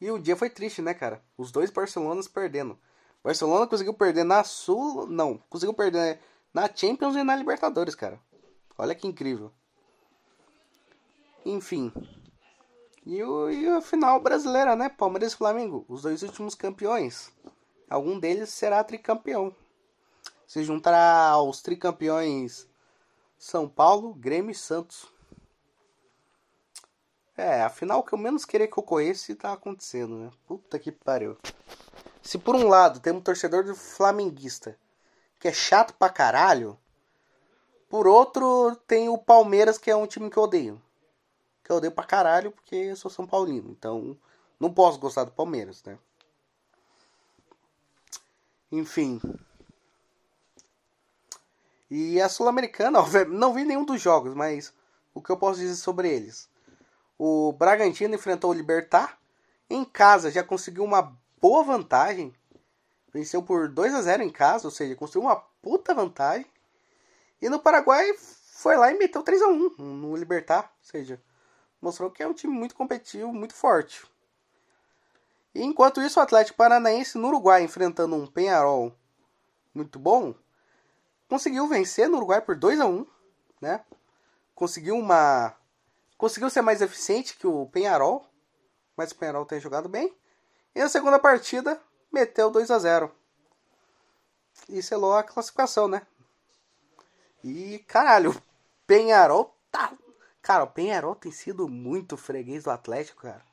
E 0.00 0.10
o 0.10 0.18
dia 0.18 0.36
foi 0.36 0.50
triste, 0.50 0.82
né, 0.82 0.94
cara? 0.94 1.24
Os 1.36 1.52
dois 1.52 1.70
Barcelonas 1.70 2.26
perdendo. 2.26 2.78
Barcelona 3.22 3.66
conseguiu 3.66 3.94
perder 3.94 4.24
na 4.24 4.42
Sul. 4.42 5.06
Não, 5.06 5.38
conseguiu 5.48 5.74
perder 5.74 6.20
na 6.52 6.68
Champions 6.72 7.16
e 7.16 7.22
na 7.22 7.36
Libertadores, 7.36 7.94
cara. 7.94 8.20
Olha 8.76 8.94
que 8.94 9.06
incrível. 9.06 9.52
Enfim. 11.44 11.92
E, 13.04 13.22
o, 13.22 13.50
e 13.50 13.68
a 13.68 13.80
final 13.80 14.20
brasileira, 14.20 14.76
né? 14.76 14.88
Palmeiras 14.88 15.32
e 15.32 15.36
Flamengo. 15.36 15.84
Os 15.88 16.02
dois 16.02 16.22
últimos 16.22 16.54
campeões. 16.54 17.32
Algum 17.88 18.18
deles 18.18 18.50
será 18.50 18.84
tricampeão. 18.84 19.54
Se 20.46 20.62
juntará 20.62 21.28
aos 21.30 21.62
tricampeões 21.62 22.66
São 23.38 23.68
Paulo, 23.68 24.14
Grêmio 24.14 24.50
e 24.50 24.54
Santos. 24.54 25.06
É, 27.36 27.62
afinal, 27.62 28.00
o 28.00 28.02
que 28.02 28.12
eu 28.12 28.18
menos 28.18 28.44
queria 28.44 28.66
que 28.66 28.78
ocorresse 28.78 29.34
tá 29.34 29.52
acontecendo, 29.52 30.16
né? 30.16 30.30
Puta 30.46 30.78
que 30.78 30.90
pariu. 30.90 31.36
Se 32.22 32.36
por 32.36 32.56
um 32.56 32.68
lado 32.68 33.00
tem 33.00 33.12
um 33.12 33.20
torcedor 33.20 33.64
do 33.64 33.74
flamenguista 33.74 34.78
que 35.38 35.48
é 35.48 35.52
chato 35.52 35.94
pra 35.94 36.10
caralho, 36.10 36.76
por 37.88 38.06
outro 38.06 38.76
tem 38.86 39.08
o 39.08 39.16
Palmeiras 39.16 39.78
que 39.78 39.90
é 39.90 39.96
um 39.96 40.06
time 40.06 40.28
que 40.28 40.36
eu 40.36 40.42
odeio. 40.42 40.82
Que 41.64 41.70
eu 41.70 41.76
odeio 41.76 41.92
pra 41.92 42.04
caralho 42.04 42.50
porque 42.50 42.74
eu 42.74 42.96
sou 42.96 43.10
São 43.10 43.26
Paulino. 43.26 43.70
Então, 43.70 44.16
não 44.58 44.72
posso 44.72 44.98
gostar 44.98 45.24
do 45.24 45.30
Palmeiras, 45.30 45.82
né? 45.84 45.98
Enfim. 48.70 49.20
E 51.90 52.20
a 52.20 52.28
Sul-Americana, 52.28 53.00
não 53.28 53.54
vi 53.54 53.64
nenhum 53.64 53.84
dos 53.84 54.00
jogos, 54.00 54.34
mas 54.34 54.72
o 55.14 55.22
que 55.22 55.30
eu 55.30 55.36
posso 55.36 55.60
dizer 55.60 55.76
sobre 55.76 56.08
eles? 56.08 56.48
O 57.18 57.52
Bragantino 57.52 58.14
enfrentou 58.14 58.50
o 58.50 58.54
Libertar. 58.54 59.18
Em 59.68 59.84
casa 59.84 60.30
já 60.30 60.42
conseguiu 60.42 60.84
uma 60.84 61.16
boa 61.40 61.64
vantagem. 61.64 62.34
Venceu 63.12 63.42
por 63.42 63.68
2 63.68 63.94
a 63.94 64.02
0 64.02 64.22
em 64.22 64.30
casa, 64.30 64.66
ou 64.66 64.70
seja, 64.70 64.94
construiu 64.94 65.26
uma 65.26 65.36
puta 65.36 65.94
vantagem. 65.94 66.46
E 67.40 67.48
no 67.48 67.58
Paraguai 67.58 68.14
foi 68.16 68.76
lá 68.76 68.90
e 68.90 68.98
meteu 68.98 69.22
3 69.22 69.42
a 69.42 69.48
1 69.48 69.76
no 69.78 70.16
Libertar, 70.16 70.72
ou 70.78 70.84
seja, 70.84 71.20
mostrou 71.80 72.10
que 72.10 72.22
é 72.22 72.28
um 72.28 72.34
time 72.34 72.52
muito 72.52 72.74
competitivo, 72.74 73.32
muito 73.32 73.54
forte. 73.54 74.04
Enquanto 75.54 76.00
isso, 76.00 76.20
o 76.20 76.22
Atlético 76.22 76.58
Paranaense 76.58 77.18
no 77.18 77.28
Uruguai, 77.28 77.62
enfrentando 77.62 78.14
um 78.14 78.26
Penharol 78.26 78.94
muito 79.74 79.98
bom, 79.98 80.34
conseguiu 81.28 81.66
vencer 81.66 82.08
no 82.08 82.16
Uruguai 82.16 82.40
por 82.40 82.56
2 82.56 82.80
a 82.80 82.86
1 82.86 83.06
né? 83.60 83.84
Conseguiu 84.54 84.96
uma. 84.96 85.54
Conseguiu 86.16 86.50
ser 86.50 86.62
mais 86.62 86.82
eficiente 86.82 87.36
que 87.36 87.46
o 87.46 87.66
Penharol, 87.66 88.26
mas 88.96 89.12
o 89.12 89.16
Penharol 89.16 89.46
tem 89.46 89.60
jogado 89.60 89.88
bem. 89.88 90.16
E 90.74 90.80
na 90.80 90.88
segunda 90.88 91.18
partida, 91.18 91.80
meteu 92.12 92.50
2 92.50 92.70
a 92.70 92.78
0 92.78 93.14
E 94.68 94.82
selou 94.82 95.14
a 95.14 95.22
classificação, 95.22 95.86
né? 95.86 96.02
E 97.42 97.78
caralho, 97.86 98.32
o 98.32 98.42
Penharol 98.86 99.56
tá. 99.70 99.92
Cara, 100.42 100.64
o 100.64 100.70
Penharol 100.70 101.14
tem 101.14 101.30
sido 101.30 101.68
muito 101.68 102.16
freguês 102.16 102.64
do 102.64 102.70
Atlético, 102.70 103.22
cara. 103.22 103.44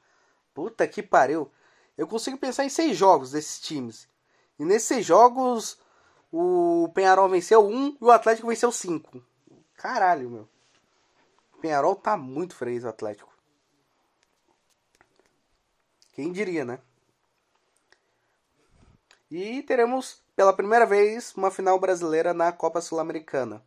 Puta 0.54 0.88
que 0.88 1.04
pariu. 1.04 1.52
Eu 1.98 2.08
consigo 2.08 2.38
pensar 2.38 2.66
em 2.66 2.70
seis 2.70 2.98
jogos 2.98 3.32
desses 3.32 3.60
times. 3.60 4.08
E 4.60 4.66
nesses 4.66 4.88
seis 4.88 5.06
jogos, 5.06 5.78
o 6.32 6.90
Penharol 6.94 7.30
venceu 7.30 7.66
um 7.66 7.98
e 8.00 8.04
o 8.04 8.12
Atlético 8.12 8.48
venceu 8.48 8.72
cinco. 8.72 9.24
Caralho, 9.76 10.30
meu. 10.30 10.50
O 11.54 11.58
Penharol 11.60 11.96
tá 11.96 12.18
muito 12.18 12.56
freguês 12.56 12.84
do 12.84 12.90
Atlético. 12.90 13.34
Quem 16.14 16.32
diria, 16.32 16.64
né? 16.64 16.80
E 19.30 19.64
teremos 19.64 20.24
pela 20.36 20.54
primeira 20.54 20.86
vez 20.86 21.34
uma 21.36 21.52
final 21.52 21.80
brasileira 21.80 22.34
na 22.34 22.52
Copa 22.52 22.82
Sul-Americana. 22.82 23.64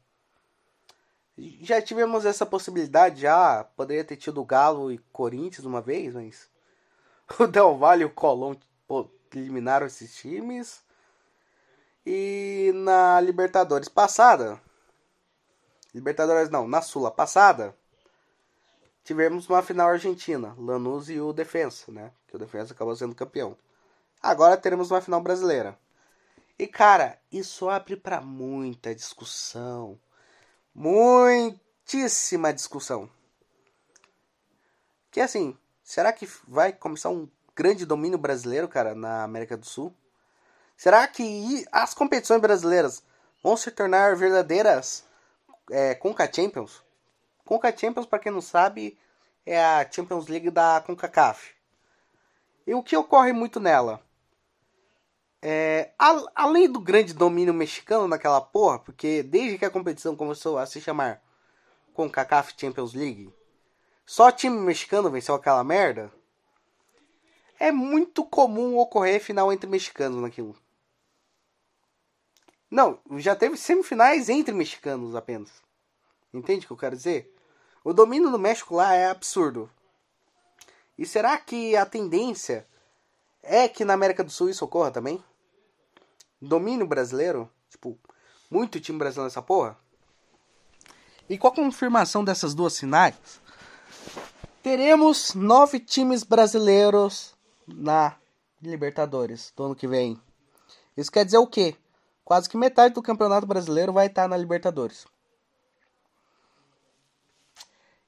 Já 1.60 1.80
tivemos 1.80 2.24
essa 2.24 2.44
possibilidade, 2.46 3.20
já 3.20 3.64
poderia 3.76 4.04
ter 4.04 4.16
tido 4.16 4.44
Galo 4.44 4.90
e 4.90 4.98
Corinthians 5.12 5.64
uma 5.64 5.80
vez, 5.80 6.14
mas 6.14 6.48
o 7.38 7.46
Del 7.46 7.76
Valle 7.76 8.02
e 8.02 8.06
o 8.06 8.10
Colón 8.10 8.56
eliminaram 9.34 9.86
esses 9.86 10.14
times. 10.16 10.82
E 12.06 12.72
na 12.74 13.20
Libertadores 13.20 13.88
passada, 13.88 14.60
Libertadores 15.94 16.48
não, 16.48 16.66
na 16.66 16.80
Sula 16.80 17.10
passada, 17.10 17.76
tivemos 19.04 19.48
uma 19.48 19.62
final 19.62 19.88
argentina, 19.88 20.54
Lanús 20.58 21.10
e 21.10 21.20
o 21.20 21.32
Defensa, 21.32 21.92
né? 21.92 22.12
Que 22.26 22.36
o 22.36 22.38
Defensa 22.38 22.72
acabou 22.72 22.96
sendo 22.96 23.14
campeão. 23.14 23.56
Agora 24.22 24.56
teremos 24.56 24.90
uma 24.90 25.00
final 25.00 25.20
brasileira. 25.20 25.78
E 26.58 26.66
cara, 26.66 27.20
isso 27.30 27.68
abre 27.68 27.96
para 27.96 28.20
muita 28.20 28.94
discussão. 28.94 29.98
Muitíssima 30.74 32.52
discussão. 32.52 33.08
Que 35.10 35.20
assim, 35.20 35.56
será 35.88 36.12
que 36.12 36.28
vai 36.46 36.70
começar 36.70 37.08
um 37.08 37.26
grande 37.56 37.86
domínio 37.86 38.18
brasileiro, 38.18 38.68
cara, 38.68 38.94
na 38.94 39.22
América 39.22 39.56
do 39.56 39.64
Sul? 39.64 39.90
Será 40.76 41.08
que 41.08 41.66
as 41.72 41.94
competições 41.94 42.42
brasileiras 42.42 43.02
vão 43.42 43.56
se 43.56 43.70
tornar 43.70 44.14
verdadeiras 44.14 45.02
é, 45.70 45.94
Conca 45.94 46.30
Champions? 46.30 46.84
Conca 47.42 47.74
Champions, 47.74 48.04
para 48.04 48.18
quem 48.18 48.30
não 48.30 48.42
sabe, 48.42 48.98
é 49.46 49.64
a 49.64 49.90
Champions 49.90 50.28
League 50.28 50.50
da 50.50 50.82
CONCACAF. 50.82 51.54
E 52.66 52.74
o 52.74 52.82
que 52.82 52.94
ocorre 52.94 53.32
muito 53.32 53.58
nela? 53.58 54.02
É, 55.40 55.92
a, 55.98 56.22
além 56.34 56.70
do 56.70 56.80
grande 56.80 57.14
domínio 57.14 57.54
mexicano 57.54 58.06
naquela 58.06 58.42
porra, 58.42 58.78
porque 58.78 59.22
desde 59.22 59.56
que 59.56 59.64
a 59.64 59.70
competição 59.70 60.14
começou 60.14 60.58
a 60.58 60.66
se 60.66 60.82
chamar 60.82 61.22
CONCACAF 61.94 62.52
Champions 62.58 62.92
League, 62.92 63.32
só 64.08 64.32
time 64.32 64.58
mexicano 64.58 65.10
venceu 65.10 65.34
aquela 65.34 65.62
merda. 65.62 66.10
É 67.60 67.70
muito 67.70 68.24
comum 68.24 68.78
ocorrer 68.78 69.20
final 69.22 69.52
entre 69.52 69.68
mexicanos 69.68 70.22
naquilo. 70.22 70.56
Não, 72.70 72.98
já 73.18 73.36
teve 73.36 73.58
semifinais 73.58 74.30
entre 74.30 74.54
mexicanos 74.54 75.14
apenas. 75.14 75.62
Entende 76.32 76.64
o 76.64 76.68
que 76.68 76.72
eu 76.72 76.76
quero 76.78 76.96
dizer? 76.96 77.30
O 77.84 77.92
domínio 77.92 78.30
do 78.30 78.38
México 78.38 78.76
lá 78.76 78.94
é 78.94 79.10
absurdo. 79.10 79.70
E 80.96 81.04
será 81.04 81.36
que 81.36 81.76
a 81.76 81.84
tendência 81.84 82.66
é 83.42 83.68
que 83.68 83.84
na 83.84 83.92
América 83.92 84.24
do 84.24 84.30
Sul 84.30 84.48
isso 84.48 84.64
ocorra 84.64 84.90
também? 84.90 85.22
Domínio 86.40 86.86
brasileiro? 86.86 87.52
Tipo, 87.68 87.98
muito 88.50 88.80
time 88.80 88.98
brasileiro 88.98 89.28
nessa 89.28 89.42
porra? 89.42 89.78
E 91.28 91.36
com 91.36 91.48
a 91.48 91.54
confirmação 91.54 92.24
dessas 92.24 92.54
duas 92.54 92.78
finais, 92.78 93.14
teremos 94.62 95.34
nove 95.34 95.80
times 95.80 96.22
brasileiros 96.22 97.34
na 97.66 98.16
Libertadores 98.60 99.52
do 99.56 99.64
ano 99.64 99.76
que 99.76 99.86
vem. 99.86 100.20
Isso 100.96 101.12
quer 101.12 101.24
dizer 101.24 101.38
o 101.38 101.46
quê? 101.46 101.76
Quase 102.24 102.48
que 102.48 102.56
metade 102.56 102.94
do 102.94 103.02
campeonato 103.02 103.46
brasileiro 103.46 103.92
vai 103.92 104.06
estar 104.06 104.28
na 104.28 104.36
Libertadores. 104.36 105.06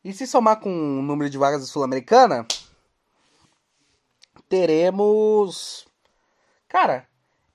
E 0.03 0.13
se 0.13 0.27
somar 0.27 0.59
com 0.61 0.71
o 0.71 1.03
número 1.03 1.31
de 1.31 1.39
vagas 1.39 1.61
da 1.61 1.67
Sul-Americana, 1.67 2.47
teremos. 4.49 5.87
Cara, 6.67 7.07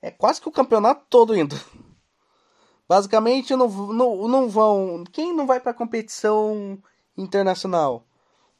é 0.02 0.12
quase 0.12 0.40
que 0.40 0.48
o 0.48 0.52
campeonato 0.52 1.06
todo 1.10 1.36
indo. 1.36 1.60
Basicamente, 2.88 3.56
não, 3.56 3.68
não, 3.68 4.28
não 4.28 4.50
vão. 4.50 5.04
Quem 5.12 5.36
não 5.36 5.48
vai 5.48 5.60
para 5.60 5.74
competição 5.74 6.78
internacional? 7.18 8.06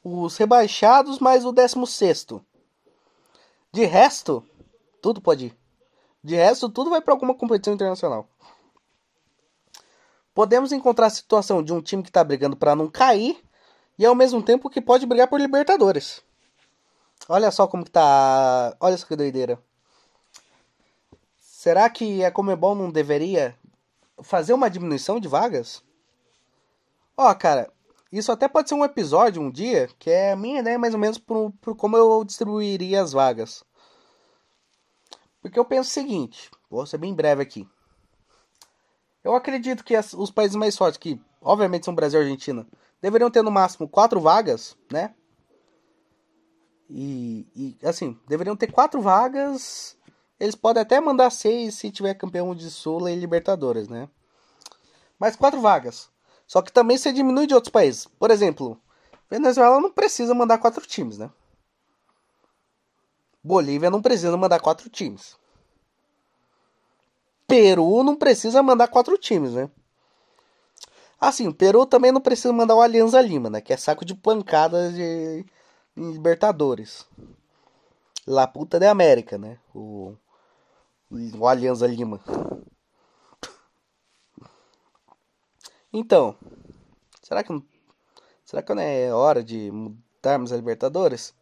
Os 0.08 0.36
rebaixados 0.36 1.18
mais 1.18 1.44
o 1.44 1.50
16. 1.50 2.26
De 3.72 3.84
resto, 3.84 4.48
tudo 5.02 5.20
pode 5.20 5.46
ir. 5.46 5.58
De 6.22 6.36
resto, 6.36 6.68
tudo 6.68 6.90
vai 6.90 7.00
para 7.00 7.12
alguma 7.12 7.34
competição 7.34 7.74
internacional. 7.74 8.28
Podemos 10.32 10.70
encontrar 10.70 11.06
a 11.06 11.10
situação 11.10 11.60
de 11.60 11.72
um 11.72 11.82
time 11.82 12.04
que 12.04 12.10
está 12.10 12.22
brigando 12.22 12.56
para 12.56 12.76
não 12.76 12.88
cair 12.88 13.42
e 13.98 14.06
ao 14.06 14.14
mesmo 14.14 14.40
tempo 14.40 14.70
que 14.70 14.80
pode 14.80 15.04
brigar 15.06 15.26
por 15.26 15.40
Libertadores. 15.40 16.22
Olha 17.28 17.50
só 17.50 17.66
como 17.66 17.84
que 17.84 17.90
tá. 17.90 18.76
Olha 18.78 18.96
só 18.96 19.08
que 19.08 19.16
doideira. 19.16 19.58
Será 21.36 21.90
que 21.90 22.24
a 22.24 22.30
Comebol 22.30 22.76
não 22.76 22.92
deveria 22.92 23.58
fazer 24.22 24.52
uma 24.52 24.70
diminuição 24.70 25.18
de 25.18 25.26
vagas? 25.26 25.82
Ó, 27.16 27.34
cara, 27.34 27.72
isso 28.12 28.30
até 28.30 28.48
pode 28.48 28.68
ser 28.68 28.74
um 28.74 28.84
episódio 28.84 29.42
um 29.42 29.50
dia, 29.50 29.88
que 29.98 30.10
é 30.10 30.32
a 30.32 30.36
minha 30.36 30.60
ideia 30.60 30.78
mais 30.78 30.94
ou 30.94 31.00
menos 31.00 31.18
por, 31.18 31.52
por 31.60 31.76
como 31.76 31.96
eu 31.96 32.24
distribuiria 32.24 33.02
as 33.02 33.12
vagas. 33.12 33.64
Porque 35.42 35.58
eu 35.58 35.64
penso 35.64 35.90
o 35.90 35.92
seguinte, 35.92 36.50
vou 36.70 36.86
ser 36.86 36.98
bem 36.98 37.14
breve 37.14 37.42
aqui. 37.42 37.68
Eu 39.22 39.34
acredito 39.34 39.84
que 39.84 39.94
as, 39.94 40.12
os 40.12 40.30
países 40.30 40.56
mais 40.56 40.76
fortes, 40.76 40.98
que 40.98 41.20
obviamente 41.40 41.84
são 41.84 41.94
Brasil 41.94 42.20
e 42.20 42.24
Argentina, 42.24 42.66
deveriam 43.00 43.30
ter 43.30 43.42
no 43.42 43.50
máximo 43.50 43.88
quatro 43.88 44.20
vagas, 44.20 44.76
né? 44.90 45.14
E, 46.88 47.46
e, 47.54 47.86
assim, 47.86 48.18
deveriam 48.28 48.56
ter 48.56 48.70
quatro 48.70 49.00
vagas. 49.00 49.96
Eles 50.38 50.54
podem 50.54 50.82
até 50.82 51.00
mandar 51.00 51.30
seis 51.30 51.74
se 51.74 51.90
tiver 51.90 52.14
campeão 52.14 52.54
de 52.54 52.70
Sula 52.70 53.10
e 53.10 53.16
Libertadores, 53.16 53.88
né? 53.88 54.08
Mas 55.18 55.34
quatro 55.34 55.60
vagas. 55.60 56.08
Só 56.46 56.62
que 56.62 56.72
também 56.72 56.96
você 56.96 57.12
diminui 57.12 57.46
de 57.46 57.54
outros 57.54 57.70
países. 57.70 58.06
Por 58.18 58.30
exemplo, 58.30 58.80
Venezuela 59.28 59.80
não 59.80 59.90
precisa 59.90 60.34
mandar 60.34 60.58
quatro 60.58 60.86
times, 60.86 61.18
né? 61.18 61.30
Bolívia 63.42 63.90
não 63.90 64.02
precisa 64.02 64.36
mandar 64.36 64.60
quatro 64.60 64.88
times. 64.88 65.36
Peru 67.46 68.02
não 68.02 68.16
precisa 68.16 68.62
mandar 68.62 68.88
quatro 68.88 69.16
times, 69.16 69.52
né? 69.52 69.70
Assim, 71.20 71.48
o 71.48 71.54
Peru 71.54 71.86
também 71.86 72.12
não 72.12 72.20
precisa 72.20 72.52
mandar 72.52 72.74
o 72.74 72.80
Alianza 72.80 73.20
Lima, 73.20 73.48
né? 73.48 73.60
Que 73.60 73.72
é 73.72 73.76
saco 73.76 74.04
de 74.04 74.14
pancadas 74.14 74.94
de 74.94 75.44
Libertadores. 75.96 77.06
La 78.26 78.46
puta 78.46 78.78
de 78.78 78.86
América, 78.86 79.38
né? 79.38 79.58
O, 79.74 80.14
o 81.10 81.46
Alianza 81.46 81.86
Lima. 81.86 82.20
Então, 85.98 86.36
será 87.22 87.42
que 87.42 87.62
será 88.44 88.62
que 88.62 88.74
não 88.74 88.82
é 88.82 89.10
hora 89.14 89.42
de 89.42 89.70
mudarmos 89.70 90.52
a 90.52 90.56
Libertadores? 90.56 91.32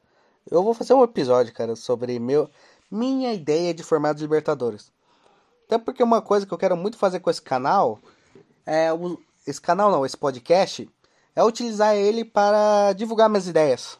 Eu 0.48 0.62
vou 0.62 0.72
fazer 0.72 0.94
um 0.94 1.02
episódio, 1.02 1.52
cara, 1.52 1.74
sobre 1.74 2.20
meu 2.20 2.48
minha 2.88 3.34
ideia 3.34 3.74
de 3.74 3.82
formato 3.82 4.18
de 4.18 4.22
Libertadores. 4.22 4.92
Até 5.66 5.76
porque 5.76 6.04
uma 6.04 6.22
coisa 6.22 6.46
que 6.46 6.54
eu 6.54 6.58
quero 6.58 6.76
muito 6.76 6.96
fazer 6.96 7.18
com 7.18 7.28
esse 7.28 7.42
canal 7.42 7.98
é 8.64 8.92
o, 8.92 9.20
esse 9.44 9.60
canal 9.60 9.90
não, 9.90 10.06
esse 10.06 10.16
podcast 10.16 10.88
é 11.34 11.42
utilizar 11.42 11.96
ele 11.96 12.24
para 12.24 12.92
divulgar 12.92 13.28
minhas 13.28 13.48
ideias. 13.48 13.98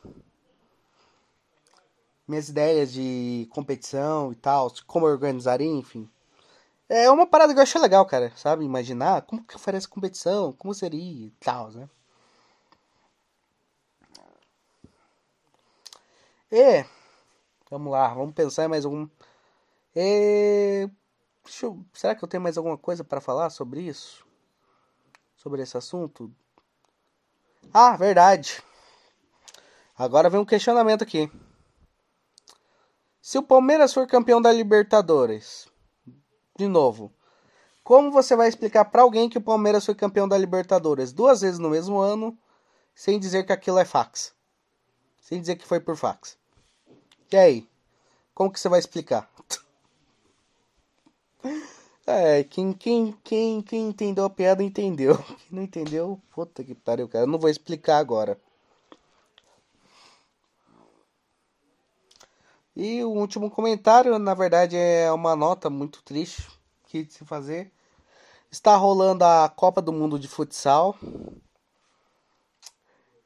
Minhas 2.28 2.48
ideias 2.48 2.92
de 2.92 3.48
competição 3.50 4.30
e 4.30 4.36
tal, 4.36 4.72
como 4.86 5.04
organizar, 5.04 5.60
enfim. 5.60 6.08
É 6.88 7.10
uma 7.10 7.26
parada 7.26 7.52
que 7.52 7.58
eu 7.58 7.62
achei 7.62 7.80
legal, 7.80 8.04
cara, 8.06 8.32
sabe? 8.36 8.64
Imaginar 8.64 9.22
como 9.22 9.44
que 9.44 9.56
essa 9.56 9.88
competição, 9.88 10.52
como 10.52 10.74
seria 10.74 11.26
e 11.26 11.30
tal, 11.40 11.70
né? 11.70 11.88
E, 16.52 16.84
vamos 17.70 17.90
lá, 17.90 18.08
vamos 18.14 18.34
pensar 18.34 18.64
em 18.64 18.68
mais 18.68 18.84
algum. 18.84 19.08
E, 19.96 20.88
eu, 21.62 21.84
será 21.92 22.14
que 22.14 22.22
eu 22.22 22.28
tenho 22.28 22.42
mais 22.42 22.56
alguma 22.56 22.78
coisa 22.78 23.02
para 23.02 23.20
falar 23.20 23.50
sobre 23.50 23.80
isso? 23.82 24.26
Sobre 25.36 25.62
esse 25.62 25.76
assunto? 25.76 26.32
Ah, 27.72 27.96
verdade. 27.96 28.62
Agora 29.96 30.30
vem 30.30 30.40
um 30.40 30.44
questionamento 30.44 31.02
aqui. 31.02 31.30
Se 33.20 33.38
o 33.38 33.42
Palmeiras 33.42 33.92
for 33.94 34.06
campeão 34.06 34.40
da 34.40 34.52
Libertadores, 34.52 35.66
de 36.56 36.68
novo, 36.68 37.12
como 37.82 38.10
você 38.10 38.34
vai 38.34 38.48
explicar 38.48 38.86
para 38.86 39.02
alguém 39.02 39.28
que 39.28 39.36
o 39.36 39.42
Palmeiras 39.42 39.84
foi 39.84 39.94
campeão 39.94 40.26
da 40.26 40.38
Libertadores 40.38 41.12
duas 41.12 41.42
vezes 41.42 41.58
no 41.58 41.68
mesmo 41.68 41.98
ano, 41.98 42.36
sem 42.94 43.18
dizer 43.18 43.44
que 43.44 43.52
aquilo 43.52 43.78
é 43.78 43.84
fax? 43.84 44.32
Sem 45.20 45.40
dizer 45.40 45.56
que 45.56 45.66
foi 45.66 45.80
por 45.80 45.96
fax. 45.96 46.38
E 47.30 47.36
aí? 47.36 47.68
Como 48.34 48.50
que 48.50 48.58
você 48.58 48.68
vai 48.68 48.78
explicar? 48.78 49.30
É, 52.06 52.44
quem, 52.44 52.74
quem, 52.74 53.16
quem, 53.24 53.62
quem 53.62 53.88
entendeu 53.88 54.26
a 54.26 54.30
piada 54.30 54.62
entendeu. 54.62 55.16
Quem 55.16 55.36
não 55.50 55.62
entendeu, 55.62 56.20
puta 56.34 56.62
que 56.62 56.74
pariu, 56.74 57.08
cara. 57.08 57.24
Eu 57.24 57.26
não 57.26 57.38
vou 57.38 57.48
explicar 57.48 57.96
agora. 57.96 58.38
E 62.76 63.04
o 63.04 63.10
último 63.10 63.48
comentário, 63.50 64.18
na 64.18 64.34
verdade, 64.34 64.76
é 64.76 65.10
uma 65.12 65.36
nota 65.36 65.70
muito 65.70 66.02
triste 66.02 66.48
que 66.86 67.04
se 67.04 67.24
fazer. 67.24 67.70
Está 68.50 68.74
rolando 68.74 69.24
a 69.24 69.48
Copa 69.48 69.80
do 69.80 69.92
Mundo 69.92 70.18
de 70.18 70.26
Futsal. 70.26 70.96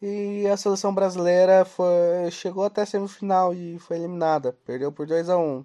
E 0.02 0.46
a 0.46 0.56
seleção 0.56 0.94
brasileira 0.94 1.64
foi, 1.64 2.30
chegou 2.30 2.64
até 2.64 2.82
a 2.82 2.86
semifinal 2.86 3.54
e 3.54 3.78
foi 3.78 3.96
eliminada. 3.96 4.52
Perdeu 4.66 4.92
por 4.92 5.06
2 5.06 5.30
a 5.30 5.38
1 5.38 5.64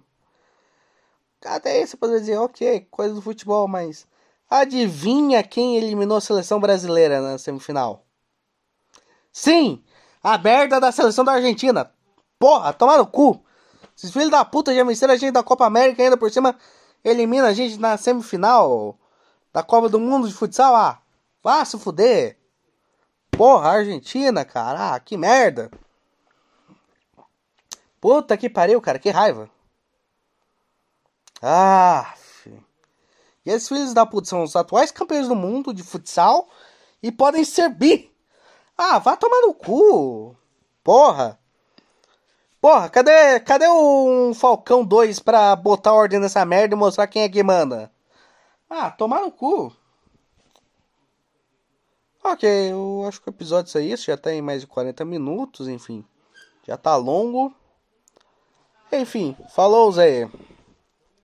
Até 1.44 1.72
aí 1.72 1.86
você 1.86 1.96
poderia 1.96 2.20
dizer, 2.20 2.38
ok, 2.38 2.88
coisa 2.90 3.14
do 3.14 3.20
futebol, 3.20 3.68
mas 3.68 4.06
adivinha 4.48 5.42
quem 5.42 5.76
eliminou 5.76 6.16
a 6.16 6.22
seleção 6.22 6.58
brasileira 6.58 7.20
na 7.20 7.36
semifinal? 7.36 8.06
Sim! 9.30 9.84
A 10.22 10.38
merda 10.38 10.80
da 10.80 10.90
seleção 10.90 11.22
da 11.22 11.32
Argentina! 11.32 11.92
Porra, 12.38 12.72
toma 12.72 12.96
no 12.96 13.06
cu! 13.06 13.44
Esses 13.96 14.12
filhos 14.12 14.30
da 14.30 14.44
puta 14.44 14.74
já 14.74 14.82
venceram 14.84 15.14
a 15.14 15.16
gente 15.16 15.32
da 15.32 15.42
Copa 15.42 15.66
América 15.66 16.02
ainda 16.02 16.16
por 16.16 16.30
cima 16.30 16.56
elimina 17.04 17.48
a 17.48 17.52
gente 17.52 17.78
na 17.78 17.96
semifinal 17.96 18.98
da 19.52 19.62
Copa 19.62 19.88
do 19.88 20.00
Mundo 20.00 20.26
de 20.26 20.34
Futsal. 20.34 20.74
Ah, 20.74 21.00
vá 21.42 21.64
se 21.64 21.78
fuder! 21.78 22.38
Porra, 23.30 23.70
Argentina, 23.70 24.44
cara. 24.44 24.94
Ah, 24.94 25.00
que 25.00 25.16
merda. 25.16 25.70
Puta 28.00 28.36
que 28.36 28.48
pariu, 28.48 28.80
cara. 28.80 28.98
Que 28.98 29.10
raiva. 29.10 29.50
Ah. 31.42 32.14
Filho. 32.16 32.64
E 33.44 33.50
esses 33.50 33.68
filhos 33.68 33.92
da 33.92 34.06
puta 34.06 34.28
são 34.28 34.42
os 34.42 34.54
atuais 34.54 34.90
campeões 34.90 35.28
do 35.28 35.34
mundo 35.34 35.74
de 35.74 35.82
futsal 35.82 36.48
e 37.02 37.10
podem 37.10 37.44
ser 37.44 37.68
bi. 37.70 38.12
Ah, 38.76 38.98
vá 38.98 39.16
tomar 39.16 39.40
no 39.40 39.54
cu. 39.54 40.36
Porra. 40.82 41.38
Porra, 42.64 42.88
cadê, 42.88 43.38
cadê 43.40 43.68
o 43.68 44.32
Falcão 44.32 44.82
2 44.82 45.18
pra 45.18 45.54
botar 45.54 45.92
ordem 45.92 46.18
nessa 46.18 46.46
merda 46.46 46.74
e 46.74 46.78
mostrar 46.78 47.06
quem 47.06 47.20
é 47.20 47.28
que 47.28 47.42
manda? 47.42 47.92
Ah, 48.70 48.90
tomar 48.90 49.20
no 49.20 49.30
cu. 49.30 49.70
Ok, 52.24 52.48
eu 52.48 53.04
acho 53.06 53.20
que 53.20 53.28
o 53.28 53.32
episódio 53.32 53.78
é 53.78 53.82
isso, 53.82 54.06
já 54.06 54.16
tem 54.16 54.40
mais 54.40 54.62
de 54.62 54.66
40 54.66 55.04
minutos, 55.04 55.68
enfim. 55.68 56.02
Já 56.66 56.78
tá 56.78 56.96
longo. 56.96 57.54
Enfim, 58.90 59.36
falou, 59.50 59.92
Zé. 59.92 60.26